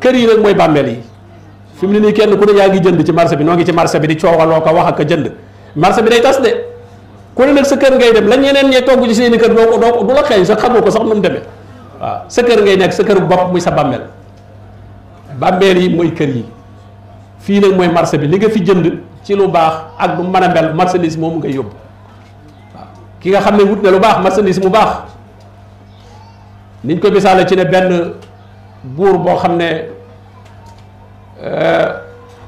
[0.01, 0.99] kër yi nak moy bammel yi
[1.81, 4.07] fimni ni kenn ku ne yaangi jënd ci marché bi no ngi ci marché bi
[4.07, 5.33] di ciowalo ko wax ak jënd
[5.75, 6.70] marché bi day tas de
[7.35, 9.79] ku ne nag sa kër ngay dem la ñeneen ñe togg ci seen kër doko
[9.79, 11.41] doko doo du la xeeñ sa xamoo ko sax mën demé
[12.01, 14.01] wa sa kër ngay nek sa kër bop muy sa bammel
[15.39, 16.45] bammel yi moy kër yi
[17.39, 20.49] fi nak moy marché bi li nga fi jënd ci lu baax ak lu mëna
[20.49, 21.67] mel marchandise mom nga yob
[23.23, 24.95] ki nga xam wut na lu baax marchandise mu baax
[26.83, 28.13] niñ ko bisale ci ne ben
[28.83, 29.89] bour bo xam euh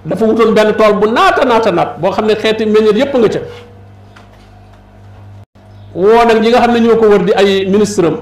[0.05, 3.39] dafa wutul ben tol bu nata nata nat bo xam xéti xeeti yépp nga ci
[6.03, 8.19] woo nag ñi nga xam ne ñoo ko wër di ay ministre am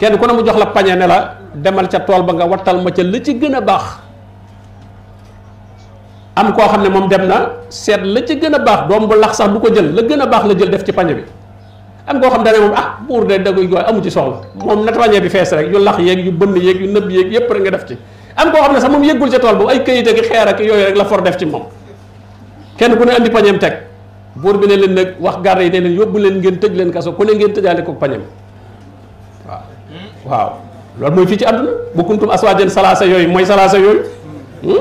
[0.00, 2.80] kenn ku ne mu jox la pañe ne la demal ca tool ba nga wattal
[2.80, 3.84] ma ca la ci gën a baax
[6.40, 7.36] am koo xam ne moom dem na
[7.68, 10.20] seet la ci gën a baax doom bu lax sax du ko jël la gën
[10.24, 11.22] a baax la jël def ci pañe bi
[12.08, 14.92] am koo xam dane moom ah buur de daguy gooy amu ci soxla moom na
[14.96, 17.62] pañe bi fees rek yu lax yeeg yu bënn yeeg yu nëb yeeg yépp rek
[17.68, 17.94] nga def ci
[18.36, 20.58] am koo xam ne sax moom yëggul ca tool bu ay kayit ak xeer ak
[20.60, 21.62] yooyu rek la for def ci moom
[22.80, 23.92] kenn ku ne andi pañeem teg
[24.36, 26.90] buur bi ne leen nag wax garde yi ne leen yóbbu leen ngeen tëj leen
[26.92, 28.22] kaso ku ne ngeen tëjaale ko pañam
[29.46, 29.62] waaw
[30.26, 30.50] waaw
[31.00, 34.02] loolu mooy fii ci àdduna bu kuntum aswaajan salaasa yooyu mooy salaasa yooyu
[34.62, 34.80] hmm?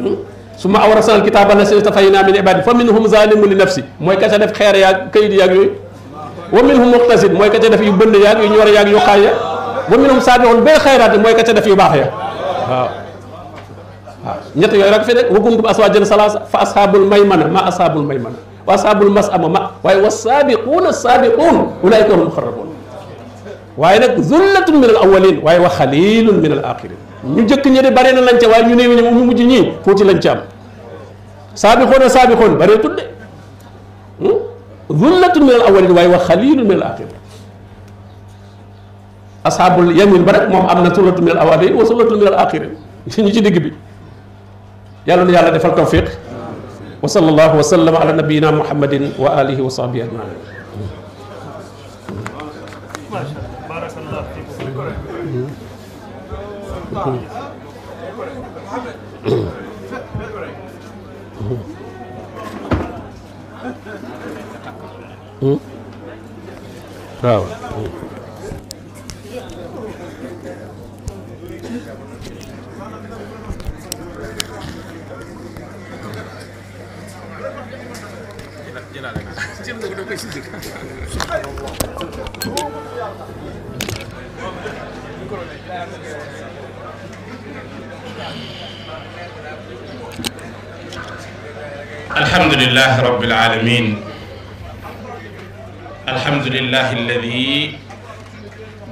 [0.00, 0.16] hmm?
[0.56, 4.28] su ma awrasnal kitaaba llaziina stafaynaa min ibaadinaa fa minhum zaalimun li nafsi mooy ka
[4.32, 5.70] ca def xeer yaag kayit yaag yooyu
[6.52, 9.32] wa minhum muqtasid mooy ka def yu bënn yaag yu ñor yaag yu xaay ya
[9.92, 10.18] wa minhum
[11.22, 12.08] mooy ka ca def yu baax ya
[12.70, 12.88] waaw
[14.24, 18.30] waaw ñett yooyu rek fi nekk wa kuntum aswaajan salaasa fa ashaabul maymana ma
[18.66, 22.66] واصحاب المسأمة ما waaye والسابقون السابقون أولئك هم المقربون
[23.78, 27.80] waaye nag zullatun min al awwalin waaye wa xalilun min al axirin ñu jëkk ñi
[27.84, 30.40] de bare na lañ ca waaye ñu néew ñu mujj ñii tuuti lañ ca am
[31.54, 33.02] saabixoon a saabixoon bare tudde
[35.00, 37.18] zullatun min al awwalin waaye wa xalilun min al axirin
[39.44, 42.38] ashabul yamin ba rek moom am na suratun min al awwalin wa suratun min al
[42.40, 42.72] axirin
[43.08, 43.70] ñu ci digg bi
[45.06, 46.23] yàlla na yàlla defal tawfiq
[47.02, 50.28] وصلى الله وسلم على نبينا محمد وآله وصحبه أجمعين
[53.68, 54.50] بارك الله فيكم
[79.74, 79.90] الحمد
[92.54, 93.86] لله رب العالمين
[96.08, 97.78] الحمد لله الذي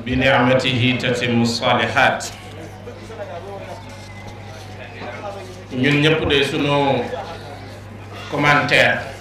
[0.05, 2.43] بنعمته تتم الصالحات
[5.73, 7.01] ñun ñëpp de sunu
[8.31, 9.12] commentaire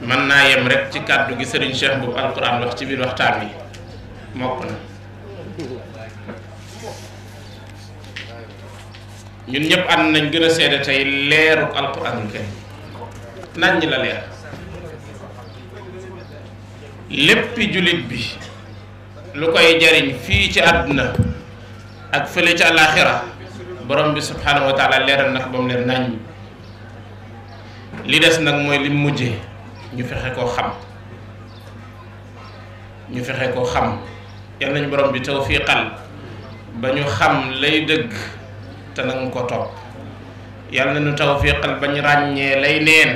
[0.00, 3.42] man na yem rek ci kaddu gi serigne cheikh boobu alquran wax ci bir waxtan
[3.44, 3.48] yi
[4.34, 4.72] mokk na
[9.50, 12.40] ñun ñep and nañ gëna sédé tay leeru alquran ke
[13.60, 14.24] nañ la leer
[17.10, 18.24] lepp julit bi
[19.34, 21.12] lu koy jariñ fi ci aduna
[22.12, 23.20] ak fele ci alakhirah
[23.86, 26.16] borom bi subhanahu wa taala leeral nak bam mu leer nañ
[28.06, 29.49] li dess nak moy lim mujjé
[29.90, 30.68] ñu fexe ko xam
[33.10, 33.98] ñu fexe ko xam
[34.62, 35.98] yal nañu borom bi tawfiqal
[36.78, 38.12] ba ñu xam lay dëgg
[38.94, 39.66] te nang ko top
[40.70, 43.10] yal nañu tawfiqal ba ñu ràññee lay neen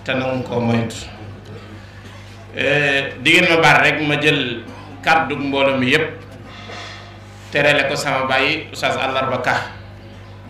[0.00, 1.04] te nang ko moytu
[3.20, 4.64] di ngeen ma bar rek ma jël
[5.04, 6.16] kaddu mbolam mi yépp
[7.52, 9.56] terele ko sama bàyyi oustaz allah ka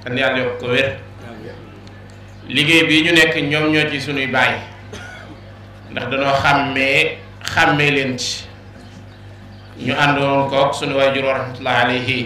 [0.06, 0.94] kan yalla yok ko wér
[2.46, 4.30] liggéey bi ñu nekk ñoom ñoo ci sunuy
[5.90, 6.98] ndax danoo xàmmee
[7.52, 8.46] xàmmee leen ci
[9.84, 12.20] ñu àndoon kook suñu waajur wa rahmatullah alayhi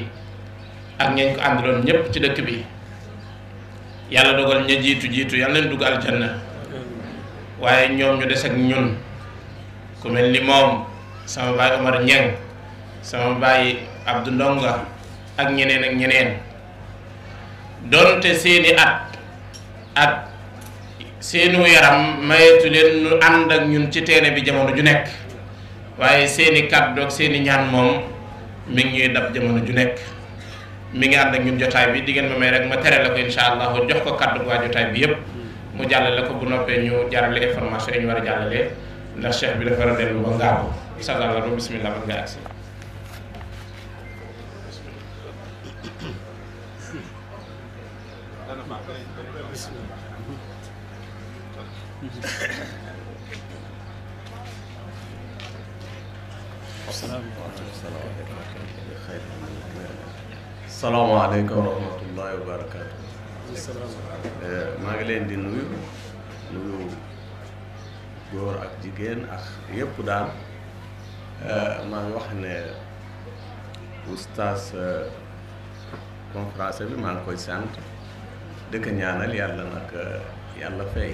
[0.99, 2.57] ak ñañ ko àndaloon ñépp ci dëkk bi
[4.11, 6.29] yàlla dogal ña jiitu jiitu yàlla leen dugg aljanna
[7.61, 8.97] waaye ñoom ñu des ak ñun
[10.03, 10.85] ku mel ni moom
[11.25, 12.37] sama baay Omar Ñeng
[13.03, 14.85] sama baay Abdou Ndonga
[15.39, 16.31] ak ñeneen ak ñeneen
[17.91, 19.09] donte seeni at
[19.95, 20.34] ak
[21.25, 25.09] seenu yaram mayetu len nu and ak ñun ci téré bi jamono ju nek
[25.97, 28.05] waye seeni kaddo ak seeni ñaan mom
[28.69, 29.97] mi ngi ñuy dab jamono ju nek
[30.93, 33.17] mi ngi and ak ñun jotay bi digeen ma may rek ma téré la ko
[33.17, 35.17] inshallah jox ko kaddo ko jotay bi yépp
[35.73, 38.61] mu jallale ko bu noppé ñu jarale information ñu war jallale
[39.17, 42.37] la cheikh bi dafa war a ba nga ko sallallahu bismillah ba nga agsi
[49.55, 49.94] Bismillah.
[60.71, 62.57] salaamaaleykum wa rahmatullaahi wa
[64.43, 65.67] eh, maa ngi leen di nuyu
[66.53, 66.89] nuyu
[68.33, 69.45] góor ak jigéen ak
[69.77, 70.29] yépp daal
[71.53, 72.55] eh, maa ngi wax ne
[74.09, 75.05] oustaz eh,
[76.33, 77.73] conférence bi maa ngi koy sant
[78.73, 79.91] dëkk ñaanal yàlla nag
[80.61, 81.13] yàlla fay.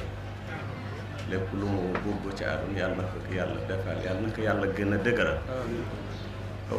[1.30, 4.66] lépp lu mu bubbu ci àdduna yàlla na ko yàlla defal yàlla na ko yàlla
[4.76, 5.38] gën a dëgëral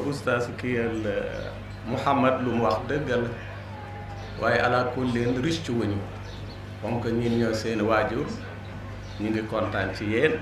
[0.05, 1.13] oustaz kii yàlla
[1.87, 3.23] Mouhamad lu mu wax dëggal
[4.41, 5.95] waaye ala kulleen riche wuñu
[6.81, 8.27] comme que ñun ñoo seen waajur
[9.21, 10.33] ñu ngi kontaan ci yéen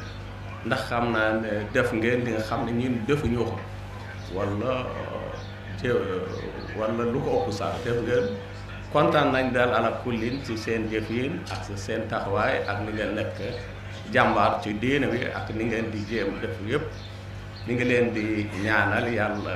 [0.65, 3.59] ndax xam naa ne def ngeen li nga xam ne ñun defuñu ko
[4.35, 4.71] wala
[5.79, 5.89] te
[6.79, 8.25] wala lu ko ëpp sax def ngeen
[8.93, 13.05] kontaan nañ daal ala kullin ci seen jëf yéen ak seen taxawaay ak li nga
[13.17, 13.37] nekk
[14.11, 16.83] jambar ci diine wi ak ni ngeen di jéem def yëpp
[17.67, 19.53] ni nga leen di ñaanal yàlla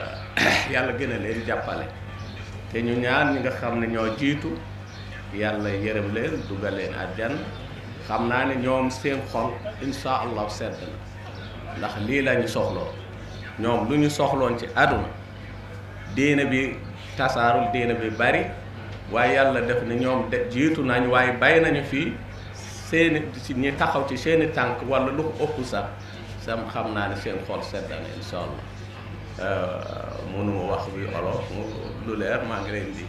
[0.72, 1.86] yàlla gën a leen jàppale
[2.72, 4.54] te ñu ñaan ñi nga xam ne ñoo jiitu
[5.34, 7.34] yàlla yërëm leen dugal leen àjjan
[8.08, 9.52] xam naa ne ñoom seen xol
[9.82, 10.78] insha allah sedd
[11.72, 12.94] na ndax lii lañu soxloo
[13.60, 15.08] ñoom lu ñu soxloon ci aduna
[16.16, 16.78] diine bi
[17.18, 18.46] tasaarul diine bi bari
[19.12, 22.14] waaye yàlla def ne ñoom de jiitu nañ waaye bay nañu fii
[22.94, 25.90] seeni taxaw ci seeni tànk wala lu ko ëpp sax
[26.46, 28.64] sam xam naa ne seen xol seddaan incha allah
[29.42, 31.64] euh, mënuma wax bi olof mu
[32.06, 33.04] lu leer maa ngi leen di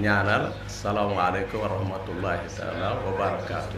[0.00, 3.76] ñaanal salaamaaleykum wa rahmatullahi taala wa barakaatu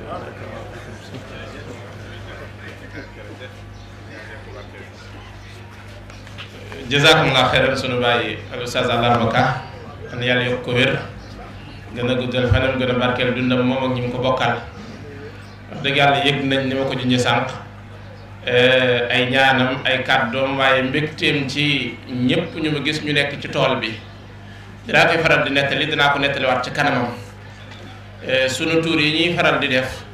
[6.86, 9.44] jazakumullah xeyran sunu bàyyi ak ustaz Allarba Ka
[10.15, 10.94] an yàlla yokk ko wér
[11.98, 14.62] gën a guddal fanam gën a barkeel dundam moom ak ñi mu ko bokkal
[15.70, 17.51] wax dëgg yàlla yëg nañ ni ma ko junjee sànq
[18.47, 23.48] eh, ay ñaanam ay kàddoom waaye mbégteem ci ñëpp ñu ma gis ñu nekk ci
[23.48, 23.90] tool bi
[24.86, 27.10] dinaa koy faral di nettali dinaa ko nettaliwaat ci kanamam
[28.26, 30.05] eh, sunu tuur yi ñuy faral di def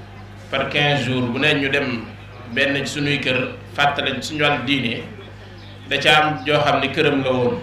[0.51, 2.05] par 15 jours bu ne ñu dem
[2.53, 5.03] benn suñuy sunuy kër fàttali suñu wàllu diine
[5.89, 7.59] da ca am joo xam ni këram la woon.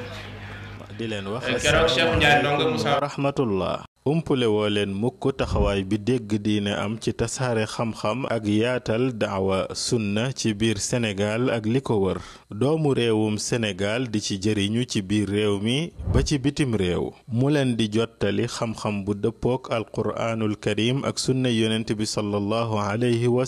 [0.98, 5.82] di leen wax eh, keroog Cheikh Ndiaye ndonga Moussa rahmatullah umpule woo leen mukk taxawaay
[5.90, 11.64] bi dégg diine am ci tasaare xam-xam ak yaatal daawa sunna ci biir senegaal ak
[11.74, 12.18] li ko wër
[12.60, 17.50] doomu réewum Sénégal di ci jëriñu ci biir réew mi ba ci bitim réew mu
[17.54, 23.46] leen di jottali xam-xam bu dëppook alquraanul karim ak sunna yonent bi sallallahu alayhi wa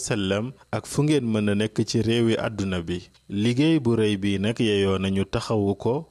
[0.77, 4.59] ak fu ngeen mën a nekk ci réewi àdduna bi liggéey bu rëy bi nag
[4.59, 6.10] yeyoo nañu taxawu ko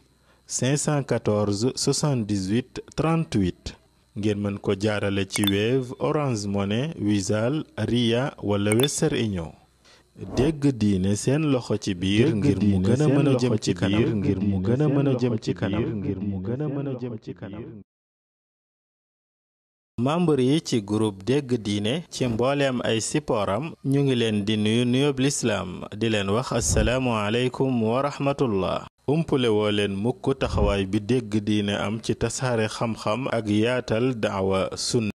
[0.51, 3.75] 514 78 38
[4.19, 9.51] ngeen mën ko jaarale ci Wave Orange Money Wizall Ria wala Western Union
[10.35, 14.39] dégg diine seen loxo ci biir ngir mu gëna mëna mën jëm ci biir ngir
[14.47, 17.63] mu gëna mëna jëm ci kanam ngir mu gëna mëna jëm ci kanam
[20.03, 24.83] membre yi ci groupe dégg diine ci mbooleem ay sippooram ñu ngi leen di nuyu
[24.85, 30.99] nuyoob lislaam di leen wax asalaamu aleykum wa rahmatullah umpule woo leen mukk taxawaay bi
[31.09, 34.59] dégg diine am ci tasaare xam-xam ak yaatal daawa
[34.89, 35.10] sunna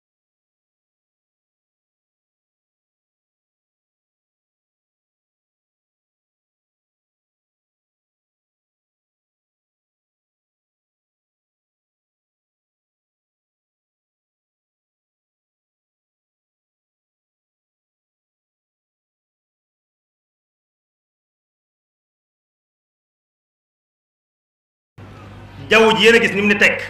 [25.69, 26.81] jaww ji yéen a gis ni mu ne tekk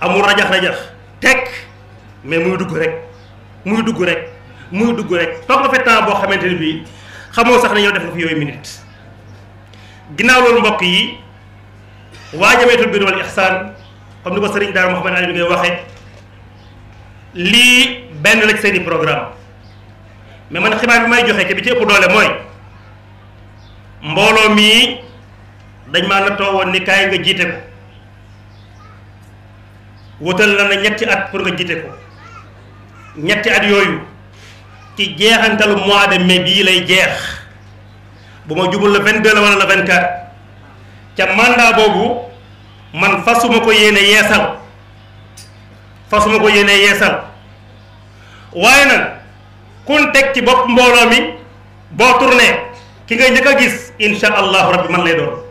[0.00, 0.76] amul rajax-rajax
[1.20, 1.50] tekk
[2.24, 3.02] mais muy dugg rek
[3.64, 4.28] muy dugg rek
[4.70, 6.82] muy dugg rek toog nga fa temps boo xamante ni bii
[7.34, 8.80] xamoo sax ne yow def nga fi yooyu minute
[10.16, 11.18] ginnaaw loolu mbokk yi
[12.34, 13.72] waa jameetul biir wal ixsaan
[14.22, 15.78] comme ni ko sëriñ daara Mouhamed Ali bi ngay waxee
[17.34, 19.28] lii benn la ci seeni programme
[20.50, 22.28] mais man xibaar bi may joxe te bi ci ëpp doole mooy
[24.02, 25.03] mbooloo mii
[25.92, 27.58] dañ maa nattoo woon ni kaay nga jiite ko
[30.20, 31.88] wutal na na ñetti at pour nga jiite ko
[33.16, 34.00] ñetti at yooyu
[34.96, 37.16] ci jeexantalu mois de mai bii lay jeex
[38.46, 40.08] bu ma jubul la 22 la wala la 24
[41.16, 42.18] ca mandat boobu
[42.94, 44.56] man fasuma ko yéene yeesal
[46.10, 47.24] fasuma ko yéene yeesal
[48.54, 49.04] waaye nag
[49.84, 51.18] kun teg ci bopp mbooloo mi
[51.90, 52.72] boo tourné
[53.06, 55.43] ki nga njëkk a gis insha allahu rabbi man lay doon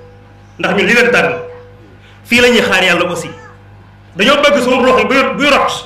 [0.59, 1.27] ndax ñun li leen tan
[2.29, 3.29] fii la ñuy xaar yàlla aussi
[4.15, 5.85] dañoo bëgg suñu roox yi buy rot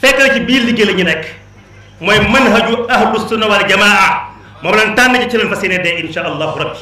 [0.00, 1.24] fekk ci biir liggéey la ñu nekk
[2.00, 4.28] mooy manhaju ahlu sunna wal jamaa
[4.62, 6.78] moom lañ tànn ci ci leen fas yéene dee insha allahu rabbi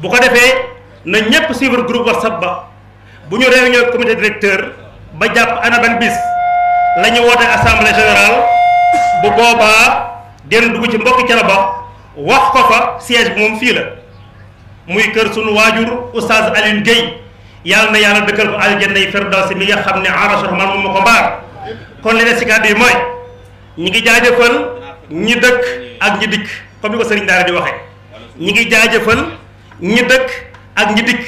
[0.00, 0.52] bu ko defee
[1.04, 2.66] na ñëpp suivre groupe whatsapp ba
[3.30, 4.72] bu ñu réunion comité directeur
[5.14, 6.16] ba jàpp ana ban bis
[7.00, 8.42] la ñu woote assemblée générale
[9.22, 11.56] bu boobaa den dugg ci mbokki ca la ba
[12.16, 14.01] wax ko fa siège bi moom fii la
[14.86, 17.14] muy kër sunu waajur oustaz Alioune Guèye
[17.64, 20.82] yàlla na yàlla dëkkal ko aljanna yi firdawsi mi nga xam ne arrasha rahman moom
[20.82, 21.38] moo ko mbaar
[22.02, 22.90] kon li ne si kàddu yi mooy
[23.78, 24.54] ñi ngi jaajëfal
[25.10, 25.60] ñi dëkk
[26.00, 26.46] ak ñi dikk
[26.80, 26.96] comme
[27.26, 27.76] daara di waxee
[28.40, 29.26] ñi ngi jaajëfal
[29.80, 30.28] ñi dëkk
[30.74, 31.24] ak ñi dikk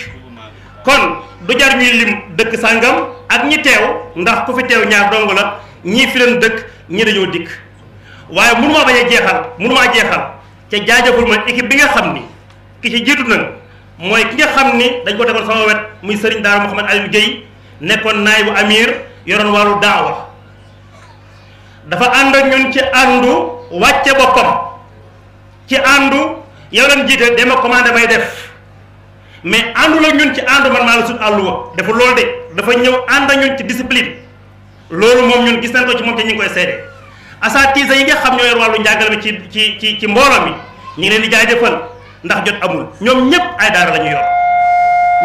[0.85, 1.16] kon
[1.47, 2.97] du jar ñuy lim dëkk sàngam
[3.28, 5.55] ak ñi teew ndax ku fi teew ñaar dong la
[5.85, 7.48] ñii fi leen dëkk ñi dañoo dikk
[8.31, 10.22] waaye mënumaa bañ a jeexal mënumaa jeexal
[10.70, 12.34] ca jaajëful ma équipe bi nga xam ni
[12.85, 13.40] ki ci jiitu nag
[13.98, 17.09] mooy ki nga xam ni dañ ko tegoon sama wet muy sëriñ daara Mouhamed Aliou
[17.09, 17.40] Guèye
[17.81, 18.90] nekkoon naay bu amir
[19.27, 20.28] yoroon wàllu daawa
[21.89, 23.32] dafa ànd ak ñun ci àndu
[23.81, 24.51] wàcce boppam
[25.69, 26.36] ci àndu
[26.73, 28.52] yow leen jiite dama commandé may def
[29.44, 32.94] mais àndul ak ñun ci àndu man maa àll sut àlluwa dafa de dafa ñëw
[33.09, 34.11] ànd ak ñun ci discipline
[34.90, 36.78] loolu moom ñun gis nañ ko ci moom te ñu ngi koy seede
[37.40, 40.51] asaatiisa yi nga xam ñoo yor wàllu njàngale mi ci ci ci ci mbooloo mi
[40.51, 40.56] ñu
[40.98, 41.94] ngi leen di jaajëfal
[42.24, 44.24] ndax jot amul ñom ñëpp ay daara lañu yor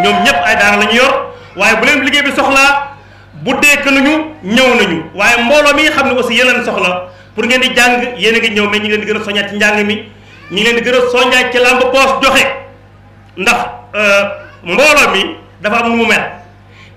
[0.03, 1.13] ñom ñëpp ay daara lañu yor
[1.55, 2.97] waye bu leen liggey bi soxla
[3.43, 7.73] bu dekk nañu ñew nañu waye mbolo mi xamni aussi yeneen soxla pour ngeen di
[7.75, 10.05] jang yéen a ñew me ñi ngi leen di gëna soñat ci jang mi ñi
[10.51, 12.45] ngi leen di gëna a ci lamb boss joxe
[13.37, 13.59] ndax
[13.95, 14.23] euh
[14.63, 16.23] mbolo mi dafa am mu mel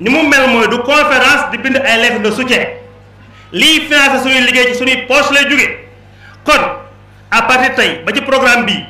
[0.00, 2.66] ni mu mel moy du conférence di bind ay lettre de soutien
[3.52, 5.78] li financé suñu liggey ci suñu poche lay jóge
[6.44, 6.60] kon
[7.30, 8.86] a partir tay ba ci programme bii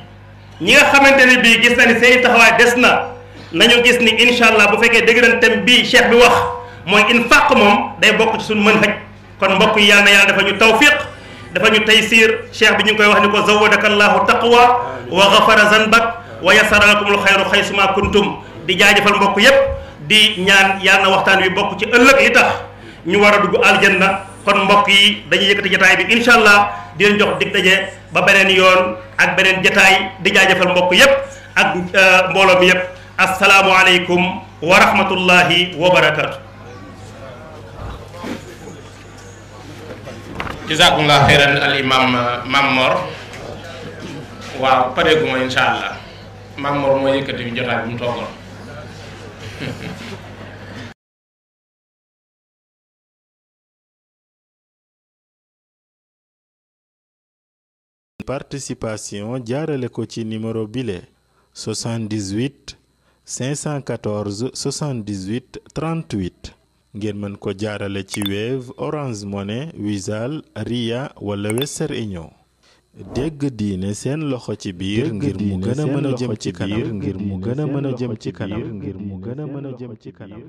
[0.63, 3.11] ñi nga xamante ne bii gis na ni seen i taxawaay des na
[3.53, 6.35] nañu gis ni incha allah bu fekkee dégg nañ bii cheikh bi wax
[6.87, 8.95] mooy infaq moom day bokk suñu mën xaj
[9.41, 10.95] kon mbokk yi yàlla na yàlla dafa ñu tawfiq
[11.53, 15.65] dafa ñu taysiir cheikh bi ñu koy wax ni ko zawadaka allahu taqwa wa ghafara
[15.73, 16.05] zanbak
[16.43, 18.37] wa yasaralakumul xayru xaysuma kuntum
[18.67, 19.59] di jaajëfal mbokk yépp
[20.09, 22.49] di ñaan yàlla waxtaan wi bokk ci ëllëg li tax
[23.07, 27.05] ñu war a dugg na kon mbokk yi dañuy yëkkati jotaay bi incha allah di
[27.17, 31.13] jox dig daje ba beneen yoon ak beneen jataay di jaajëfal mbokk yépp
[31.57, 32.81] ak euh, mbooloo mi yépp
[33.17, 34.23] asalaamualeykum
[34.63, 36.39] wa rahmatullahi wa barakaatu.
[40.69, 42.93] jazakumullah xeyran al imam euh, Mam Mor
[44.61, 45.95] waaw pareeguma incha allah
[46.61, 48.31] Mam Mor moo yëkkati jotaay bu mu toogoon
[58.25, 61.03] participation jaarale ko ci numéro bile
[61.55, 62.51] 78
[63.27, 63.83] 514
[64.55, 66.55] 78 38
[66.97, 72.31] ngir man ko jaarale ci Wave Orange Money Wizal Ria wala Western Union
[73.15, 73.43] dégg
[73.79, 77.65] ne s'en loxo ci bir ngir mu gëna mëna jëm ci kanam ngir mu gëna
[77.67, 80.43] mëna jëm ci kanam ngir mu gëna mëna jëm ci kanam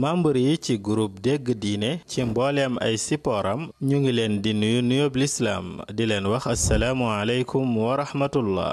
[0.00, 4.80] membre yi ci groupe dégg diine ci mbooleem ay sipooram ñu ngi leen di nuyu
[4.84, 5.66] nuyoob lislaam
[5.96, 8.72] di leen wax asalaamu aleykum wa rahmatullah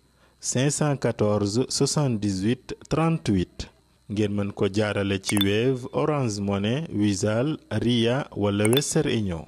[0.41, 3.67] 514 78 38
[4.11, 9.45] ngeen mën ko jaarale ci Wave Orange Money Wizall Ria wala Western Union.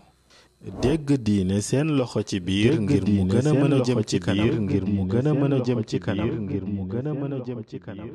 [0.81, 4.61] dégg diine seen loxo ci biir ngir mu gën a mën a jëm ci kanam
[4.65, 7.39] ngir mu gën a mën a jëm ci kanam ngir mu gën a mën a
[7.45, 8.09] jëm ci kanam.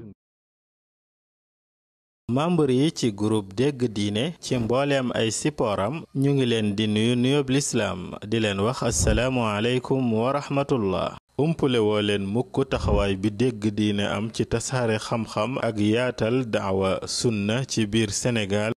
[2.30, 7.14] membre yi ci groupe dégg diine ci mbooleem ay sippooram ñu ngi leen di nuyu
[7.16, 8.00] nuyoob lislaam
[8.30, 14.26] di leen wax asalaamu aleykum wa rahmatullah umpule leen mukk taxawaay bi dégg diine am
[14.32, 16.98] ci tasaare xam-xam ak yaatal daawa
[17.30, 18.72] na ci biir senegaal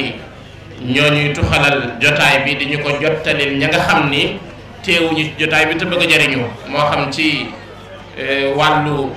[2.00, 4.40] jotaay bi di ñu ko jottalil ña nga xam ni
[4.86, 7.46] teewuñu jotaay bi te bëgg jariñu moo xam ci
[8.18, 9.12] euh, wàllu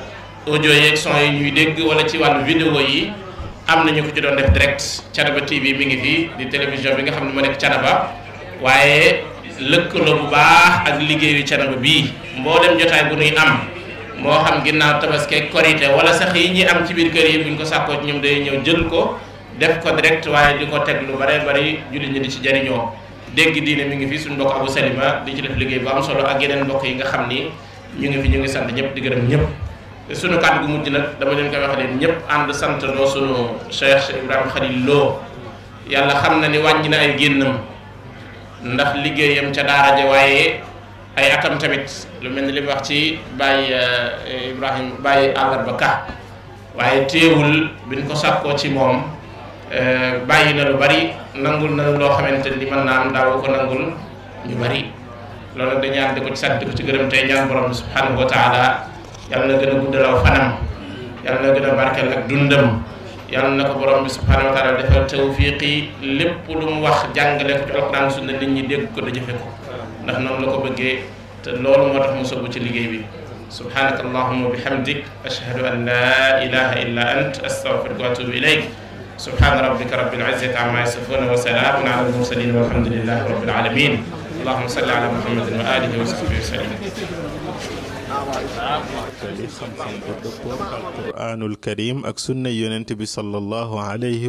[0.48, 3.19] audio yeeg yi ñuy dégg wala ci wàllu vidéo yi.
[3.70, 4.82] am na ñu ko ci doon def direct
[5.14, 8.10] Thiénaba TV mi ngi fii di télévision bi nga xam ne moo nekk Thiénaba
[8.60, 9.22] waaye
[9.60, 12.10] lëkkaloo bu baax ak liggéeyu Thiénaba bii
[12.42, 13.62] mboolem jotaay bu nuy am
[14.18, 17.55] moo xam ginnaaw tabaski korité wala sax yi ñu am ci biir kër yi buñ
[17.56, 19.18] ko sàkkoo ci ñoom day ñëw jël ko
[19.59, 22.90] def ko direct waaye di ko teg lu bare bari jullit ñi di ci jariñoo
[23.34, 26.02] dégg diine mi ngi fi suñu mbokk Abou Salima di ci def liggéey bu am
[26.02, 27.47] solo ak yeneen mbokk yi nga xam ni
[28.01, 29.47] ñu ngi fi ñu ngi sant ñëpp di gërëm ñëpp
[30.14, 33.36] sunu kàddu gu mujj nag dama leen koy wax leen ñëpp ànd sant noo sunu
[33.70, 35.22] Cheikh Ibrahima Khalil Lo
[35.88, 37.58] yàlla xam na ni wàññi na ay génnam
[38.64, 40.60] ndax liggéeyam ca daara ja waaye
[41.16, 41.86] ay atam tamit
[42.22, 43.70] lu mel ni li mu wax ci Baye
[44.26, 45.90] eh, Ibrahima Baye àllarba ka
[46.78, 49.02] waaye téewul biñ ko sàkkoo ci moom
[49.70, 53.46] eh, bàyyi na lu bari nangul na loo xamante ni mën naa am daaw ko
[53.50, 53.92] nangul
[54.48, 54.90] ñu bari
[55.54, 58.90] loolu dañu ànd ko ci sant di ko ci gërëm tey ñaan borom subhanahu wa
[59.31, 60.51] yàlla na gën a guddalaw fanam
[61.24, 62.66] yàlla na gën a barkeel ak dundam
[63.31, 65.89] yàlla na ko borom bi subhanahu wa taala defal tawfiq yi
[66.19, 69.32] lépp lu mu wax jàngale ko ci alquran sunna nit ñi dégg ko da jëfe
[69.39, 69.47] ko
[70.05, 70.98] ndax noonu la ko bëggee
[71.43, 72.98] te loolu moo tax mu sobu ci liggéey bi
[73.48, 78.66] subhanaka allahuma wa bihamdik ashhadu an la ilaha illa ant astaghfiruka wa atubu ilayk
[79.16, 83.93] subhana rabbika rabbil izzati amma yasifun wa salamun ala al mursalin walhamdulillahi rabbil alamin
[84.43, 87.39] allahuma salli ala muhammadin wa alihi wa sahbihi wa sallim
[89.20, 94.26] te xam-xam karim ak sunna yonent bi sallallahu alayhi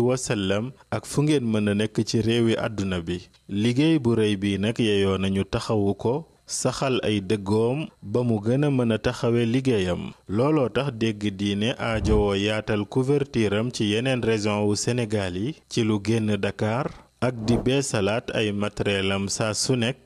[0.91, 3.17] ak fu ngeen mën nekk ci réewi àdduna bi
[3.49, 6.13] liggéey bu rëy bii nag yeyoo nañu taxawu ko
[6.45, 10.01] saxal ay dëggoom ba mu gëna mëna taxawe liggéeyam
[10.35, 15.99] looloo tax dégg diine aajowoo yaatal couverture ci yeneen région wu Sénégal yi ci lu
[16.05, 16.87] génn dakaar
[17.27, 20.05] ak di beesalaat ay matérielam saa su nekk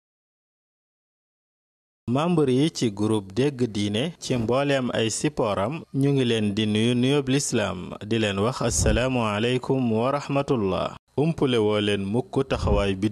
[2.11, 6.91] membre yi ci groupe dégg diine ci mbooleem ay sipooram ñu ngi leen di nuyu
[6.95, 10.87] nuyoob lislaam di leen wax asalaamu aleykum wa rahmatullah
[11.23, 13.11] umpule woo leen mukk taxawaay bi